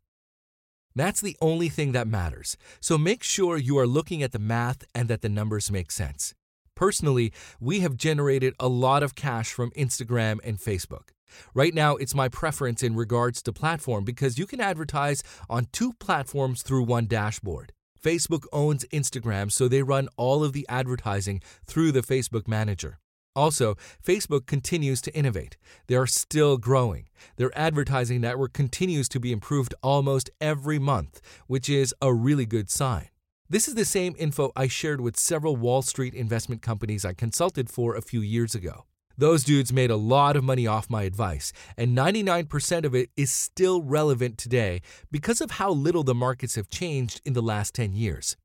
That's 0.95 1.21
the 1.21 1.37
only 1.41 1.69
thing 1.71 1.91
that 1.91 2.07
matters. 2.07 2.57
So 2.81 2.97
make 2.97 3.25
sure 3.25 3.57
you 3.57 3.77
are 3.79 3.87
looking 3.87 4.23
at 4.23 4.31
the 4.31 4.39
math 4.39 4.85
and 4.95 5.09
that 5.09 5.23
the 5.23 5.29
numbers 5.29 5.73
make 5.73 5.91
sense. 5.91 6.35
Personally, 6.77 7.33
we 7.59 7.81
have 7.81 7.97
generated 7.97 8.55
a 8.61 8.69
lot 8.69 9.03
of 9.03 9.17
cash 9.17 9.53
from 9.53 9.73
Instagram 9.73 10.39
and 10.45 10.57
Facebook. 10.57 11.09
Right 11.53 11.75
now, 11.75 11.97
it's 11.97 12.15
my 12.15 12.29
preference 12.29 12.85
in 12.85 12.95
regards 12.95 13.43
to 13.43 13.53
platform 13.53 14.05
because 14.05 14.39
you 14.39 14.47
can 14.47 14.61
advertise 14.61 15.25
on 15.51 15.67
two 15.73 15.95
platforms 15.95 16.63
through 16.63 16.85
one 16.85 17.07
dashboard. 17.07 17.73
Facebook 18.03 18.45
owns 18.53 18.85
Instagram, 18.87 19.53
so 19.53 19.69
they 19.69 19.83
run 19.83 20.09
all 20.17 20.45
of 20.45 20.53
the 20.53 20.67
advertising 20.69 21.43
through 21.67 21.93
the 21.93 22.01
Facebook 22.01 22.49
Manager. 22.49 22.99
Also, 23.37 23.77
Facebook 24.05 24.47
continues 24.47 25.01
to 25.03 25.15
innovate. 25.15 25.57
They 25.87 25.95
are 25.95 26.09
still 26.09 26.57
growing. 26.57 27.09
Their 27.37 27.57
advertising 27.57 28.21
network 28.21 28.53
continues 28.53 29.09
to 29.11 29.21
be 29.21 29.31
improved 29.31 29.77
almost 29.81 30.29
every 30.41 30.81
month, 30.81 31.21
which 31.47 31.69
is 31.69 31.95
a 32.03 32.13
really 32.13 32.47
good 32.47 32.69
sign. 32.69 33.11
This 33.49 33.69
is 33.69 33.77
the 33.77 33.85
same 33.85 34.17
info 34.19 34.51
I 34.57 34.67
shared 34.67 35.01
with 35.01 35.17
several 35.17 35.55
Wall 35.55 35.83
Street 35.83 36.15
investment 36.15 36.63
companies 36.63 37.05
I 37.05 37.13
consulted 37.13 37.71
for 37.71 37.95
a 37.95 38.03
few 38.03 38.21
years 38.21 38.57
ago. 38.57 38.87
Those 39.19 39.43
dudes 39.43 39.73
made 39.73 39.91
a 39.91 39.97
lot 39.97 40.37
of 40.37 40.45
money 40.45 40.69
off 40.69 40.89
my 40.89 41.03
advice, 41.03 41.53
and 41.77 41.97
99% 41.97 42.85
of 42.85 42.95
it 42.95 43.11
is 43.17 43.33
still 43.33 43.83
relevant 43.83 44.39
today 44.39 44.81
because 45.11 45.41
of 45.41 45.53
how 45.53 45.71
little 45.73 46.05
the 46.05 46.15
markets 46.15 46.55
have 46.55 46.71
changed 46.71 47.21
in 47.25 47.33
the 47.33 47.43
last 47.43 47.75
10 47.75 47.95
years. 47.95 48.37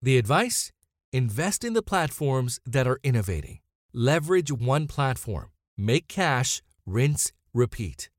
The 0.00 0.16
advice? 0.16 0.70
Invest 1.12 1.64
in 1.64 1.72
the 1.72 1.82
platforms 1.82 2.60
that 2.64 2.86
are 2.86 3.00
innovating. 3.02 3.58
Leverage 3.92 4.52
one 4.52 4.86
platform. 4.86 5.50
Make 5.76 6.06
cash, 6.06 6.62
rinse, 6.86 7.32
repeat. 7.52 8.10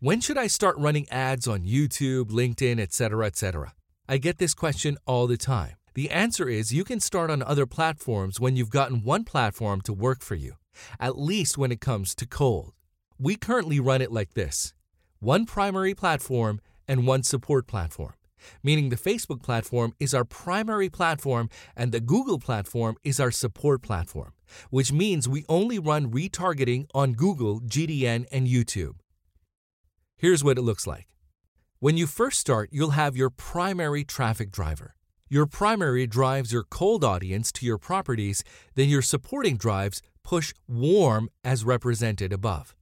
When 0.00 0.22
should 0.22 0.38
I 0.38 0.46
start 0.46 0.78
running 0.78 1.06
ads 1.10 1.46
on 1.46 1.66
YouTube, 1.66 2.30
LinkedIn, 2.30 2.80
etc., 2.80 3.26
etc.? 3.26 3.74
I 4.08 4.16
get 4.16 4.38
this 4.38 4.54
question 4.54 4.96
all 5.06 5.26
the 5.26 5.36
time. 5.36 5.76
The 5.96 6.10
answer 6.10 6.46
is 6.46 6.74
you 6.74 6.84
can 6.84 7.00
start 7.00 7.30
on 7.30 7.42
other 7.42 7.64
platforms 7.64 8.38
when 8.38 8.54
you've 8.54 8.68
gotten 8.68 9.02
one 9.02 9.24
platform 9.24 9.80
to 9.80 9.94
work 9.94 10.22
for 10.22 10.34
you, 10.34 10.56
at 11.00 11.16
least 11.16 11.56
when 11.56 11.72
it 11.72 11.80
comes 11.80 12.14
to 12.16 12.26
cold. 12.26 12.74
We 13.18 13.36
currently 13.36 13.80
run 13.80 14.02
it 14.02 14.12
like 14.12 14.34
this 14.34 14.74
one 15.20 15.46
primary 15.46 15.94
platform 15.94 16.60
and 16.86 17.06
one 17.06 17.22
support 17.22 17.66
platform, 17.66 18.12
meaning 18.62 18.90
the 18.90 18.96
Facebook 18.96 19.42
platform 19.42 19.94
is 19.98 20.12
our 20.12 20.26
primary 20.26 20.90
platform 20.90 21.48
and 21.74 21.92
the 21.92 22.00
Google 22.00 22.38
platform 22.38 22.96
is 23.02 23.18
our 23.18 23.30
support 23.30 23.80
platform, 23.80 24.34
which 24.68 24.92
means 24.92 25.26
we 25.26 25.46
only 25.48 25.78
run 25.78 26.10
retargeting 26.10 26.90
on 26.92 27.14
Google, 27.14 27.62
GDN, 27.62 28.26
and 28.30 28.46
YouTube. 28.46 28.96
Here's 30.18 30.44
what 30.44 30.58
it 30.58 30.62
looks 30.62 30.86
like. 30.86 31.08
When 31.78 31.96
you 31.96 32.06
first 32.06 32.38
start, 32.38 32.68
you'll 32.70 32.90
have 32.90 33.16
your 33.16 33.30
primary 33.30 34.04
traffic 34.04 34.50
driver. 34.50 34.95
Your 35.28 35.46
primary 35.46 36.06
drives 36.06 36.52
your 36.52 36.62
cold 36.62 37.02
audience 37.02 37.50
to 37.52 37.66
your 37.66 37.78
properties, 37.78 38.44
then 38.76 38.88
your 38.88 39.02
supporting 39.02 39.56
drives 39.56 40.00
push 40.22 40.54
warm 40.68 41.30
as 41.42 41.64
represented 41.64 42.32
above. 42.32 42.76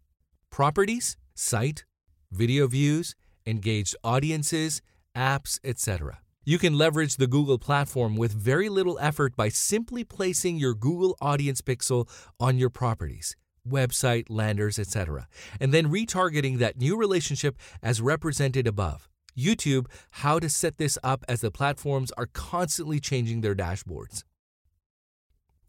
Properties, 0.50 1.16
site, 1.34 1.86
video 2.30 2.66
views, 2.66 3.14
engaged 3.46 3.96
audiences, 4.04 4.82
apps, 5.16 5.58
etc. 5.64 6.18
You 6.44 6.58
can 6.58 6.76
leverage 6.76 7.16
the 7.16 7.26
Google 7.26 7.58
platform 7.58 8.14
with 8.14 8.34
very 8.34 8.68
little 8.68 8.98
effort 9.00 9.34
by 9.36 9.48
simply 9.48 10.04
placing 10.04 10.58
your 10.58 10.74
Google 10.74 11.16
Audience 11.22 11.62
Pixel 11.62 12.06
on 12.38 12.58
your 12.58 12.68
properties, 12.68 13.36
website, 13.66 14.26
landers, 14.28 14.78
etc., 14.78 15.28
and 15.58 15.72
then 15.72 15.90
retargeting 15.90 16.58
that 16.58 16.76
new 16.76 16.94
relationship 16.94 17.56
as 17.82 18.02
represented 18.02 18.66
above. 18.66 19.08
YouTube, 19.36 19.86
how 20.10 20.38
to 20.38 20.48
set 20.48 20.78
this 20.78 20.98
up 21.02 21.24
as 21.28 21.40
the 21.40 21.50
platforms 21.50 22.12
are 22.12 22.26
constantly 22.26 23.00
changing 23.00 23.40
their 23.40 23.54
dashboards. 23.54 24.24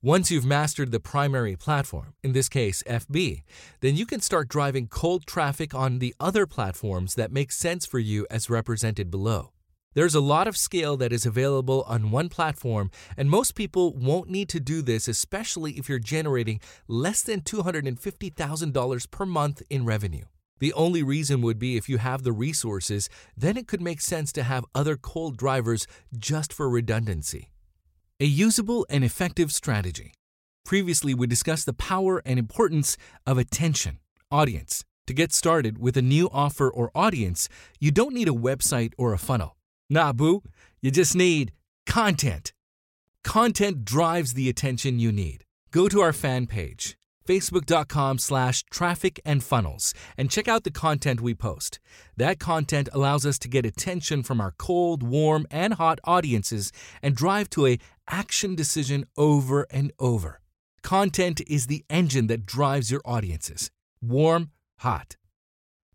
Once 0.01 0.30
you've 0.30 0.45
mastered 0.45 0.91
the 0.91 0.99
primary 0.99 1.55
platform, 1.55 2.13
in 2.24 2.34
this 2.34 2.47
case 2.47 2.84
FB, 2.86 3.41
then 3.82 3.95
you 3.95 4.05
can 4.05 4.22
start 4.22 4.47
driving 4.47 4.88
cold 4.88 5.26
traffic 5.26 5.74
on 5.74 5.97
the 5.97 6.13
other 6.20 6.45
platforms 6.45 7.16
that 7.16 7.32
make 7.32 7.51
sense 7.51 7.88
for 7.88 7.97
you 7.97 8.28
as 8.30 8.47
represented 8.47 9.09
below. 9.09 9.51
There's 9.95 10.13
a 10.13 10.20
lot 10.20 10.47
of 10.47 10.57
scale 10.57 10.95
that 10.97 11.11
is 11.11 11.26
available 11.26 11.84
on 11.88 12.11
one 12.11 12.30
platform, 12.30 12.91
and 13.18 13.30
most 13.30 13.55
people 13.55 13.95
won't 13.95 14.30
need 14.30 14.49
to 14.49 14.59
do 14.59 14.84
this, 14.84 15.07
especially 15.07 15.72
if 15.72 15.89
you're 15.89 15.99
generating 15.99 16.59
less 16.88 17.24
than 17.24 17.41
$250,000 17.41 19.09
per 19.09 19.26
month 19.26 19.63
in 19.70 19.86
revenue. 19.86 20.26
The 20.60 20.74
only 20.74 21.03
reason 21.03 21.41
would 21.41 21.60
be 21.60 21.76
if 21.76 21.89
you 21.89 21.97
have 21.97 22.24
the 22.24 22.32
resources, 22.32 23.10
then 23.36 23.58
it 23.58 23.68
could 23.68 23.82
make 23.82 23.99
sense 23.99 24.32
to 24.34 24.43
have 24.43 24.66
other 24.74 24.95
cold 24.95 25.38
drivers 25.38 25.86
just 26.18 26.53
for 26.53 26.70
redundancy. 26.70 27.49
A 28.20 28.26
usable 28.26 28.86
and 28.89 29.03
effective 29.03 29.51
strategy. 29.51 30.14
Previously, 30.64 31.14
we 31.14 31.28
discussed 31.28 31.66
the 31.66 31.74
power 31.74 32.22
and 32.26 32.39
importance 32.39 32.97
of 33.28 33.38
attention, 33.38 33.99
audience. 34.32 34.86
To 35.08 35.14
get 35.14 35.34
started 35.34 35.78
with 35.78 35.97
a 35.97 36.01
new 36.01 36.30
offer 36.32 36.68
or 36.70 36.89
audience, 36.95 37.47
you 37.80 37.91
don't 37.91 38.16
need 38.16 38.28
a 38.28 38.32
website 38.32 38.93
or 38.97 39.14
a 39.14 39.20
funnel. 39.20 39.58
Nah, 39.89 40.14
boo, 40.14 40.41
you 40.82 40.89
just 40.89 41.16
need 41.16 41.51
content. 41.86 42.53
Content 43.24 43.86
drives 43.86 44.34
the 44.34 44.49
attention 44.49 44.97
you 44.97 45.12
need. 45.12 45.43
Go 45.70 45.88
to 45.89 46.01
our 46.01 46.14
fan 46.14 46.47
page, 46.47 46.97
facebook.com 47.26 48.17
slash 48.17 48.63
traffic 48.63 49.19
and 49.26 49.43
funnels, 49.43 49.93
and 50.17 50.32
check 50.32 50.47
out 50.47 50.63
the 50.63 50.71
content 50.71 51.21
we 51.21 51.34
post. 51.34 51.80
That 52.17 52.39
content 52.39 52.89
allows 52.93 53.26
us 53.26 53.39
to 53.39 53.47
get 53.47 53.65
attention 53.65 54.23
from 54.23 54.39
our 54.39 54.53
cold, 54.57 55.03
warm, 55.03 55.45
and 55.49 55.73
hot 55.73 55.99
audiences 56.03 56.71
and 57.01 57.15
drive 57.15 57.49
to 57.51 57.67
a 57.67 57.80
action 58.07 58.55
decision 58.55 59.05
over 59.17 59.65
and 59.69 59.91
over. 59.99 60.39
Content 60.84 61.41
is 61.47 61.67
the 61.67 61.84
engine 61.89 62.28
that 62.28 62.45
drives 62.45 62.91
your 62.91 63.01
audiences. 63.05 63.71
Warm, 64.01 64.51
hot. 64.78 65.17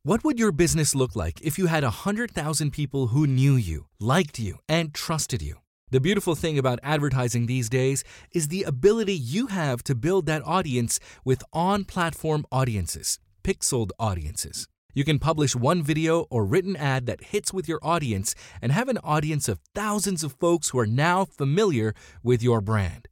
What 0.02 0.24
would 0.24 0.38
your 0.38 0.50
business 0.50 0.94
look 0.94 1.14
like 1.14 1.40
if 1.42 1.58
you 1.58 1.66
had 1.66 1.84
100,000 1.84 2.70
people 2.72 3.08
who 3.08 3.26
knew 3.26 3.54
you, 3.54 3.86
liked 4.00 4.38
you, 4.38 4.58
and 4.68 4.94
trusted 4.94 5.42
you? 5.42 5.58
The 5.92 6.00
beautiful 6.00 6.36
thing 6.36 6.56
about 6.56 6.78
advertising 6.84 7.46
these 7.46 7.68
days 7.68 8.04
is 8.32 8.46
the 8.46 8.62
ability 8.62 9.12
you 9.12 9.48
have 9.48 9.82
to 9.84 9.96
build 9.96 10.26
that 10.26 10.46
audience 10.46 11.00
with 11.24 11.42
on 11.52 11.84
platform 11.84 12.46
audiences, 12.52 13.18
pixeled 13.42 13.90
audiences. 13.98 14.68
You 14.94 15.04
can 15.04 15.18
publish 15.18 15.56
one 15.56 15.82
video 15.82 16.26
or 16.30 16.44
written 16.44 16.76
ad 16.76 17.06
that 17.06 17.24
hits 17.24 17.52
with 17.52 17.68
your 17.68 17.80
audience 17.82 18.36
and 18.62 18.70
have 18.70 18.88
an 18.88 18.98
audience 18.98 19.48
of 19.48 19.58
thousands 19.74 20.22
of 20.22 20.34
folks 20.34 20.68
who 20.68 20.78
are 20.78 20.86
now 20.86 21.24
familiar 21.24 21.92
with 22.22 22.40
your 22.40 22.60
brand. 22.60 23.08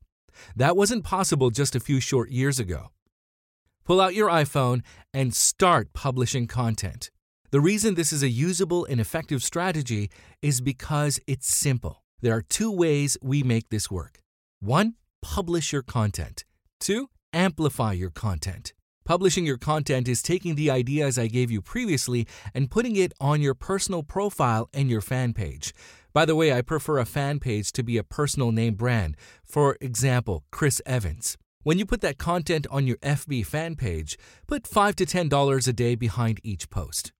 That 0.54 0.76
wasn't 0.76 1.02
possible 1.02 1.50
just 1.50 1.74
a 1.74 1.80
few 1.80 1.98
short 1.98 2.30
years 2.30 2.60
ago. 2.60 2.92
Pull 3.84 4.00
out 4.00 4.14
your 4.14 4.28
iPhone 4.28 4.82
and 5.12 5.34
start 5.34 5.92
publishing 5.94 6.46
content. 6.46 7.10
The 7.50 7.60
reason 7.60 7.94
this 7.96 8.12
is 8.12 8.22
a 8.22 8.28
usable 8.28 8.84
and 8.84 9.00
effective 9.00 9.42
strategy 9.42 10.10
is 10.42 10.60
because 10.60 11.18
it's 11.26 11.52
simple. 11.52 12.04
There 12.20 12.34
are 12.34 12.42
two 12.42 12.72
ways 12.72 13.16
we 13.22 13.44
make 13.44 13.68
this 13.68 13.92
work. 13.92 14.18
One, 14.58 14.94
publish 15.22 15.72
your 15.72 15.82
content. 15.82 16.44
Two, 16.80 17.10
amplify 17.32 17.92
your 17.92 18.10
content. 18.10 18.72
Publishing 19.04 19.46
your 19.46 19.56
content 19.56 20.08
is 20.08 20.20
taking 20.20 20.56
the 20.56 20.68
ideas 20.68 21.16
I 21.16 21.28
gave 21.28 21.50
you 21.50 21.62
previously 21.62 22.26
and 22.52 22.72
putting 22.72 22.96
it 22.96 23.12
on 23.20 23.40
your 23.40 23.54
personal 23.54 24.02
profile 24.02 24.68
and 24.74 24.90
your 24.90 25.00
fan 25.00 25.32
page. 25.32 25.72
By 26.12 26.24
the 26.24 26.34
way, 26.34 26.52
I 26.52 26.60
prefer 26.60 26.98
a 26.98 27.04
fan 27.04 27.38
page 27.38 27.70
to 27.72 27.84
be 27.84 27.96
a 27.96 28.02
personal 28.02 28.50
name 28.50 28.74
brand. 28.74 29.16
For 29.44 29.76
example, 29.80 30.44
Chris 30.50 30.82
Evans. 30.84 31.38
When 31.62 31.78
you 31.78 31.86
put 31.86 32.00
that 32.00 32.18
content 32.18 32.66
on 32.68 32.88
your 32.88 32.96
FB 32.96 33.46
fan 33.46 33.76
page, 33.76 34.18
put 34.48 34.66
5 34.66 34.96
to 34.96 35.06
$10 35.06 35.68
a 35.68 35.72
day 35.72 35.94
behind 35.94 36.40
each 36.42 36.68
post. 36.68 37.12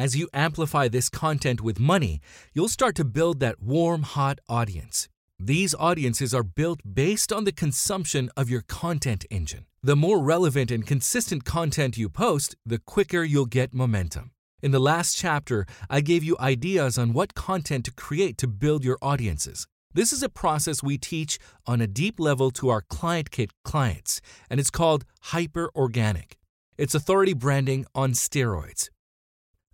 As 0.00 0.16
you 0.16 0.30
amplify 0.32 0.88
this 0.88 1.10
content 1.10 1.60
with 1.60 1.78
money, 1.78 2.22
you'll 2.54 2.70
start 2.70 2.94
to 2.94 3.04
build 3.04 3.38
that 3.40 3.60
warm, 3.60 4.02
hot 4.02 4.38
audience. 4.48 5.10
These 5.38 5.74
audiences 5.74 6.32
are 6.32 6.42
built 6.42 6.80
based 6.90 7.30
on 7.30 7.44
the 7.44 7.52
consumption 7.52 8.30
of 8.34 8.48
your 8.48 8.62
content 8.62 9.26
engine. 9.30 9.66
The 9.82 9.96
more 9.96 10.18
relevant 10.18 10.70
and 10.70 10.86
consistent 10.86 11.44
content 11.44 11.98
you 11.98 12.08
post, 12.08 12.56
the 12.64 12.78
quicker 12.78 13.22
you'll 13.22 13.44
get 13.44 13.74
momentum. 13.74 14.30
In 14.62 14.70
the 14.70 14.78
last 14.78 15.18
chapter, 15.18 15.66
I 15.90 16.00
gave 16.00 16.24
you 16.24 16.34
ideas 16.40 16.96
on 16.96 17.12
what 17.12 17.34
content 17.34 17.84
to 17.84 17.92
create 17.92 18.38
to 18.38 18.48
build 18.48 18.82
your 18.82 18.96
audiences. 19.02 19.66
This 19.92 20.14
is 20.14 20.22
a 20.22 20.30
process 20.30 20.82
we 20.82 20.96
teach 20.96 21.38
on 21.66 21.82
a 21.82 21.86
deep 21.86 22.18
level 22.18 22.50
to 22.52 22.70
our 22.70 22.80
Client 22.80 23.30
Kit 23.30 23.50
clients, 23.66 24.22
and 24.48 24.58
it's 24.58 24.70
called 24.70 25.04
Hyper 25.24 25.70
Organic. 25.76 26.38
It's 26.78 26.94
authority 26.94 27.34
branding 27.34 27.84
on 27.94 28.12
steroids. 28.12 28.88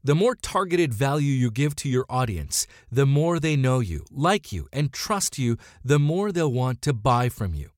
The 0.06 0.14
more 0.14 0.36
targeted 0.36 0.94
value 0.94 1.32
you 1.32 1.50
give 1.50 1.74
to 1.76 1.88
your 1.88 2.06
audience, 2.08 2.68
the 2.92 3.06
more 3.06 3.40
they 3.40 3.56
know 3.56 3.80
you, 3.80 4.04
like 4.12 4.52
you, 4.52 4.68
and 4.72 4.92
trust 4.92 5.36
you, 5.36 5.56
the 5.84 5.98
more 5.98 6.30
they'll 6.30 6.52
want 6.52 6.80
to 6.82 6.92
buy 6.92 7.28
from 7.28 7.54
you. 7.54 7.70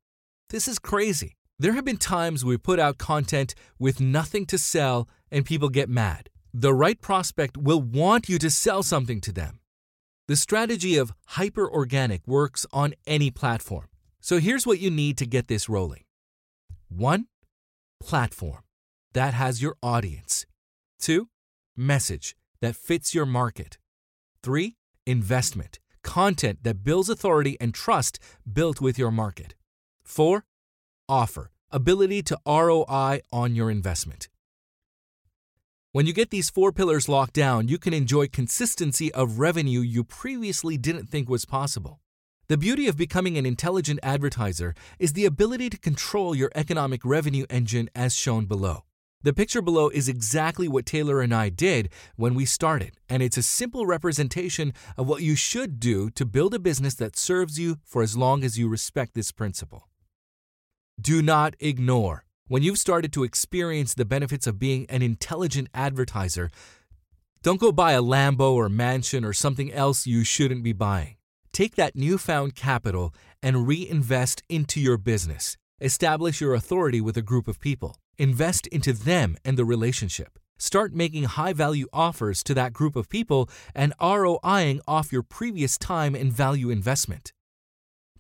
This 0.51 0.69
is 0.69 0.79
crazy. 0.79 1.39
There 1.59 1.73
have 1.73 1.87
been 1.87 1.97
times 1.97 2.45
we 2.45 2.59
put 2.59 2.79
out 2.79 2.99
content 2.99 3.55
with 3.79 3.99
nothing 3.99 4.45
to 4.45 4.59
sell 4.59 5.09
and 5.31 5.47
people 5.47 5.71
get 5.71 5.89
mad. 5.89 6.29
The 6.53 6.75
right 6.75 7.01
prospect 7.01 7.57
will 7.57 7.81
want 7.81 8.29
you 8.29 8.39
to 8.41 8.51
sell 8.51 8.83
something 8.83 9.23
to 9.23 9.33
them. 9.33 9.61
The 10.27 10.37
strategy 10.37 10.99
of 10.99 11.15
hyper 11.29 11.67
organic 11.67 12.29
works 12.29 12.67
on 12.75 12.93
any 13.07 13.31
platform. 13.31 13.87
So 14.21 14.37
here's 14.39 14.67
what 14.67 14.81
you 14.81 14.91
need 14.91 15.17
to 15.17 15.25
get 15.25 15.49
this 15.49 15.67
rolling 15.67 16.05
1. 16.91 17.25
Platform 18.03 18.65
that 19.15 19.33
has 19.33 19.63
your 19.63 19.77
audience. 19.83 20.45
2. 21.01 21.31
Message 21.81 22.35
that 22.61 22.75
fits 22.75 23.15
your 23.15 23.25
market. 23.25 23.79
3. 24.43 24.75
Investment 25.07 25.79
content 26.03 26.59
that 26.65 26.83
builds 26.83 27.09
authority 27.09 27.57
and 27.61 27.73
trust 27.73 28.19
built 28.53 28.81
with 28.81 28.99
your 28.99 29.13
market. 29.13 29.55
4. 30.03 30.45
Offer 31.09 31.53
ability 31.71 32.23
to 32.25 32.39
ROI 32.45 33.21
on 33.31 33.55
your 33.55 33.71
investment. 33.71 34.29
When 35.93 36.05
you 36.05 36.13
get 36.13 36.31
these 36.31 36.51
four 36.51 36.73
pillars 36.73 37.09
locked 37.09 37.35
down, 37.35 37.69
you 37.69 37.79
can 37.79 37.95
enjoy 37.95 38.27
consistency 38.27 39.15
of 39.15 39.39
revenue 39.39 39.81
you 39.81 40.03
previously 40.03 40.77
didn't 40.79 41.07
think 41.07 41.29
was 41.29 41.45
possible. 41.45 42.01
The 42.49 42.57
beauty 42.57 42.89
of 42.89 42.97
becoming 42.97 43.39
an 43.39 43.47
intelligent 43.47 44.01
advertiser 44.03 44.75
is 44.99 45.13
the 45.13 45.27
ability 45.27 45.71
to 45.71 45.79
control 45.79 46.35
your 46.35 46.51
economic 46.57 47.05
revenue 47.05 47.47
engine 47.49 47.89
as 47.95 48.17
shown 48.17 48.47
below. 48.47 48.83
The 49.21 49.33
picture 49.33 49.63
below 49.63 49.89
is 49.89 50.09
exactly 50.09 50.69
what 50.69 50.87
Taylor 50.87 51.21
and 51.21 51.35
I 51.35 51.49
did 51.49 51.89
when 52.15 52.35
we 52.35 52.45
started, 52.45 52.93
and 53.09 53.21
it's 53.21 53.37
a 53.37 53.43
simple 53.43 53.85
representation 53.85 54.73
of 54.97 55.09
what 55.09 55.23
you 55.23 55.35
should 55.35 55.81
do 55.81 56.09
to 56.11 56.25
build 56.25 56.55
a 56.55 56.61
business 56.61 56.95
that 56.95 57.17
serves 57.17 57.59
you 57.59 57.79
for 57.85 58.03
as 58.03 58.17
long 58.17 58.45
as 58.45 58.61
you 58.61 58.69
respect 58.69 59.15
this 59.15 59.33
principle. 59.33 59.89
Do 61.01 61.21
not 61.21 61.57
ignore. 61.59 62.25
When 62.47 62.63
you've 62.63 62.79
started 62.79 63.13
to 63.15 63.25
experience 63.25 63.93
the 63.93 64.05
benefits 64.05 64.47
of 64.47 64.61
being 64.61 64.87
an 64.89 65.03
intelligent 65.03 65.69
advertiser, 65.75 66.51
don't 67.43 67.61
go 67.61 67.73
buy 67.73 67.93
a 67.93 68.03
Lambo 68.03 68.53
or 68.55 68.69
mansion 68.69 69.25
or 69.25 69.33
something 69.33 69.73
else 69.73 70.07
you 70.07 70.23
shouldn't 70.23 70.63
be 70.63 70.73
buying. 70.73 71.17
Take 71.53 71.75
that 71.75 71.97
newfound 71.97 72.55
capital 72.55 73.13
and 73.43 73.67
reinvest 73.67 74.45
into 74.49 74.81
your 74.81 74.97
business. 74.97 75.57
Establish 75.81 76.41
your 76.41 76.55
authority 76.55 77.01
with 77.01 77.17
a 77.17 77.23
group 77.23 77.49
of 77.49 77.59
people. 77.59 77.97
Invest 78.19 78.67
into 78.69 78.93
them 78.93 79.37
and 79.45 79.57
the 79.57 79.65
relationship. 79.65 80.39
Start 80.59 80.93
making 80.93 81.25
high 81.25 81.53
value 81.53 81.87
offers 81.93 82.43
to 82.43 82.55
that 82.55 82.73
group 82.73 82.97
of 82.97 83.09
people 83.09 83.49
and 83.77 83.95
ROIing 84.01 84.81
off 84.89 85.13
your 85.13 85.23
previous 85.23 85.79
time 85.79 86.17
and 86.17 86.33
value 86.33 86.69
investment. 86.69 87.33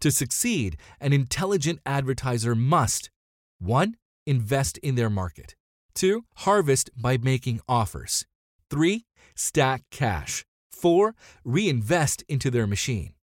To 0.01 0.13
succeed, 0.13 0.77
an 1.01 1.13
intelligent 1.13 1.81
advertiser 1.85 2.55
must 2.55 3.11
1 3.59 3.97
invest 4.25 4.79
in 4.79 4.95
their 4.95 5.11
market. 5.11 5.57
2. 5.95 6.25
Harvest 6.37 6.91
by 6.97 7.17
making 7.17 7.61
offers. 7.69 8.25
3. 8.71 9.05
Stack 9.35 9.83
cash. 9.91 10.45
4. 10.71 11.17
Reinvest 11.45 12.23
into 12.29 12.53
their 12.53 12.69
machine. 12.69 13.15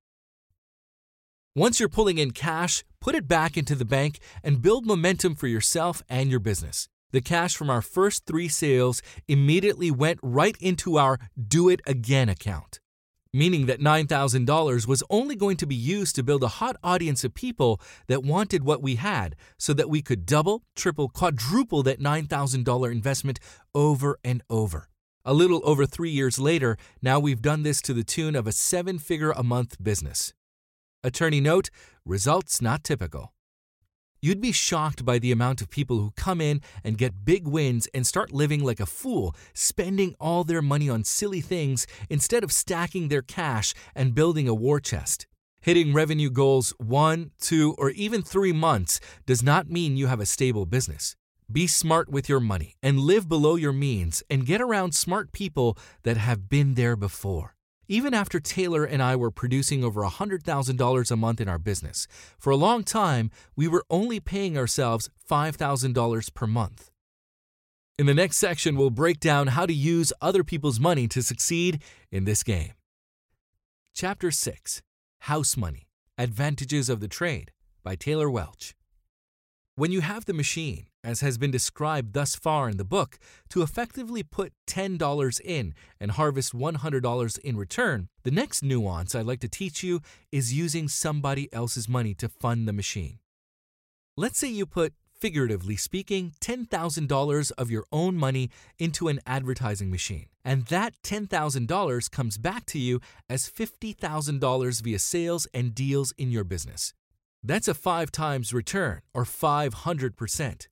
Once 1.56 1.80
you're 1.80 1.88
pulling 1.88 2.18
in 2.18 2.32
cash, 2.32 2.84
Put 3.06 3.14
it 3.14 3.28
back 3.28 3.56
into 3.56 3.76
the 3.76 3.86
bank 3.86 4.18
and 4.44 4.64
build 4.64 4.88
momentum 4.88 5.36
for 5.36 5.46
yourself 5.46 6.02
and 6.10 6.32
your 6.32 6.40
business. 6.40 6.90
The 7.12 7.22
cash 7.22 7.56
from 7.56 7.70
our 7.70 7.84
first 7.84 8.26
three 8.26 8.48
sales 8.48 9.04
immediately 9.28 9.92
went 9.92 10.18
right 10.24 10.58
into 10.60 10.98
our 10.98 11.20
Do 11.38 11.70
It 11.70 11.82
Again 11.86 12.30
account, 12.30 12.80
meaning 13.32 13.68
that 13.68 13.80
$9,000 13.80 14.88
was 14.88 15.04
only 15.12 15.36
going 15.36 15.56
to 15.58 15.68
be 15.68 15.76
used 15.76 16.16
to 16.16 16.24
build 16.24 16.42
a 16.42 16.58
hot 16.58 16.78
audience 16.84 17.24
of 17.24 17.36
people 17.36 17.80
that 18.08 18.24
wanted 18.24 18.64
what 18.64 18.82
we 18.82 18.96
had 18.96 19.36
so 19.60 19.72
that 19.74 19.88
we 19.88 20.02
could 20.02 20.26
double, 20.26 20.64
triple, 20.76 21.08
quadruple 21.08 21.84
that 21.84 22.00
$9,000 22.00 22.92
investment 22.92 23.40
over 23.76 24.18
and 24.24 24.42
over. 24.50 24.90
A 25.24 25.36
little 25.36 25.62
over 25.64 25.86
three 25.86 26.10
years 26.10 26.40
later, 26.40 26.76
now 27.04 27.20
we've 27.20 27.44
done 27.44 27.62
this 27.62 27.84
to 27.84 27.94
the 27.94 28.04
tune 28.04 28.36
of 28.36 28.48
a 28.48 28.52
seven 28.52 28.98
figure 28.98 29.30
a 29.30 29.44
month 29.44 29.78
business. 29.84 30.34
Attorney 31.06 31.40
note 31.40 31.70
results 32.04 32.64
not 32.64 32.84
typical. 32.84 33.32
You'd 34.24 34.42
be 34.42 34.52
shocked 34.52 35.06
by 35.06 35.20
the 35.20 35.32
amount 35.32 35.62
of 35.62 35.70
people 35.70 36.00
who 36.00 36.14
come 36.18 36.42
in 36.42 36.62
and 36.84 36.98
get 36.98 37.24
big 37.24 37.48
wins 37.48 37.88
and 37.94 38.08
start 38.08 38.32
living 38.32 38.64
like 38.64 38.80
a 38.80 38.88
fool, 38.88 39.36
spending 39.54 40.16
all 40.20 40.44
their 40.44 40.64
money 40.64 40.90
on 40.90 41.04
silly 41.04 41.42
things 41.42 41.86
instead 42.10 42.44
of 42.44 42.52
stacking 42.52 43.10
their 43.10 43.22
cash 43.22 43.76
and 43.94 44.16
building 44.16 44.48
a 44.48 44.56
war 44.56 44.80
chest. 44.80 45.28
Hitting 45.62 45.94
revenue 45.94 46.32
goals 46.32 46.74
one, 46.80 47.30
two, 47.40 47.76
or 47.78 47.92
even 47.92 48.24
three 48.24 48.54
months 48.54 49.00
does 49.28 49.44
not 49.44 49.70
mean 49.70 49.98
you 49.98 50.08
have 50.08 50.20
a 50.20 50.26
stable 50.26 50.66
business. 50.66 51.16
Be 51.52 51.68
smart 51.68 52.10
with 52.10 52.28
your 52.28 52.40
money 52.40 52.78
and 52.82 53.00
live 53.00 53.30
below 53.30 53.58
your 53.58 53.74
means 53.74 54.24
and 54.28 54.48
get 54.48 54.60
around 54.60 54.96
smart 54.96 55.32
people 55.34 55.78
that 56.02 56.18
have 56.18 56.50
been 56.50 56.74
there 56.74 56.96
before. 56.96 57.55
Even 57.88 58.14
after 58.14 58.40
Taylor 58.40 58.84
and 58.84 59.02
I 59.02 59.16
were 59.16 59.32
producing 59.32 59.84
over 59.84 60.02
$100,000 60.02 61.12
a 61.12 61.16
month 61.16 61.42
in 61.42 61.48
our 61.48 61.60
business, 61.60 62.08
for 62.40 62.50
a 62.50 62.56
long 62.56 62.84
time, 62.84 63.30
we 63.56 63.68
were 63.68 63.86
only 63.90 64.20
paying 64.20 64.58
ourselves 64.58 65.10
$5,000 65.30 66.34
per 66.34 66.48
month. 66.48 66.92
In 67.98 68.08
the 68.08 68.14
next 68.14 68.38
section, 68.38 68.76
we'll 68.76 68.90
break 68.90 69.20
down 69.20 69.48
how 69.48 69.66
to 69.66 69.74
use 69.74 70.12
other 70.20 70.44
people's 70.44 70.80
money 70.80 71.08
to 71.08 71.22
succeed 71.22 71.82
in 72.12 72.26
this 72.26 72.44
game. 72.44 72.74
Chapter 73.94 74.32
6 74.32 74.82
House 75.20 75.56
Money 75.56 75.88
Advantages 76.18 76.90
of 76.90 77.00
the 77.00 77.08
Trade 77.08 77.52
by 77.84 77.96
Taylor 77.96 78.30
Welch. 78.30 78.76
When 79.76 79.92
you 79.92 80.02
have 80.02 80.26
the 80.26 80.34
machine, 80.34 80.88
as 81.06 81.22
has 81.22 81.38
been 81.38 81.52
described 81.52 82.14
thus 82.14 82.36
far 82.36 82.68
in 82.68 82.78
the 82.78 82.84
book, 82.84 83.20
to 83.50 83.62
effectively 83.62 84.24
put 84.24 84.52
$10 84.68 85.42
in 85.42 85.74
and 86.00 86.12
harvest 86.12 86.54
$100 86.54 87.40
in 87.40 87.56
return, 87.56 88.10
the 88.24 88.32
next 88.32 88.64
nuance 88.64 89.14
I'd 89.14 89.28
like 89.28 89.40
to 89.42 89.48
teach 89.48 89.84
you 89.84 90.02
is 90.32 90.54
using 90.54 90.88
somebody 90.88 91.54
else's 91.54 91.88
money 91.88 92.16
to 92.16 92.28
fund 92.28 92.68
the 92.68 92.74
machine. 92.74 93.20
Let's 94.18 94.40
say 94.40 94.50
you 94.50 94.66
put, 94.66 94.94
figuratively 95.14 95.76
speaking, 95.76 96.34
$10,000 96.42 97.52
of 97.58 97.70
your 97.70 97.86
own 97.92 98.18
money 98.18 98.50
into 98.80 99.08
an 99.08 99.20
advertising 99.26 99.92
machine, 99.92 100.26
and 100.44 100.66
that 100.66 100.94
$10,000 101.04 102.12
comes 102.12 102.38
back 102.38 102.66
to 102.66 102.80
you 102.80 103.00
as 103.30 103.50
$50,000 103.50 104.82
via 104.82 105.00
sales 105.00 105.48
and 105.54 105.76
deals 105.76 106.14
in 106.18 106.32
your 106.32 106.44
business. 106.44 106.94
That's 107.44 107.68
a 107.68 107.76
5 107.76 108.12
times 108.12 108.54
return, 108.54 109.02
or 109.14 109.24
500%. 109.24 110.68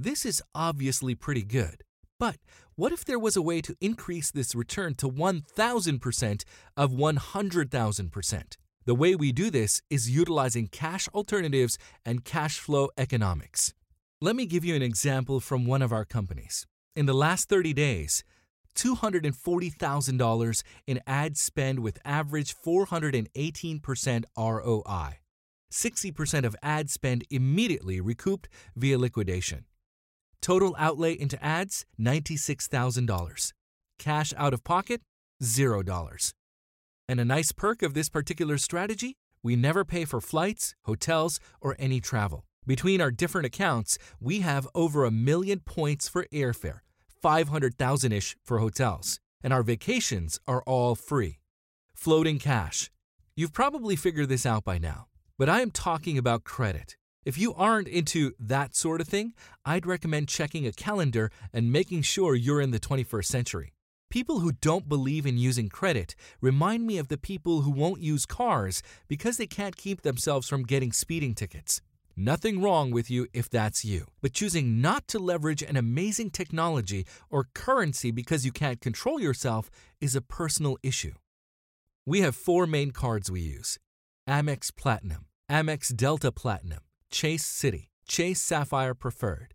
This 0.00 0.24
is 0.24 0.40
obviously 0.54 1.16
pretty 1.16 1.42
good. 1.42 1.82
But 2.20 2.36
what 2.76 2.92
if 2.92 3.04
there 3.04 3.18
was 3.18 3.36
a 3.36 3.42
way 3.42 3.60
to 3.62 3.74
increase 3.80 4.30
this 4.30 4.54
return 4.54 4.94
to 4.94 5.10
1000% 5.10 6.44
of 6.76 6.92
100,000%? 6.92 8.56
The 8.86 8.94
way 8.94 9.16
we 9.16 9.32
do 9.32 9.50
this 9.50 9.82
is 9.90 10.08
utilizing 10.08 10.68
cash 10.68 11.08
alternatives 11.08 11.78
and 12.06 12.24
cash 12.24 12.60
flow 12.60 12.90
economics. 12.96 13.74
Let 14.20 14.36
me 14.36 14.46
give 14.46 14.64
you 14.64 14.76
an 14.76 14.82
example 14.82 15.40
from 15.40 15.66
one 15.66 15.82
of 15.82 15.92
our 15.92 16.04
companies. 16.04 16.64
In 16.94 17.06
the 17.06 17.12
last 17.12 17.48
30 17.48 17.72
days, 17.72 18.22
$240,000 18.76 20.62
in 20.86 21.00
ad 21.08 21.36
spend 21.36 21.80
with 21.80 21.98
average 22.04 22.54
418% 22.64 24.24
ROI. 24.38 25.18
60% 25.72 26.44
of 26.44 26.56
ad 26.62 26.88
spend 26.88 27.24
immediately 27.30 28.00
recouped 28.00 28.48
via 28.76 28.96
liquidation. 28.96 29.64
Total 30.42 30.74
outlay 30.78 31.12
into 31.12 31.42
ads 31.44 31.86
$96,000. 32.00 33.52
Cash 33.98 34.34
out 34.36 34.54
of 34.54 34.64
pocket 34.64 35.02
$0. 35.42 36.32
And 37.08 37.20
a 37.20 37.24
nice 37.24 37.52
perk 37.52 37.82
of 37.82 37.94
this 37.94 38.08
particular 38.08 38.58
strategy 38.58 39.16
we 39.42 39.56
never 39.56 39.84
pay 39.84 40.04
for 40.04 40.20
flights, 40.20 40.74
hotels, 40.84 41.40
or 41.60 41.74
any 41.78 42.00
travel. 42.00 42.44
Between 42.66 43.00
our 43.00 43.10
different 43.10 43.46
accounts, 43.46 43.96
we 44.20 44.40
have 44.40 44.68
over 44.74 45.04
a 45.04 45.10
million 45.10 45.60
points 45.60 46.06
for 46.06 46.26
airfare, 46.32 46.80
500,000 47.22 48.12
ish 48.12 48.36
for 48.44 48.58
hotels, 48.58 49.20
and 49.42 49.52
our 49.52 49.62
vacations 49.62 50.38
are 50.46 50.62
all 50.66 50.94
free. 50.94 51.38
Floating 51.94 52.38
cash. 52.38 52.90
You've 53.36 53.54
probably 53.54 53.96
figured 53.96 54.28
this 54.28 54.44
out 54.44 54.64
by 54.64 54.76
now. 54.76 55.06
But 55.38 55.48
I 55.48 55.60
am 55.60 55.70
talking 55.70 56.18
about 56.18 56.44
credit. 56.44 56.97
If 57.28 57.36
you 57.36 57.52
aren't 57.52 57.88
into 57.88 58.32
that 58.40 58.74
sort 58.74 59.02
of 59.02 59.06
thing, 59.06 59.34
I'd 59.62 59.84
recommend 59.84 60.28
checking 60.28 60.66
a 60.66 60.72
calendar 60.72 61.30
and 61.52 61.70
making 61.70 62.00
sure 62.00 62.34
you're 62.34 62.62
in 62.62 62.70
the 62.70 62.80
21st 62.80 63.26
century. 63.26 63.74
People 64.08 64.40
who 64.40 64.52
don't 64.52 64.88
believe 64.88 65.26
in 65.26 65.36
using 65.36 65.68
credit 65.68 66.16
remind 66.40 66.86
me 66.86 66.96
of 66.96 67.08
the 67.08 67.18
people 67.18 67.60
who 67.60 67.70
won't 67.70 68.00
use 68.00 68.24
cars 68.24 68.82
because 69.08 69.36
they 69.36 69.46
can't 69.46 69.76
keep 69.76 70.00
themselves 70.00 70.48
from 70.48 70.62
getting 70.62 70.90
speeding 70.90 71.34
tickets. 71.34 71.82
Nothing 72.16 72.62
wrong 72.62 72.92
with 72.92 73.10
you 73.10 73.26
if 73.34 73.50
that's 73.50 73.84
you, 73.84 74.06
but 74.22 74.32
choosing 74.32 74.80
not 74.80 75.06
to 75.08 75.18
leverage 75.18 75.62
an 75.62 75.76
amazing 75.76 76.30
technology 76.30 77.04
or 77.28 77.50
currency 77.54 78.10
because 78.10 78.46
you 78.46 78.52
can't 78.52 78.80
control 78.80 79.20
yourself 79.20 79.70
is 80.00 80.16
a 80.16 80.22
personal 80.22 80.78
issue. 80.82 81.12
We 82.06 82.22
have 82.22 82.34
four 82.34 82.66
main 82.66 82.92
cards 82.92 83.30
we 83.30 83.42
use 83.42 83.78
Amex 84.26 84.74
Platinum, 84.74 85.26
Amex 85.50 85.94
Delta 85.94 86.32
Platinum, 86.32 86.80
Chase 87.10 87.46
Citi, 87.46 87.88
Chase 88.06 88.40
Sapphire 88.40 88.94
Preferred. 88.94 89.54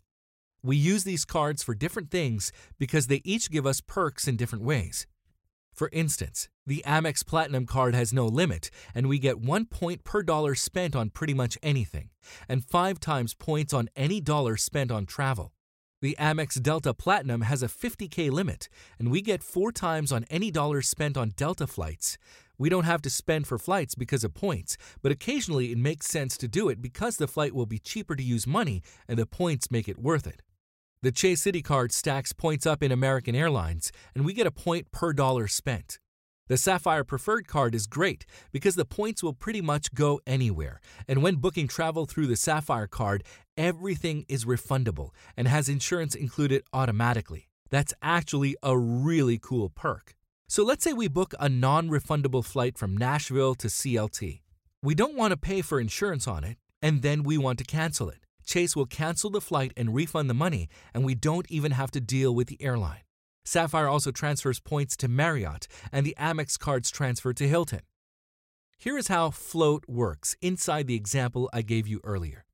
We 0.62 0.76
use 0.76 1.04
these 1.04 1.24
cards 1.24 1.62
for 1.62 1.74
different 1.74 2.10
things 2.10 2.50
because 2.78 3.06
they 3.06 3.20
each 3.24 3.50
give 3.50 3.66
us 3.66 3.80
perks 3.80 4.26
in 4.26 4.36
different 4.36 4.64
ways. 4.64 5.06
For 5.72 5.88
instance, 5.92 6.48
the 6.66 6.82
Amex 6.86 7.26
Platinum 7.26 7.66
card 7.66 7.94
has 7.94 8.12
no 8.12 8.26
limit, 8.26 8.70
and 8.94 9.08
we 9.08 9.18
get 9.18 9.40
one 9.40 9.66
point 9.66 10.04
per 10.04 10.22
dollar 10.22 10.54
spent 10.54 10.96
on 10.96 11.10
pretty 11.10 11.34
much 11.34 11.58
anything, 11.62 12.10
and 12.48 12.64
five 12.64 12.98
times 12.98 13.34
points 13.34 13.72
on 13.72 13.88
any 13.94 14.20
dollar 14.20 14.56
spent 14.56 14.90
on 14.90 15.04
travel. 15.04 15.52
The 16.00 16.16
Amex 16.20 16.60
Delta 16.60 16.92
Platinum 16.92 17.42
has 17.42 17.62
a 17.62 17.68
50K 17.68 18.30
limit, 18.30 18.68
and 18.98 19.10
we 19.10 19.22
get 19.22 19.42
four 19.42 19.72
times 19.72 20.12
on 20.12 20.24
any 20.28 20.50
dollar 20.50 20.82
spent 20.82 21.16
on 21.16 21.30
Delta 21.30 21.66
flights, 21.66 22.18
we 22.58 22.68
don't 22.68 22.84
have 22.84 23.02
to 23.02 23.10
spend 23.10 23.46
for 23.46 23.58
flights 23.58 23.94
because 23.94 24.24
of 24.24 24.34
points, 24.34 24.76
but 25.02 25.12
occasionally 25.12 25.72
it 25.72 25.78
makes 25.78 26.06
sense 26.06 26.36
to 26.38 26.48
do 26.48 26.68
it 26.68 26.80
because 26.80 27.16
the 27.16 27.28
flight 27.28 27.54
will 27.54 27.66
be 27.66 27.78
cheaper 27.78 28.16
to 28.16 28.22
use 28.22 28.46
money 28.46 28.82
and 29.08 29.18
the 29.18 29.26
points 29.26 29.70
make 29.70 29.88
it 29.88 29.98
worth 29.98 30.26
it. 30.26 30.42
The 31.02 31.12
Chase 31.12 31.44
Citi 31.44 31.62
card 31.62 31.92
stacks 31.92 32.32
points 32.32 32.66
up 32.66 32.82
in 32.82 32.90
American 32.90 33.34
Airlines, 33.34 33.92
and 34.14 34.24
we 34.24 34.32
get 34.32 34.46
a 34.46 34.50
point 34.50 34.90
per 34.90 35.12
dollar 35.12 35.46
spent. 35.48 35.98
The 36.48 36.56
Sapphire 36.56 37.04
Preferred 37.04 37.46
card 37.46 37.74
is 37.74 37.86
great 37.86 38.26
because 38.52 38.74
the 38.74 38.84
points 38.84 39.22
will 39.22 39.32
pretty 39.32 39.60
much 39.60 39.94
go 39.94 40.20
anywhere, 40.26 40.80
and 41.08 41.22
when 41.22 41.36
booking 41.36 41.68
travel 41.68 42.06
through 42.06 42.26
the 42.26 42.36
Sapphire 42.36 42.86
card, 42.86 43.24
everything 43.56 44.24
is 44.28 44.44
refundable 44.44 45.10
and 45.36 45.48
has 45.48 45.68
insurance 45.68 46.14
included 46.14 46.62
automatically. 46.72 47.48
That's 47.70 47.94
actually 48.02 48.56
a 48.62 48.78
really 48.78 49.38
cool 49.38 49.68
perk. 49.68 50.14
So 50.54 50.62
let's 50.62 50.84
say 50.84 50.92
we 50.92 51.08
book 51.08 51.34
a 51.40 51.48
non 51.48 51.88
refundable 51.88 52.44
flight 52.44 52.78
from 52.78 52.96
Nashville 52.96 53.56
to 53.56 53.66
CLT. 53.66 54.42
We 54.84 54.94
don't 54.94 55.16
want 55.16 55.32
to 55.32 55.36
pay 55.36 55.62
for 55.62 55.80
insurance 55.80 56.28
on 56.28 56.44
it, 56.44 56.58
and 56.80 57.02
then 57.02 57.24
we 57.24 57.36
want 57.36 57.58
to 57.58 57.64
cancel 57.64 58.08
it. 58.08 58.20
Chase 58.46 58.76
will 58.76 58.86
cancel 58.86 59.30
the 59.30 59.40
flight 59.40 59.72
and 59.76 59.92
refund 59.92 60.30
the 60.30 60.32
money, 60.34 60.68
and 60.94 61.04
we 61.04 61.16
don't 61.16 61.50
even 61.50 61.72
have 61.72 61.90
to 61.90 62.00
deal 62.00 62.32
with 62.32 62.46
the 62.46 62.62
airline. 62.62 63.00
Sapphire 63.44 63.88
also 63.88 64.12
transfers 64.12 64.60
points 64.60 64.96
to 64.98 65.08
Marriott, 65.08 65.66
and 65.90 66.06
the 66.06 66.14
Amex 66.20 66.56
cards 66.56 66.88
transfer 66.88 67.32
to 67.32 67.48
Hilton. 67.48 67.80
Here 68.78 68.96
is 68.96 69.08
how 69.08 69.30
float 69.30 69.82
works 69.88 70.36
inside 70.40 70.86
the 70.86 70.94
example 70.94 71.50
I 71.52 71.62
gave 71.62 71.88
you 71.88 72.00
earlier. 72.04 72.44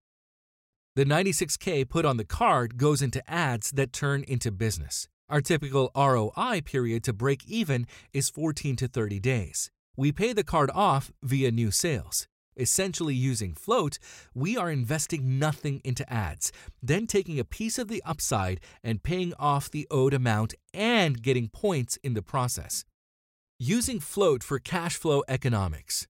The 0.96 1.04
96K 1.04 1.86
put 1.86 2.06
on 2.06 2.16
the 2.16 2.24
card 2.24 2.78
goes 2.78 3.02
into 3.02 3.22
ads 3.30 3.70
that 3.72 3.92
turn 3.92 4.24
into 4.26 4.50
business. 4.50 5.06
Our 5.30 5.40
typical 5.40 5.92
ROI 5.94 6.62
period 6.64 7.04
to 7.04 7.12
break 7.12 7.46
even 7.46 7.86
is 8.12 8.28
14 8.28 8.74
to 8.74 8.88
30 8.88 9.20
days. 9.20 9.70
We 9.96 10.10
pay 10.10 10.32
the 10.32 10.42
card 10.42 10.72
off 10.74 11.12
via 11.22 11.52
new 11.52 11.70
sales. 11.70 12.26
Essentially 12.56 13.14
using 13.14 13.54
float, 13.54 14.00
we 14.34 14.56
are 14.56 14.72
investing 14.72 15.38
nothing 15.38 15.82
into 15.84 16.10
ads, 16.12 16.50
then 16.82 17.06
taking 17.06 17.38
a 17.38 17.44
piece 17.44 17.78
of 17.78 17.86
the 17.86 18.02
upside 18.04 18.58
and 18.82 19.04
paying 19.04 19.32
off 19.38 19.70
the 19.70 19.86
owed 19.88 20.14
amount 20.14 20.54
and 20.74 21.22
getting 21.22 21.48
points 21.48 21.96
in 22.02 22.14
the 22.14 22.22
process. 22.22 22.84
Using 23.56 24.00
float 24.00 24.42
for 24.42 24.58
cash 24.58 24.96
flow 24.96 25.22
economics. 25.28 26.08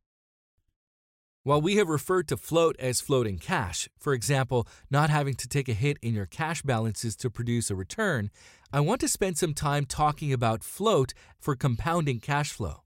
While 1.42 1.62
we 1.62 1.76
have 1.76 1.88
referred 1.88 2.28
to 2.28 2.36
float 2.36 2.76
as 2.78 3.00
floating 3.00 3.38
cash, 3.38 3.88
for 3.98 4.12
example, 4.12 4.68
not 4.90 5.08
having 5.08 5.34
to 5.34 5.48
take 5.48 5.70
a 5.70 5.72
hit 5.72 5.96
in 6.02 6.12
your 6.12 6.26
cash 6.26 6.60
balances 6.60 7.16
to 7.16 7.30
produce 7.30 7.70
a 7.70 7.74
return, 7.74 8.30
I 8.74 8.80
want 8.80 9.00
to 9.00 9.08
spend 9.08 9.38
some 9.38 9.54
time 9.54 9.86
talking 9.86 10.34
about 10.34 10.62
float 10.62 11.14
for 11.38 11.56
compounding 11.56 12.20
cash 12.20 12.52
flow. 12.52 12.82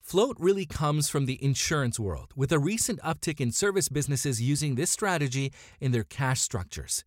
Float 0.00 0.36
really 0.38 0.64
comes 0.64 1.10
from 1.10 1.26
the 1.26 1.42
insurance 1.44 1.98
world, 1.98 2.32
with 2.36 2.52
a 2.52 2.58
recent 2.58 3.00
uptick 3.00 3.40
in 3.40 3.50
service 3.50 3.88
businesses 3.88 4.40
using 4.40 4.76
this 4.76 4.90
strategy 4.92 5.52
in 5.80 5.90
their 5.90 6.04
cash 6.04 6.40
structures. 6.40 7.04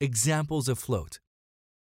Examples 0.00 0.68
of 0.68 0.80
float 0.80 1.20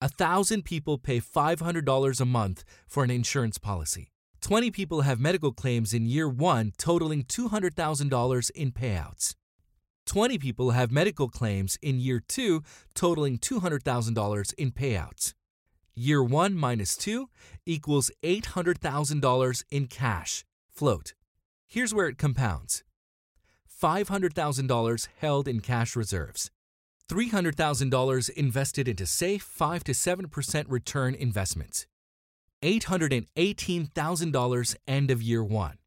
a 0.02 0.08
thousand 0.08 0.64
people 0.64 0.96
pay 0.96 1.20
$500 1.20 2.20
a 2.20 2.24
month 2.24 2.64
for 2.88 3.04
an 3.04 3.10
insurance 3.10 3.58
policy. 3.58 4.12
20 4.40 4.70
people 4.70 5.02
have 5.02 5.20
medical 5.20 5.52
claims 5.52 5.92
in 5.92 6.06
year 6.06 6.28
one 6.28 6.72
totaling 6.78 7.24
$200,000 7.24 8.50
in 8.52 8.72
payouts. 8.72 9.34
20 10.06 10.38
people 10.38 10.70
have 10.70 10.90
medical 10.90 11.28
claims 11.28 11.78
in 11.82 12.00
year 12.00 12.22
two 12.26 12.62
totaling 12.94 13.38
$200,000 13.38 14.54
in 14.54 14.72
payouts. 14.72 15.34
Year 15.94 16.22
one 16.22 16.54
minus 16.54 16.96
two 16.96 17.28
equals 17.66 18.10
$800,000 18.22 19.64
in 19.70 19.86
cash, 19.86 20.44
float. 20.70 21.12
Here's 21.68 21.92
where 21.92 22.08
it 22.08 22.16
compounds 22.18 22.82
$500,000 23.82 25.08
held 25.18 25.48
in 25.48 25.60
cash 25.60 25.94
reserves, 25.94 26.50
$300,000 27.10 28.30
invested 28.30 28.88
into 28.88 29.06
safe 29.06 29.42
5 29.42 29.84
to 29.84 29.92
7% 29.92 30.64
return 30.68 31.14
investments, 31.14 31.86
$818,000 32.62 34.76
end 34.86 35.10
of 35.10 35.22
year 35.22 35.44
one. 35.44 35.78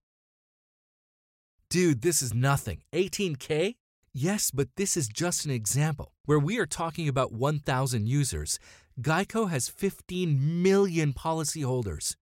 Dude, 1.69 2.01
this 2.01 2.21
is 2.21 2.33
nothing. 2.33 2.81
18K? 2.93 3.75
Yes, 4.13 4.51
but 4.51 4.67
this 4.77 4.95
is 4.95 5.07
just 5.07 5.45
an 5.45 5.51
example. 5.51 6.11
Where 6.25 6.37
we 6.37 6.59
are 6.59 6.67
talking 6.67 7.07
about 7.07 7.31
1,000 7.31 8.07
users, 8.07 8.59
Geico 9.01 9.49
has 9.49 9.69
15 9.69 10.61
million 10.61 11.13
policyholders. 11.13 12.15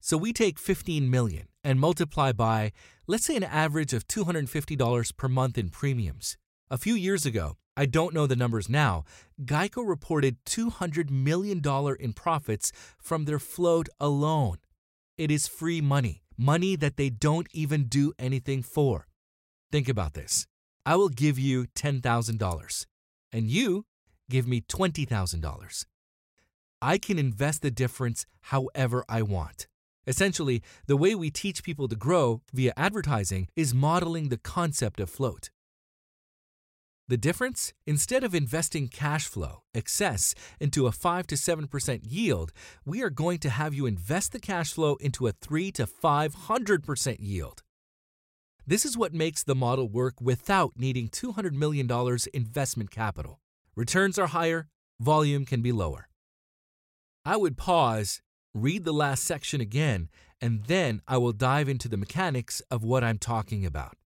So 0.00 0.16
we 0.16 0.32
take 0.32 0.58
15 0.58 1.10
million 1.10 1.48
and 1.62 1.78
multiply 1.78 2.32
by, 2.32 2.72
let's 3.06 3.26
say, 3.26 3.36
an 3.36 3.44
average 3.44 3.92
of 3.92 4.08
$250 4.08 5.16
per 5.16 5.28
month 5.28 5.58
in 5.58 5.68
premiums. 5.68 6.38
A 6.70 6.78
few 6.78 6.94
years 6.94 7.26
ago, 7.26 7.58
I 7.74 7.86
don't 7.86 8.12
know 8.12 8.26
the 8.26 8.36
numbers 8.36 8.68
now, 8.68 9.04
Geico 9.42 9.86
reported 9.86 10.36
$200 10.44 11.10
million 11.10 11.62
in 11.98 12.12
profits 12.12 12.70
from 12.98 13.24
their 13.24 13.38
float 13.38 13.88
alone. 13.98 14.58
It 15.16 15.30
is 15.30 15.48
free 15.48 15.80
money, 15.80 16.22
money 16.36 16.76
that 16.76 16.98
they 16.98 17.08
don't 17.08 17.48
even 17.52 17.84
do 17.84 18.12
anything 18.18 18.62
for. 18.62 19.06
Think 19.70 19.88
about 19.88 20.12
this. 20.12 20.46
I 20.84 20.96
will 20.96 21.08
give 21.08 21.38
you 21.38 21.66
$10,000, 21.74 22.86
and 23.32 23.48
you 23.48 23.86
give 24.28 24.46
me 24.46 24.60
$20,000. 24.60 25.84
I 26.82 26.98
can 26.98 27.18
invest 27.18 27.62
the 27.62 27.70
difference 27.70 28.26
however 28.42 29.04
I 29.08 29.22
want. 29.22 29.66
Essentially, 30.06 30.62
the 30.86 30.96
way 30.96 31.14
we 31.14 31.30
teach 31.30 31.62
people 31.62 31.88
to 31.88 31.96
grow 31.96 32.42
via 32.52 32.72
advertising 32.76 33.48
is 33.54 33.72
modeling 33.72 34.28
the 34.28 34.36
concept 34.36 35.00
of 35.00 35.08
float. 35.08 35.50
The 37.08 37.16
difference? 37.16 37.72
Instead 37.84 38.22
of 38.22 38.34
investing 38.34 38.86
cash 38.86 39.26
flow, 39.26 39.62
excess, 39.74 40.34
into 40.60 40.86
a 40.86 40.92
5 40.92 41.26
to 41.26 41.34
7% 41.34 42.00
yield, 42.02 42.52
we 42.84 43.02
are 43.02 43.10
going 43.10 43.38
to 43.40 43.50
have 43.50 43.74
you 43.74 43.86
invest 43.86 44.32
the 44.32 44.38
cash 44.38 44.72
flow 44.72 44.94
into 45.00 45.26
a 45.26 45.32
3 45.32 45.72
to 45.72 45.86
500% 45.86 47.16
yield. 47.18 47.62
This 48.64 48.84
is 48.84 48.96
what 48.96 49.12
makes 49.12 49.42
the 49.42 49.56
model 49.56 49.88
work 49.88 50.20
without 50.20 50.74
needing 50.76 51.08
$200 51.08 51.52
million 51.52 51.90
investment 52.32 52.92
capital. 52.92 53.40
Returns 53.74 54.18
are 54.18 54.28
higher, 54.28 54.68
volume 55.00 55.44
can 55.44 55.60
be 55.60 55.72
lower. 55.72 56.08
I 57.24 57.36
would 57.36 57.56
pause, 57.56 58.22
read 58.54 58.84
the 58.84 58.92
last 58.92 59.24
section 59.24 59.60
again, 59.60 60.08
and 60.40 60.64
then 60.66 61.02
I 61.08 61.18
will 61.18 61.32
dive 61.32 61.68
into 61.68 61.88
the 61.88 61.96
mechanics 61.96 62.62
of 62.70 62.84
what 62.84 63.02
I'm 63.02 63.18
talking 63.18 63.66
about. 63.66 63.96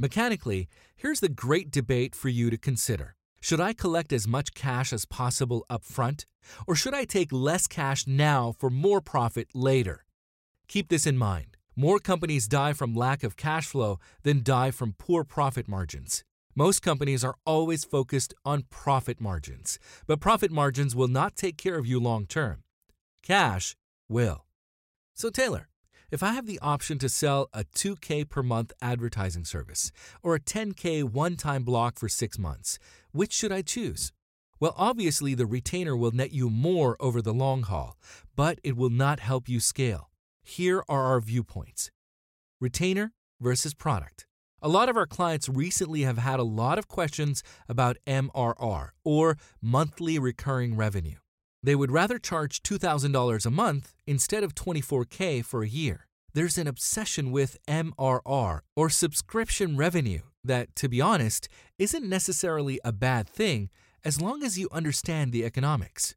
Mechanically, 0.00 0.68
here's 0.94 1.18
the 1.18 1.28
great 1.28 1.72
debate 1.72 2.14
for 2.14 2.28
you 2.28 2.50
to 2.50 2.56
consider. 2.56 3.16
Should 3.40 3.60
I 3.60 3.72
collect 3.72 4.12
as 4.12 4.28
much 4.28 4.54
cash 4.54 4.92
as 4.92 5.04
possible 5.04 5.66
up 5.68 5.82
front, 5.82 6.24
or 6.68 6.76
should 6.76 6.94
I 6.94 7.04
take 7.04 7.32
less 7.32 7.66
cash 7.66 8.06
now 8.06 8.54
for 8.56 8.70
more 8.70 9.00
profit 9.00 9.48
later? 9.54 10.04
Keep 10.68 10.88
this 10.88 11.04
in 11.04 11.18
mind. 11.18 11.56
More 11.74 11.98
companies 11.98 12.46
die 12.46 12.74
from 12.74 12.94
lack 12.94 13.24
of 13.24 13.36
cash 13.36 13.66
flow 13.66 13.98
than 14.22 14.44
die 14.44 14.70
from 14.70 14.94
poor 14.98 15.24
profit 15.24 15.66
margins. 15.66 16.22
Most 16.54 16.80
companies 16.80 17.24
are 17.24 17.34
always 17.44 17.84
focused 17.84 18.34
on 18.44 18.66
profit 18.70 19.20
margins, 19.20 19.80
but 20.06 20.20
profit 20.20 20.52
margins 20.52 20.94
will 20.94 21.08
not 21.08 21.34
take 21.34 21.56
care 21.56 21.76
of 21.76 21.86
you 21.86 21.98
long 21.98 22.24
term. 22.26 22.62
Cash 23.24 23.76
will. 24.08 24.46
So, 25.14 25.30
Taylor, 25.30 25.67
if 26.10 26.22
I 26.22 26.32
have 26.32 26.46
the 26.46 26.58
option 26.60 26.98
to 26.98 27.08
sell 27.08 27.48
a 27.52 27.64
2K 27.64 28.28
per 28.28 28.42
month 28.42 28.72
advertising 28.80 29.44
service 29.44 29.92
or 30.22 30.34
a 30.34 30.40
10K 30.40 31.04
one 31.04 31.36
time 31.36 31.64
block 31.64 31.98
for 31.98 32.08
six 32.08 32.38
months, 32.38 32.78
which 33.12 33.32
should 33.32 33.52
I 33.52 33.62
choose? 33.62 34.12
Well, 34.60 34.74
obviously, 34.76 35.34
the 35.34 35.46
retainer 35.46 35.96
will 35.96 36.10
net 36.10 36.32
you 36.32 36.50
more 36.50 36.96
over 36.98 37.22
the 37.22 37.34
long 37.34 37.62
haul, 37.62 37.96
but 38.34 38.58
it 38.64 38.76
will 38.76 38.90
not 38.90 39.20
help 39.20 39.48
you 39.48 39.60
scale. 39.60 40.10
Here 40.42 40.82
are 40.88 41.04
our 41.04 41.20
viewpoints 41.20 41.90
retainer 42.60 43.12
versus 43.40 43.74
product. 43.74 44.26
A 44.60 44.68
lot 44.68 44.88
of 44.88 44.96
our 44.96 45.06
clients 45.06 45.48
recently 45.48 46.02
have 46.02 46.18
had 46.18 46.40
a 46.40 46.44
lot 46.44 46.78
of 46.78 46.88
questions 46.88 47.44
about 47.68 47.96
MRR, 48.06 48.88
or 49.04 49.36
monthly 49.62 50.18
recurring 50.18 50.74
revenue. 50.74 51.18
They 51.62 51.74
would 51.74 51.90
rather 51.90 52.18
charge 52.18 52.62
$2,000 52.62 53.46
a 53.46 53.50
month 53.50 53.94
instead 54.06 54.44
of 54.44 54.54
24K 54.54 55.44
for 55.44 55.62
a 55.62 55.68
year. 55.68 56.06
There's 56.34 56.58
an 56.58 56.68
obsession 56.68 57.32
with 57.32 57.58
MRR, 57.66 58.60
or 58.76 58.90
subscription 58.90 59.76
revenue, 59.76 60.20
that, 60.44 60.76
to 60.76 60.88
be 60.88 61.00
honest, 61.00 61.48
isn't 61.78 62.08
necessarily 62.08 62.78
a 62.84 62.92
bad 62.92 63.28
thing 63.28 63.70
as 64.04 64.20
long 64.20 64.44
as 64.44 64.58
you 64.58 64.68
understand 64.70 65.32
the 65.32 65.44
economics. 65.44 66.14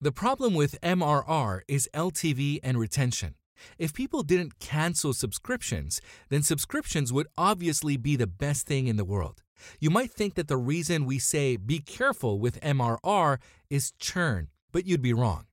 The 0.00 0.12
problem 0.12 0.54
with 0.54 0.80
MRR 0.82 1.62
is 1.66 1.88
LTV 1.94 2.60
and 2.62 2.78
retention. 2.78 3.36
If 3.78 3.94
people 3.94 4.22
didn't 4.22 4.58
cancel 4.58 5.14
subscriptions, 5.14 6.02
then 6.28 6.42
subscriptions 6.42 7.12
would 7.12 7.28
obviously 7.38 7.96
be 7.96 8.16
the 8.16 8.26
best 8.26 8.66
thing 8.66 8.86
in 8.86 8.96
the 8.96 9.04
world. 9.04 9.42
You 9.80 9.88
might 9.88 10.10
think 10.10 10.34
that 10.34 10.48
the 10.48 10.56
reason 10.56 11.06
we 11.06 11.18
say 11.18 11.56
be 11.56 11.78
careful 11.78 12.38
with 12.38 12.60
MRR 12.60 13.38
is 13.70 13.92
churn, 13.98 14.48
but 14.74 14.86
you'd 14.86 15.00
be 15.00 15.12
wrong. 15.12 15.46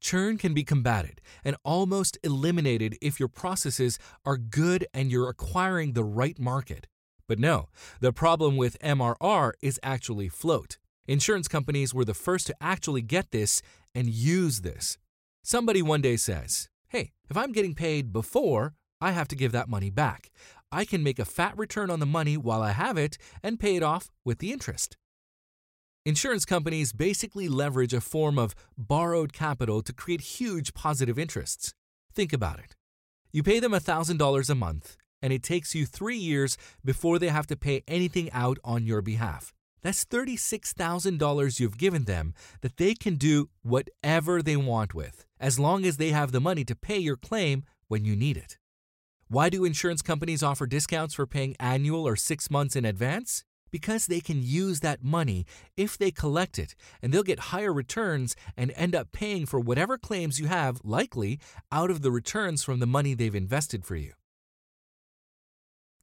Churn 0.00 0.36
can 0.36 0.52
be 0.52 0.62
combated 0.62 1.22
and 1.42 1.56
almost 1.64 2.18
eliminated 2.22 2.98
if 3.00 3.18
your 3.18 3.28
processes 3.28 3.98
are 4.26 4.36
good 4.36 4.86
and 4.92 5.10
you're 5.10 5.30
acquiring 5.30 5.94
the 5.94 6.04
right 6.04 6.38
market. 6.38 6.86
But 7.26 7.38
no, 7.38 7.70
the 8.00 8.12
problem 8.12 8.58
with 8.58 8.78
MRR 8.80 9.52
is 9.62 9.80
actually 9.82 10.28
float. 10.28 10.76
Insurance 11.06 11.48
companies 11.48 11.94
were 11.94 12.04
the 12.04 12.12
first 12.12 12.46
to 12.48 12.54
actually 12.60 13.00
get 13.00 13.30
this 13.30 13.62
and 13.94 14.10
use 14.10 14.60
this. 14.60 14.98
Somebody 15.42 15.80
one 15.80 16.02
day 16.02 16.16
says, 16.16 16.68
Hey, 16.88 17.12
if 17.30 17.36
I'm 17.36 17.52
getting 17.52 17.74
paid 17.74 18.12
before, 18.12 18.74
I 19.00 19.12
have 19.12 19.28
to 19.28 19.36
give 19.36 19.52
that 19.52 19.70
money 19.70 19.88
back. 19.88 20.30
I 20.70 20.84
can 20.84 21.02
make 21.02 21.18
a 21.18 21.24
fat 21.24 21.56
return 21.56 21.90
on 21.90 21.98
the 21.98 22.06
money 22.06 22.36
while 22.36 22.60
I 22.62 22.72
have 22.72 22.98
it 22.98 23.16
and 23.42 23.58
pay 23.58 23.76
it 23.76 23.82
off 23.82 24.10
with 24.22 24.38
the 24.38 24.52
interest. 24.52 24.98
Insurance 26.08 26.46
companies 26.46 26.94
basically 26.94 27.48
leverage 27.50 27.92
a 27.92 28.00
form 28.00 28.38
of 28.38 28.54
borrowed 28.78 29.34
capital 29.34 29.82
to 29.82 29.92
create 29.92 30.22
huge 30.22 30.72
positive 30.72 31.18
interests. 31.18 31.74
Think 32.14 32.32
about 32.32 32.58
it. 32.58 32.74
You 33.30 33.42
pay 33.42 33.60
them 33.60 33.72
$1,000 33.72 34.48
a 34.48 34.54
month, 34.54 34.96
and 35.20 35.34
it 35.34 35.42
takes 35.42 35.74
you 35.74 35.84
three 35.84 36.16
years 36.16 36.56
before 36.82 37.18
they 37.18 37.28
have 37.28 37.46
to 37.48 37.58
pay 37.58 37.82
anything 37.86 38.30
out 38.32 38.56
on 38.64 38.86
your 38.86 39.02
behalf. 39.02 39.52
That's 39.82 40.06
$36,000 40.06 41.60
you've 41.60 41.76
given 41.76 42.04
them 42.04 42.32
that 42.62 42.78
they 42.78 42.94
can 42.94 43.16
do 43.16 43.50
whatever 43.60 44.40
they 44.40 44.56
want 44.56 44.94
with, 44.94 45.26
as 45.38 45.58
long 45.58 45.84
as 45.84 45.98
they 45.98 46.08
have 46.12 46.32
the 46.32 46.40
money 46.40 46.64
to 46.64 46.74
pay 46.74 46.96
your 46.96 47.16
claim 47.18 47.64
when 47.88 48.06
you 48.06 48.16
need 48.16 48.38
it. 48.38 48.56
Why 49.28 49.50
do 49.50 49.66
insurance 49.66 50.00
companies 50.00 50.42
offer 50.42 50.66
discounts 50.66 51.12
for 51.12 51.26
paying 51.26 51.54
annual 51.60 52.08
or 52.08 52.16
six 52.16 52.50
months 52.50 52.76
in 52.76 52.86
advance? 52.86 53.44
Because 53.70 54.06
they 54.06 54.20
can 54.20 54.42
use 54.42 54.80
that 54.80 55.02
money 55.02 55.44
if 55.76 55.98
they 55.98 56.10
collect 56.10 56.58
it, 56.58 56.74
and 57.02 57.12
they'll 57.12 57.22
get 57.22 57.50
higher 57.50 57.72
returns 57.72 58.34
and 58.56 58.72
end 58.76 58.94
up 58.94 59.12
paying 59.12 59.46
for 59.46 59.60
whatever 59.60 59.98
claims 59.98 60.40
you 60.40 60.46
have, 60.46 60.80
likely, 60.84 61.38
out 61.70 61.90
of 61.90 62.02
the 62.02 62.10
returns 62.10 62.64
from 62.64 62.80
the 62.80 62.86
money 62.86 63.14
they've 63.14 63.34
invested 63.34 63.84
for 63.84 63.96
you. 63.96 64.12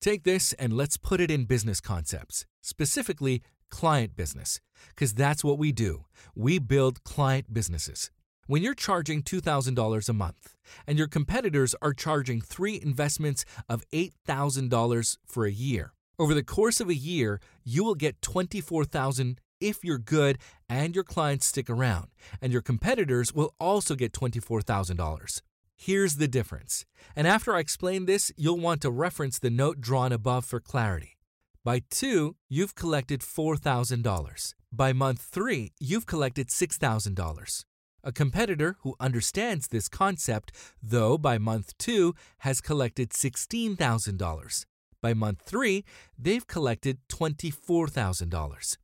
Take 0.02 0.24
this 0.24 0.54
and 0.54 0.74
let's 0.74 0.98
put 0.98 1.20
it 1.20 1.32
in 1.32 1.46
business 1.46 1.82
concepts, 1.82 2.46
specifically 2.62 3.42
client 3.72 4.16
business, 4.16 4.62
because 4.90 5.14
that's 5.14 5.44
what 5.44 5.58
we 5.58 5.72
do. 5.72 6.06
We 6.36 6.60
build 6.60 7.04
client 7.04 7.52
businesses. 7.52 8.12
When 8.48 8.62
you're 8.62 8.76
charging 8.76 9.24
$2,000 9.24 10.08
a 10.08 10.14
month 10.14 10.56
and 10.86 11.00
your 11.00 11.08
competitors 11.08 11.74
are 11.82 11.94
charging 11.94 12.42
three 12.42 12.80
investments 12.80 13.44
of 13.68 13.84
$8,000 13.92 15.18
for 15.26 15.46
a 15.46 15.52
year, 15.52 15.95
over 16.18 16.34
the 16.34 16.44
course 16.44 16.80
of 16.80 16.90
a 16.90 16.96
year, 16.96 17.40
you 17.64 17.84
will 17.84 17.96
get 17.96 18.22
24,000 18.22 19.40
if 19.60 19.84
you're 19.84 19.98
good 19.98 20.38
and 20.70 20.96
your 20.96 21.04
clients 21.04 21.46
stick 21.46 21.70
around, 21.70 22.08
and 22.42 22.52
your 22.52 22.62
competitors 22.62 23.34
will 23.34 23.54
also 23.60 23.96
get 23.96 24.14
$24,000. 24.14 25.42
Here's 25.78 26.16
the 26.16 26.28
difference. 26.28 26.86
And 27.16 27.28
after 27.28 27.56
I 27.56 27.60
explain 27.60 28.06
this, 28.06 28.32
you'll 28.38 28.60
want 28.60 28.82
to 28.82 28.92
reference 28.92 29.40
the 29.40 29.50
note 29.50 29.82
drawn 29.82 30.12
above 30.12 30.46
for 30.46 30.60
clarity. 30.60 31.18
By 31.64 31.82
two, 31.90 32.36
you've 32.48 32.76
collected 32.76 33.22
$4,000. 33.22 34.54
By 34.72 34.94
month 34.94 35.22
three, 35.22 35.74
you've 35.80 36.06
collected 36.06 36.50
$6,000. 36.50 37.66
A 38.04 38.12
competitor 38.12 38.78
who 38.82 38.96
understands 39.00 39.68
this 39.68 39.90
concept, 39.90 40.52
though 40.82 41.18
by 41.18 41.40
month 41.40 41.76
two, 41.80 42.14
has 42.40 42.62
collected 42.62 43.10
$16,000. 43.10 44.66
By 45.06 45.14
month 45.14 45.44
three, 45.46 45.86
they've 46.18 46.48
collected 46.48 46.98
$24,000. 47.10 48.78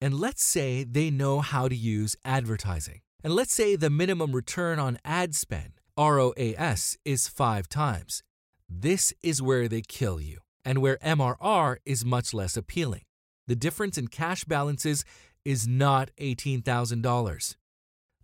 And 0.00 0.14
let's 0.14 0.42
say 0.42 0.82
they 0.82 1.10
know 1.10 1.40
how 1.40 1.68
to 1.68 1.76
use 1.76 2.16
advertising. 2.24 3.00
And 3.22 3.34
let's 3.34 3.52
say 3.52 3.76
the 3.76 3.90
minimum 3.90 4.32
return 4.32 4.78
on 4.78 4.96
ad 5.04 5.34
spend, 5.34 5.72
ROAS, 5.98 6.96
is 7.04 7.28
five 7.28 7.68
times. 7.68 8.22
This 8.66 9.12
is 9.22 9.42
where 9.42 9.68
they 9.68 9.82
kill 9.82 10.22
you, 10.22 10.38
and 10.64 10.78
where 10.78 10.96
MRR 11.04 11.76
is 11.84 12.02
much 12.02 12.32
less 12.32 12.56
appealing. 12.56 13.02
The 13.46 13.56
difference 13.56 13.98
in 13.98 14.08
cash 14.08 14.44
balances 14.44 15.04
is 15.44 15.68
not 15.68 16.08
$18,000. 16.18 17.56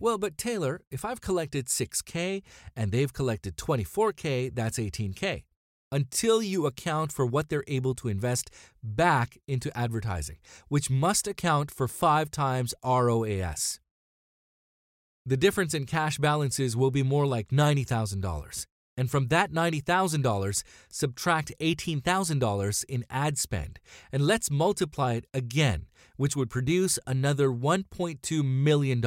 Well, 0.01 0.17
but 0.17 0.39
Taylor, 0.39 0.81
if 0.91 1.05
I've 1.05 1.21
collected 1.21 1.67
6K 1.67 2.43
and 2.75 2.91
they've 2.91 3.13
collected 3.13 3.59
24K, 3.59 4.55
that's 4.55 4.79
18K 4.79 5.43
until 5.93 6.43
you 6.43 6.67
account 6.67 7.13
for 7.13 7.25
what 7.25 7.49
they're 7.49 7.63
able 7.69 7.95
to 7.95 8.09
invest 8.09 8.51
back 8.83 9.39
into 9.47 9.77
advertising, 9.79 10.39
which 10.69 10.91
must 10.91 11.29
account 11.29 11.71
for 11.71 11.87
five 11.87 12.31
times 12.33 12.75
ROAS. 12.83 13.79
The 15.25 15.37
difference 15.37 15.75
in 15.75 15.87
cash 15.87 16.19
balances 16.19 16.77
will 16.77 16.91
be 16.91 17.05
more 17.05 17.27
like 17.27 17.49
$90,000. 17.51 18.67
And 18.97 19.11
from 19.11 19.29
that 19.29 19.53
$90,000, 19.53 20.63
subtract 20.91 21.53
$18,000 21.61 22.85
in 22.89 23.05
ad 23.09 23.39
spend, 23.39 23.79
and 24.11 24.27
let's 24.27 24.51
multiply 24.51 25.15
it 25.15 25.27
again, 25.33 25.87
which 26.17 26.37
would 26.37 26.51
produce 26.51 26.99
another 27.07 27.49
$1.2 27.49 28.45
million. 28.45 29.01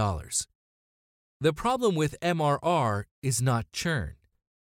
The 1.42 1.54
problem 1.54 1.96
with 1.96 2.16
MRR 2.22 3.04
is 3.22 3.42
not 3.42 3.72
churn. 3.72 4.16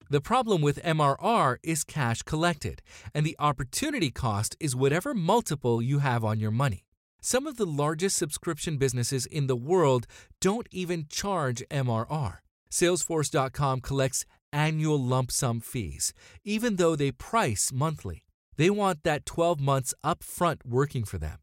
The 0.09 0.21
problem 0.21 0.61
with 0.61 0.83
MRR 0.83 1.57
is 1.63 1.83
cash 1.83 2.21
collected, 2.21 2.83
and 3.13 3.25
the 3.25 3.35
opportunity 3.39 4.11
cost 4.11 4.55
is 4.59 4.75
whatever 4.75 5.15
multiple 5.15 5.81
you 5.81 5.99
have 5.99 6.23
on 6.23 6.39
your 6.39 6.51
money. 6.51 6.85
Some 7.21 7.47
of 7.47 7.57
the 7.57 7.65
largest 7.65 8.17
subscription 8.17 8.77
businesses 8.77 9.25
in 9.25 9.47
the 9.47 9.55
world 9.55 10.05
don't 10.39 10.67
even 10.69 11.07
charge 11.09 11.63
MRR. 11.71 12.37
Salesforce.com 12.69 13.81
collects 13.81 14.25
annual 14.53 15.01
lump 15.01 15.31
sum 15.31 15.59
fees, 15.59 16.13
even 16.43 16.75
though 16.75 16.95
they 16.95 17.11
price 17.11 17.71
monthly. 17.73 18.25
They 18.57 18.69
want 18.69 19.03
that 19.03 19.25
12 19.25 19.59
months 19.59 19.95
upfront 20.03 20.65
working 20.65 21.03
for 21.03 21.17
them. 21.17 21.39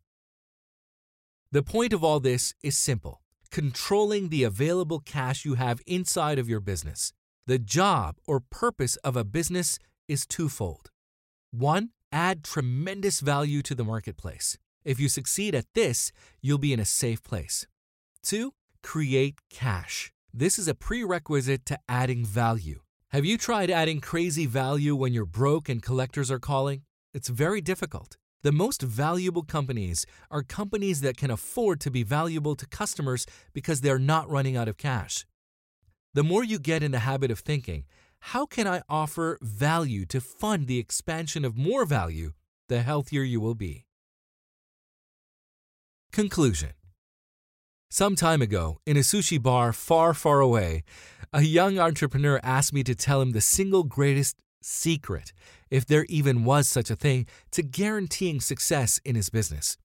The 1.50 1.64
point 1.64 1.92
of 1.92 2.04
all 2.04 2.20
this 2.20 2.54
is 2.62 2.78
simple 2.78 3.20
controlling 3.50 4.30
the 4.30 4.44
available 4.44 5.00
cash 5.00 5.44
you 5.44 5.54
have 5.54 5.82
inside 5.86 6.38
of 6.38 6.48
your 6.48 6.60
business. 6.60 7.12
The 7.44 7.58
job 7.58 8.18
or 8.24 8.38
purpose 8.38 8.94
of 8.98 9.16
a 9.16 9.24
business 9.24 9.80
is 10.06 10.26
twofold. 10.26 10.90
One, 11.50 11.90
add 12.12 12.44
tremendous 12.44 13.18
value 13.18 13.62
to 13.62 13.74
the 13.74 13.82
marketplace. 13.82 14.56
If 14.84 15.00
you 15.00 15.08
succeed 15.08 15.52
at 15.52 15.66
this, 15.74 16.12
you'll 16.40 16.58
be 16.58 16.72
in 16.72 16.78
a 16.78 16.84
safe 16.84 17.20
place. 17.20 17.66
Two, 18.22 18.52
create 18.84 19.40
cash. 19.50 20.12
This 20.32 20.56
is 20.56 20.68
a 20.68 20.74
prerequisite 20.74 21.66
to 21.66 21.80
adding 21.88 22.24
value. 22.24 22.82
Have 23.08 23.24
you 23.24 23.36
tried 23.36 23.72
adding 23.72 24.00
crazy 24.00 24.46
value 24.46 24.94
when 24.94 25.12
you're 25.12 25.26
broke 25.26 25.68
and 25.68 25.82
collectors 25.82 26.30
are 26.30 26.38
calling? 26.38 26.82
It's 27.12 27.28
very 27.28 27.60
difficult. 27.60 28.16
The 28.44 28.52
most 28.52 28.82
valuable 28.82 29.42
companies 29.42 30.06
are 30.30 30.44
companies 30.44 31.00
that 31.00 31.16
can 31.16 31.32
afford 31.32 31.80
to 31.80 31.90
be 31.90 32.04
valuable 32.04 32.54
to 32.54 32.66
customers 32.66 33.26
because 33.52 33.80
they're 33.80 33.98
not 33.98 34.30
running 34.30 34.56
out 34.56 34.68
of 34.68 34.76
cash 34.76 35.26
the 36.14 36.24
more 36.24 36.44
you 36.44 36.58
get 36.58 36.82
in 36.82 36.92
the 36.92 37.00
habit 37.00 37.30
of 37.30 37.40
thinking, 37.40 37.84
how 38.20 38.46
can 38.46 38.66
I 38.66 38.82
offer 38.88 39.38
value 39.42 40.06
to 40.06 40.20
fund 40.20 40.66
the 40.66 40.78
expansion 40.78 41.44
of 41.44 41.56
more 41.56 41.84
value, 41.84 42.32
the 42.72 42.82
healthier 42.82 43.22
you 43.22 43.40
will 43.40 43.54
be. 43.54 43.84
Conclusion 46.10 46.70
Some 47.90 48.16
time 48.16 48.40
ago, 48.40 48.78
in 48.86 48.96
a 48.96 49.00
sushi 49.00 49.42
bar 49.42 49.72
far, 49.72 50.14
far 50.14 50.40
away, 50.40 50.84
a 51.32 51.42
young 51.42 51.78
entrepreneur 51.78 52.40
asked 52.42 52.72
me 52.72 52.82
to 52.84 52.94
tell 52.94 53.20
him 53.20 53.32
the 53.32 53.40
single 53.40 53.82
greatest 53.82 54.36
secret, 54.62 55.32
if 55.70 55.84
there 55.84 56.06
even 56.08 56.44
was 56.44 56.68
such 56.68 56.90
a 56.90 56.96
thing, 56.96 57.26
to 57.50 57.62
guaranteeing 57.62 58.40
success 58.40 59.00
in 59.04 59.16
his 59.16 59.28
business. 59.28 59.76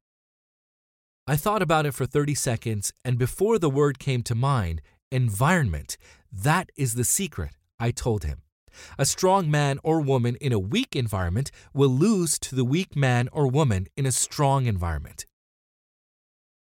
I 1.26 1.36
thought 1.36 1.62
about 1.62 1.86
it 1.86 1.94
for 1.94 2.06
30 2.06 2.36
seconds, 2.36 2.94
and 3.04 3.18
before 3.18 3.60
the 3.60 3.70
word 3.70 4.00
came 4.00 4.24
to 4.24 4.36
mind, 4.36 4.82
environment, 5.12 5.98
that 6.32 6.70
is 6.76 6.96
the 6.96 7.04
secret, 7.04 7.52
I 7.80 7.92
told 7.92 8.24
him. 8.24 8.42
A 8.98 9.06
strong 9.06 9.50
man 9.50 9.80
or 9.84 10.02
woman 10.02 10.36
in 10.40 10.52
a 10.52 10.60
weak 10.60 10.96
environment 10.96 11.52
will 11.74 11.90
lose 11.90 12.38
to 12.40 12.56
the 12.56 12.66
weak 12.66 12.96
man 12.96 13.28
or 13.32 13.48
woman 13.48 13.88
in 13.96 14.06
a 14.06 14.12
strong 14.12 14.66
environment. 14.66 15.26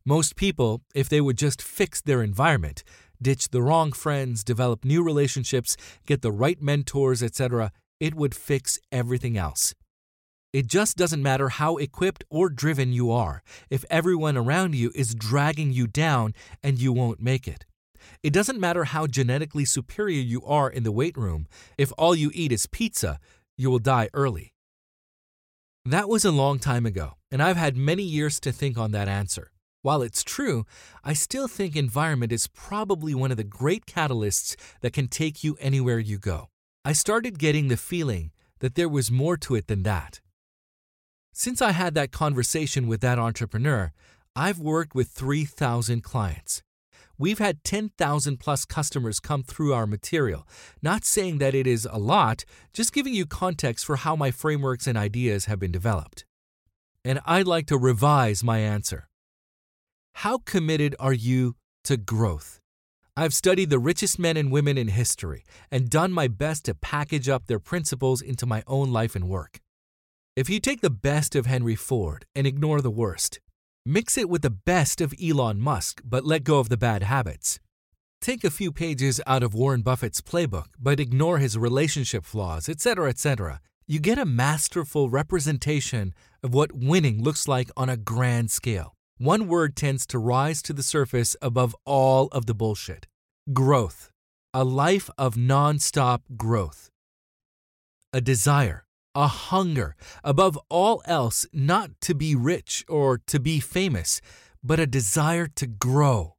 Most 0.06 0.36
people, 0.36 0.82
if 0.96 1.08
they 1.08 1.22
would 1.22 1.38
just 1.38 1.62
fix 1.62 2.02
their 2.02 2.24
environment, 2.24 2.84
ditch 3.22 3.50
the 3.50 3.62
wrong 3.62 3.92
friends, 3.92 4.44
develop 4.44 4.84
new 4.84 5.04
relationships, 5.04 5.78
get 6.06 6.22
the 6.22 6.32
right 6.32 6.62
mentors, 6.62 7.22
etc., 7.22 7.72
it 8.00 8.16
would 8.16 8.34
fix 8.34 8.80
everything 8.92 9.38
else. 9.38 9.76
It 10.52 10.66
just 10.66 10.98
doesn't 10.98 11.22
matter 11.22 11.50
how 11.50 11.78
equipped 11.78 12.24
or 12.30 12.50
driven 12.50 12.92
you 12.92 13.12
are 13.12 13.44
if 13.70 13.86
everyone 13.92 14.36
around 14.36 14.74
you 14.74 14.92
is 14.96 15.14
dragging 15.14 15.72
you 15.74 15.86
down 15.86 16.34
and 16.64 16.80
you 16.80 16.92
won't 16.92 17.22
make 17.22 17.48
it. 17.48 17.66
It 18.24 18.34
doesn't 18.34 18.60
matter 18.60 18.86
how 18.86 19.08
genetically 19.08 19.66
superior 19.66 20.22
you 20.22 20.44
are 20.46 20.70
in 20.70 20.84
the 20.84 20.92
weight 20.92 21.18
room, 21.18 21.48
if 21.78 21.92
all 21.98 22.16
you 22.16 22.32
eat 22.34 22.52
is 22.52 22.68
pizza, 22.68 23.20
you 23.58 23.70
will 23.70 23.80
die 23.80 24.10
early. 24.14 24.54
That 25.86 26.10
was 26.10 26.26
a 26.26 26.32
long 26.32 26.60
time 26.60 26.86
ago, 26.86 27.14
and 27.32 27.42
I've 27.42 27.58
had 27.58 27.76
many 27.76 28.04
years 28.04 28.40
to 28.42 28.52
think 28.52 28.78
on 28.78 28.92
that 28.92 29.08
answer. 29.08 29.52
While 29.82 30.02
it's 30.02 30.24
true, 30.24 30.66
I 31.04 31.14
still 31.14 31.48
think 31.48 31.76
environment 31.76 32.32
is 32.32 32.48
probably 32.48 33.16
one 33.16 33.32
of 33.32 33.38
the 33.38 33.44
great 33.46 33.86
catalysts 33.86 34.56
that 34.82 34.94
can 34.94 35.08
take 35.08 35.44
you 35.44 35.58
anywhere 35.60 36.00
you 36.00 36.18
go. 36.18 36.50
I 36.84 36.94
started 36.94 37.40
getting 37.40 37.70
the 37.70 37.78
feeling 37.78 38.32
that 38.60 38.76
there 38.76 38.90
was 38.90 39.10
more 39.10 39.38
to 39.38 39.56
it 39.56 39.68
than 39.68 39.84
that. 39.84 40.20
Since 41.34 41.62
I 41.62 41.72
had 41.72 41.96
that 41.96 42.12
conversation 42.12 42.88
with 42.88 43.00
that 43.02 43.20
entrepreneur, 43.20 43.94
I've 44.36 44.60
worked 44.60 44.96
with 44.96 45.10
3,000 45.10 46.04
clients. 46.04 46.62
We've 47.20 47.38
had 47.38 47.66
10,000 47.66 48.38
plus 48.38 48.64
customers 48.64 49.20
come 49.20 49.44
through 49.44 49.74
our 49.74 49.86
material. 49.86 50.48
Not 50.82 51.04
saying 51.04 51.40
that 51.40 51.54
it 51.54 51.68
is 51.68 51.86
a 51.92 52.00
lot, 52.00 52.46
just 52.74 52.94
giving 52.94 53.14
you 53.14 53.26
context 53.26 53.86
for 53.86 53.98
how 53.98 54.16
my 54.16 54.32
frameworks 54.32 54.88
and 54.88 54.98
ideas 54.98 55.46
have 55.46 55.60
been 55.60 55.74
developed. 55.74 56.24
And 57.04 57.20
I'd 57.26 57.46
like 57.46 57.68
to 57.68 57.78
revise 57.78 58.42
my 58.42 58.60
answer. 58.60 59.10
How 60.14 60.38
committed 60.38 60.96
are 60.98 61.14
you 61.14 61.58
to 61.84 61.98
growth? 61.98 62.62
I've 63.18 63.34
studied 63.34 63.70
the 63.70 63.80
richest 63.80 64.18
men 64.18 64.38
and 64.38 64.50
women 64.50 64.78
in 64.78 64.88
history 64.88 65.44
and 65.70 65.90
done 65.90 66.14
my 66.14 66.30
best 66.30 66.66
to 66.66 66.74
package 66.74 67.28
up 67.28 67.48
their 67.48 67.60
principles 67.60 68.22
into 68.22 68.46
my 68.46 68.64
own 68.66 68.94
life 68.94 69.14
and 69.14 69.28
work. 69.28 69.60
If 70.38 70.50
you 70.50 70.62
take 70.62 70.80
the 70.80 70.90
best 70.90 71.36
of 71.36 71.48
Henry 71.48 71.76
Ford 71.76 72.26
and 72.34 72.48
ignore 72.48 72.80
the 72.80 72.90
worst, 72.90 73.42
Mix 73.86 74.18
it 74.18 74.30
with 74.30 74.42
the 74.42 74.50
best 74.50 75.00
of 75.00 75.14
Elon 75.24 75.62
Musk, 75.62 76.02
but 76.04 76.26
let 76.26 76.44
go 76.44 76.60
of 76.60 76.70
the 76.70 76.78
bad 76.78 77.04
habits. 77.04 77.60
Take 78.22 78.44
a 78.44 78.52
few 78.52 78.74
pages 78.74 79.22
out 79.26 79.42
of 79.42 79.54
Warren 79.54 79.82
Buffett's 79.82 80.20
playbook, 80.20 80.66
but 80.78 81.00
ignore 81.00 81.38
his 81.38 81.58
relationship 81.58 82.26
flaws, 82.26 82.68
etc., 82.68 83.08
etc. 83.08 83.62
You 83.88 84.00
get 84.00 84.20
a 84.20 84.26
masterful 84.26 85.10
representation 85.10 86.14
of 86.44 86.54
what 86.54 86.74
winning 86.74 87.24
looks 87.24 87.48
like 87.48 87.72
on 87.78 87.88
a 87.88 87.96
grand 87.96 88.52
scale. 88.52 88.96
One 89.18 89.48
word 89.48 89.76
tends 89.76 90.06
to 90.08 90.20
rise 90.20 90.62
to 90.64 90.74
the 90.74 90.84
surface 90.84 91.38
above 91.42 91.76
all 91.86 92.28
of 92.34 92.46
the 92.46 92.54
bullshit 92.54 93.08
growth. 93.54 94.12
A 94.54 94.64
life 94.64 95.10
of 95.18 95.38
non-stop 95.38 96.24
growth. 96.36 96.90
A 98.12 98.20
desire 98.20 98.86
a 99.20 99.28
hunger, 99.28 99.98
above 100.24 100.58
all 100.70 101.02
else, 101.04 101.46
not 101.52 101.92
to 102.00 102.16
be 102.16 102.36
rich 102.36 102.86
or 102.88 103.18
to 103.28 103.38
be 103.38 103.60
famous, 103.60 104.22
but 104.64 104.80
a 104.80 104.88
desire 104.88 105.46
to 105.46 105.68
grow. 105.68 106.36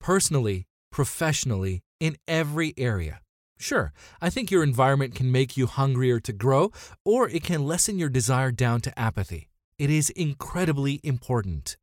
Personally, 0.00 0.66
professionally, 0.90 1.84
in 2.00 2.16
every 2.26 2.74
area. 2.76 3.20
Sure, 3.56 3.92
I 4.20 4.30
think 4.30 4.50
your 4.50 4.64
environment 4.64 5.14
can 5.14 5.30
make 5.30 5.56
you 5.56 5.66
hungrier 5.66 6.18
to 6.20 6.32
grow, 6.32 6.72
or 7.04 7.28
it 7.28 7.44
can 7.44 7.66
lessen 7.66 7.98
your 8.00 8.08
desire 8.08 8.50
down 8.50 8.80
to 8.82 8.98
apathy. 8.98 9.48
It 9.78 9.90
is 9.90 10.10
incredibly 10.10 11.00
important. 11.04 11.76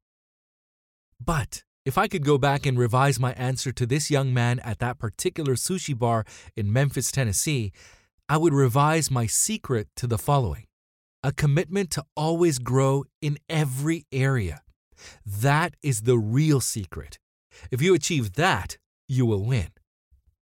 But 1.24 1.64
if 1.86 1.98
I 1.98 2.08
could 2.08 2.26
go 2.26 2.38
back 2.38 2.66
and 2.66 2.78
revise 2.78 3.20
my 3.20 3.32
answer 3.34 3.72
to 3.72 3.86
this 3.86 4.12
young 4.12 4.34
man 4.34 4.60
at 4.60 4.80
that 4.80 5.00
particular 5.00 5.56
sushi 5.56 5.98
bar 5.98 6.26
in 6.58 6.74
Memphis, 6.74 7.10
Tennessee, 7.12 7.72
I 8.28 8.38
would 8.38 8.54
revise 8.54 9.12
my 9.12 9.28
secret 9.28 9.88
to 9.98 10.08
the 10.08 10.18
following 10.18 10.66
a 11.24 11.32
commitment 11.32 11.90
to 11.92 12.04
always 12.16 12.60
grow 12.60 13.04
in 13.22 13.38
every 13.50 14.06
area. 14.12 14.62
That 15.26 15.76
is 15.82 16.02
the 16.02 16.18
real 16.18 16.62
secret. 16.62 17.18
If 17.72 17.82
you 17.82 17.96
achieve 17.96 18.34
that, 18.34 18.78
you 19.08 19.26
will 19.26 19.44
win. 19.44 19.70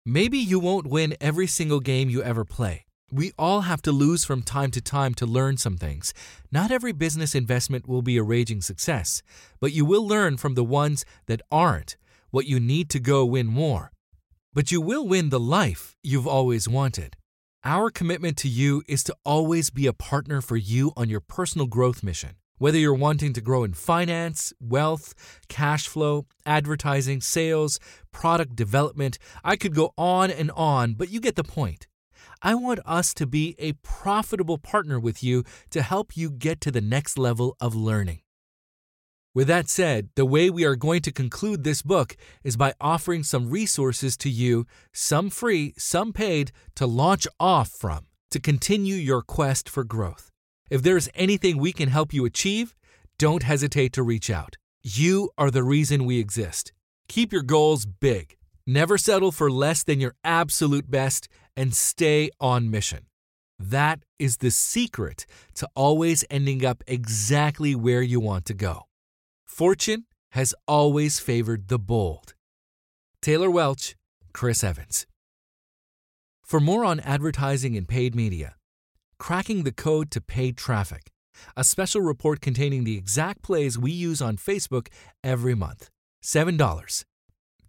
Maybe 0.05 0.37
you 0.37 0.57
won't 0.59 0.87
win 0.87 1.15
every 1.19 1.47
single 1.47 1.81
game 1.81 2.09
you 2.09 2.23
ever 2.23 2.45
play. 2.45 2.85
We 3.11 3.31
all 3.37 3.61
have 3.61 3.81
to 3.83 3.91
lose 3.91 4.23
from 4.23 4.41
time 4.41 4.71
to 4.71 4.81
time 4.81 5.13
to 5.15 5.25
learn 5.25 5.57
some 5.57 5.77
things. 5.77 6.13
Not 6.51 6.71
every 6.71 6.93
business 6.93 7.35
investment 7.35 7.87
will 7.87 8.01
be 8.01 8.17
a 8.17 8.23
raging 8.23 8.61
success, 8.61 9.21
but 9.59 9.73
you 9.73 9.83
will 9.83 10.07
learn 10.07 10.37
from 10.37 10.55
the 10.55 10.63
ones 10.63 11.03
that 11.27 11.41
aren't 11.51 11.97
what 12.29 12.45
you 12.45 12.59
need 12.59 12.89
to 12.91 12.99
go 12.99 13.25
win 13.25 13.47
more. 13.47 13.91
But 14.53 14.71
you 14.71 14.79
will 14.79 15.07
win 15.07 15.29
the 15.29 15.39
life 15.39 15.97
you've 16.03 16.27
always 16.27 16.69
wanted. 16.69 17.17
Our 17.65 17.89
commitment 17.89 18.37
to 18.37 18.47
you 18.47 18.83
is 18.87 19.03
to 19.03 19.15
always 19.25 19.69
be 19.69 19.85
a 19.85 19.91
partner 19.91 20.39
for 20.39 20.55
you 20.55 20.93
on 20.95 21.09
your 21.09 21.19
personal 21.19 21.67
growth 21.67 22.01
mission. 22.01 22.35
Whether 22.57 22.77
you're 22.77 22.93
wanting 22.93 23.33
to 23.33 23.41
grow 23.41 23.65
in 23.65 23.73
finance, 23.73 24.53
wealth, 24.61 25.13
cash 25.49 25.85
flow, 25.85 26.25
advertising, 26.45 27.19
sales, 27.19 27.77
product 28.13 28.55
development, 28.55 29.17
I 29.43 29.57
could 29.57 29.75
go 29.75 29.93
on 29.97 30.31
and 30.31 30.51
on, 30.51 30.93
but 30.93 31.09
you 31.09 31.19
get 31.19 31.35
the 31.35 31.43
point. 31.43 31.87
I 32.41 32.55
want 32.55 32.79
us 32.85 33.13
to 33.15 33.27
be 33.27 33.55
a 33.59 33.73
profitable 33.73 34.57
partner 34.57 34.97
with 34.97 35.21
you 35.21 35.43
to 35.71 35.81
help 35.81 36.15
you 36.15 36.31
get 36.31 36.61
to 36.61 36.71
the 36.71 36.79
next 36.79 37.17
level 37.17 37.57
of 37.59 37.75
learning. 37.75 38.21
With 39.35 39.47
that 39.47 39.69
said, 39.69 40.09
the 40.15 40.25
way 40.25 40.49
we 40.49 40.65
are 40.65 40.75
going 40.75 41.01
to 41.03 41.11
conclude 41.11 41.63
this 41.63 41.83
book 41.83 42.17
is 42.43 42.57
by 42.57 42.73
offering 42.81 43.21
some 43.21 43.51
resources 43.51 44.17
to 44.17 44.29
you, 44.29 44.65
some 44.91 45.29
free, 45.29 45.73
some 45.77 46.13
paid, 46.13 46.51
to 46.75 46.87
launch 46.87 47.27
off 47.39 47.69
from, 47.69 48.07
to 48.31 48.39
continue 48.39 48.95
your 48.95 49.21
quest 49.21 49.69
for 49.69 49.83
growth. 49.83 50.31
If 50.71 50.81
there's 50.81 51.09
anything 51.13 51.57
we 51.57 51.71
can 51.73 51.89
help 51.89 52.11
you 52.11 52.25
achieve, 52.25 52.75
don't 53.19 53.43
hesitate 53.43 53.93
to 53.93 54.03
reach 54.03 54.31
out. 54.31 54.57
You 54.81 55.29
are 55.37 55.51
the 55.51 55.63
reason 55.63 56.05
we 56.05 56.19
exist. 56.19 56.73
Keep 57.07 57.31
your 57.31 57.43
goals 57.43 57.85
big. 57.85 58.35
Never 58.65 58.97
settle 58.97 59.31
for 59.31 59.51
less 59.51 59.83
than 59.83 59.99
your 59.99 60.15
absolute 60.23 60.89
best 60.89 61.27
and 61.55 61.75
stay 61.75 62.31
on 62.39 62.71
mission. 62.71 63.05
That 63.59 63.99
is 64.17 64.37
the 64.37 64.51
secret 64.51 65.25
to 65.55 65.67
always 65.75 66.23
ending 66.31 66.65
up 66.65 66.83
exactly 66.87 67.75
where 67.75 68.01
you 68.01 68.19
want 68.19 68.45
to 68.45 68.53
go. 68.53 68.88
Fortune 69.49 70.05
has 70.31 70.53
always 70.69 71.19
favored 71.19 71.67
the 71.67 71.79
bold. 71.79 72.33
Taylor 73.21 73.51
Welch, 73.51 73.97
Chris 74.31 74.63
Evans. 74.63 75.05
For 76.45 76.61
more 76.61 76.85
on 76.85 77.01
advertising 77.01 77.75
and 77.75 77.85
paid 77.85 78.15
media, 78.15 78.55
cracking 79.17 79.63
the 79.63 79.73
code 79.73 80.11
to 80.11 80.21
paid 80.21 80.55
traffic, 80.55 81.11
a 81.57 81.65
special 81.65 81.99
report 81.99 82.39
containing 82.39 82.85
the 82.85 82.97
exact 82.97 83.41
plays 83.41 83.77
we 83.77 83.91
use 83.91 84.21
on 84.21 84.37
Facebook 84.37 84.87
every 85.25 85.55
month. 85.55 85.89
$7. 86.23 87.03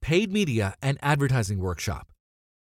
Paid 0.00 0.32
media 0.32 0.74
and 0.80 0.96
advertising 1.02 1.58
workshop 1.58 2.06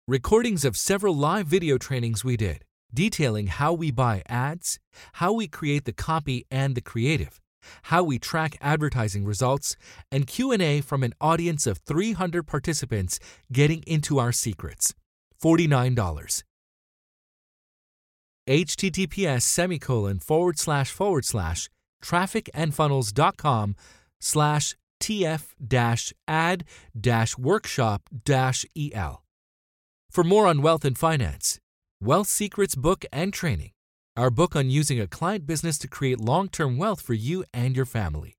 recordings 0.07 0.63
of 0.63 0.77
several 0.77 1.15
live 1.15 1.47
video 1.47 1.79
trainings 1.79 2.23
we 2.23 2.37
did, 2.37 2.63
detailing 2.93 3.47
how 3.47 3.73
we 3.73 3.89
buy 3.89 4.21
ads, 4.29 4.79
how 5.13 5.33
we 5.33 5.47
create 5.47 5.85
the 5.85 5.93
copy 5.93 6.45
and 6.51 6.75
the 6.75 6.81
creative, 6.81 7.41
how 7.85 8.03
we 8.03 8.19
track 8.19 8.55
advertising 8.61 9.25
results, 9.25 9.75
and 10.11 10.27
Q&A 10.27 10.81
from 10.81 11.01
an 11.01 11.13
audience 11.19 11.65
of 11.65 11.79
300 11.79 12.45
participants 12.45 13.19
getting 13.51 13.81
into 13.87 14.19
our 14.19 14.31
secrets. 14.31 14.93
$49. 15.43 16.43
https 18.47 19.41
semicolon 19.41 20.19
forward 20.19 20.59
slash 20.59 20.91
forward 20.91 21.25
slash 21.25 21.67
trafficandfunnels.com 22.03 23.75
slash 24.19 24.75
tf 25.01 25.55
dash 25.67 26.13
ad 26.27 26.63
dash 26.99 27.37
workshop 27.39 28.03
dash 28.23 28.65
el 28.93 29.24
for 30.15 30.23
more 30.23 30.47
on 30.47 30.61
wealth 30.61 30.85
and 30.85 30.97
finance, 30.97 31.59
Wealth 32.01 32.27
Secrets 32.27 32.73
book 32.73 33.03
and 33.11 33.33
training, 33.33 33.71
our 34.15 34.31
book 34.31 34.55
on 34.55 34.69
using 34.69 34.97
a 34.97 35.07
client 35.07 35.45
business 35.45 35.77
to 35.79 35.89
create 35.89 36.21
long 36.21 36.47
term 36.47 36.77
wealth 36.77 37.01
for 37.01 37.13
you 37.13 37.43
and 37.53 37.75
your 37.75 37.85
family. 37.85 38.37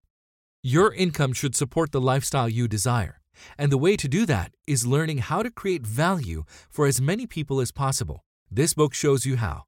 Your 0.63 0.95
income 0.95 1.35
should 1.35 1.55
support 1.55 1.93
the 1.93 2.01
lifestyle 2.01 2.49
you 2.49 2.67
desire, 2.67 3.21
and 3.59 3.71
the 3.71 3.77
way 3.77 3.95
to 3.95 4.09
do 4.09 4.25
that 4.25 4.53
is 4.67 4.87
learning 4.87 5.19
how 5.19 5.43
to 5.43 5.51
create 5.51 5.87
value 5.87 6.45
for 6.71 6.87
as 6.87 6.99
many 6.99 7.27
people 7.27 7.61
as 7.61 7.73
possible. 7.73 8.25
This 8.51 8.73
book 8.73 8.95
shows 8.95 9.27
you 9.27 9.37
how. 9.37 9.65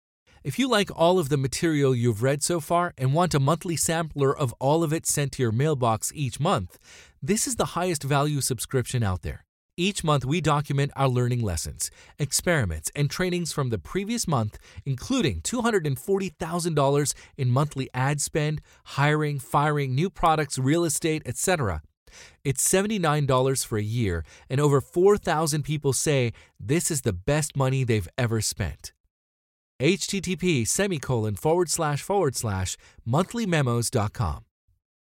If 0.44 0.56
you 0.58 0.68
like 0.68 0.90
all 0.94 1.18
of 1.18 1.30
the 1.30 1.36
material 1.36 1.94
you've 1.94 2.22
read 2.22 2.42
so 2.42 2.60
far 2.60 2.94
and 2.96 3.12
want 3.12 3.34
a 3.34 3.40
monthly 3.40 3.76
sampler 3.76 4.34
of 4.34 4.54
all 4.60 4.84
of 4.84 4.92
it 4.92 5.04
sent 5.04 5.32
to 5.32 5.42
your 5.42 5.50
mailbox 5.50 6.12
each 6.14 6.38
month, 6.38 6.78
this 7.20 7.48
is 7.48 7.56
the 7.56 7.74
highest 7.76 8.04
value 8.04 8.40
subscription 8.40 9.02
out 9.02 9.22
there. 9.22 9.44
Each 9.76 10.02
month, 10.02 10.24
we 10.24 10.40
document 10.40 10.92
our 10.96 11.08
learning 11.08 11.42
lessons, 11.42 11.90
experiments, 12.18 12.90
and 12.96 13.10
trainings 13.10 13.52
from 13.52 13.70
the 13.70 13.78
previous 13.78 14.26
month, 14.26 14.58
including 14.84 15.40
$240,000 15.42 17.14
in 17.36 17.50
monthly 17.50 17.88
ad 17.94 18.20
spend, 18.20 18.60
hiring, 18.84 19.38
firing, 19.38 19.94
new 19.94 20.10
products, 20.10 20.58
real 20.58 20.84
estate, 20.84 21.22
etc. 21.26 21.82
It's 22.44 22.66
$79 22.66 23.64
for 23.64 23.78
a 23.78 23.82
year, 23.82 24.24
and 24.48 24.60
over 24.60 24.80
4,000 24.80 25.62
people 25.62 25.92
say 25.92 26.32
this 26.58 26.90
is 26.90 27.02
the 27.02 27.12
best 27.12 27.56
money 27.56 27.84
they've 27.84 28.08
ever 28.16 28.40
spent. 28.40 28.92
http 29.80 30.66
semicolon 30.66 31.36
forward 31.36 31.70
slash 31.70 32.02
forward 32.02 32.34
slash 32.34 32.76
monthlymemos.com. 33.06 34.44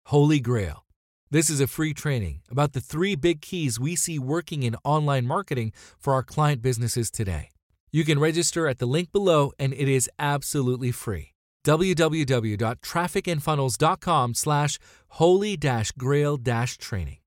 Holy 0.07 0.41
Grail. 0.41 0.85
This 1.31 1.51
is 1.51 1.61
a 1.61 1.67
free 1.67 1.93
training 1.93 2.41
about 2.51 2.75
the 2.75 2.81
three 2.81 3.17
big 3.17 3.41
keys 3.41 3.81
we 3.81 3.97
see 3.97 4.19
working 4.19 4.63
in 4.63 4.77
online 4.85 5.27
marketing 5.27 5.73
for 5.99 6.13
our 6.13 6.23
client 6.23 6.63
businesses 6.63 7.11
today. 7.11 7.51
You 7.91 8.05
can 8.05 8.19
register 8.19 8.69
at 8.69 8.79
the 8.79 8.87
link 8.87 9.13
below, 9.13 9.53
and 9.59 9.73
it 9.73 9.89
is 9.89 10.09
absolutely 10.19 10.93
free 10.93 11.34
www.trafficandfunnels.com 11.65 14.35
slash 14.35 14.79
holy-grail-training. 15.09 17.19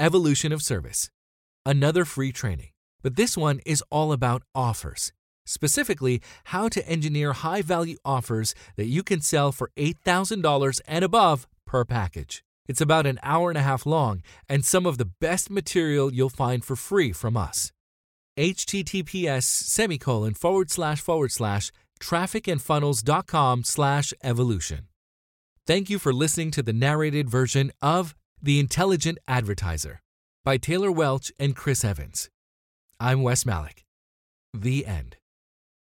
Evolution 0.00 0.52
of 0.52 0.62
Service. 0.62 1.10
Another 1.66 2.04
free 2.04 2.30
training, 2.32 2.68
but 3.02 3.16
this 3.16 3.36
one 3.36 3.58
is 3.66 3.82
all 3.90 4.12
about 4.12 4.44
offers. 4.54 5.12
Specifically, 5.44 6.22
how 6.44 6.68
to 6.68 6.88
engineer 6.88 7.32
high-value 7.32 7.96
offers 8.04 8.54
that 8.76 8.86
you 8.86 9.02
can 9.02 9.20
sell 9.20 9.50
for 9.50 9.72
$8,000 9.76 10.80
and 10.86 11.04
above 11.04 11.48
per 11.66 11.84
package. 11.84 12.44
It's 12.68 12.82
about 12.82 13.06
an 13.06 13.18
hour 13.22 13.50
and 13.50 13.58
a 13.58 13.62
half 13.62 13.86
long 13.86 14.22
and 14.48 14.64
some 14.64 14.84
of 14.84 14.98
the 14.98 15.10
best 15.20 15.50
material 15.50 16.12
you'll 16.12 16.28
find 16.28 16.62
for 16.62 16.76
free 16.76 17.12
from 17.12 17.36
us. 17.36 17.72
https 18.36 19.44
semicolon 19.44 20.34
forward 20.34 20.70
slash 20.70 21.00
forward 21.00 21.32
slash 21.32 21.72
trafficandfunnels.com 21.98 23.64
slash 23.64 24.12
evolution. 24.22 24.88
Thank 25.66 25.90
you 25.90 25.98
for 25.98 26.12
listening 26.12 26.50
to 26.52 26.62
the 26.62 26.72
narrated 26.72 27.28
version 27.28 27.72
of 27.82 28.14
The 28.42 28.58
Intelligent 28.58 29.18
Advertiser 29.28 30.00
by 30.44 30.56
Taylor 30.56 30.90
Welch 30.90 31.30
and 31.38 31.54
Chris 31.54 31.84
Evans. 31.84 32.30
I'm 32.98 33.22
Wes 33.22 33.44
Malik. 33.44 33.84
The 34.54 34.86
end. 34.86 35.16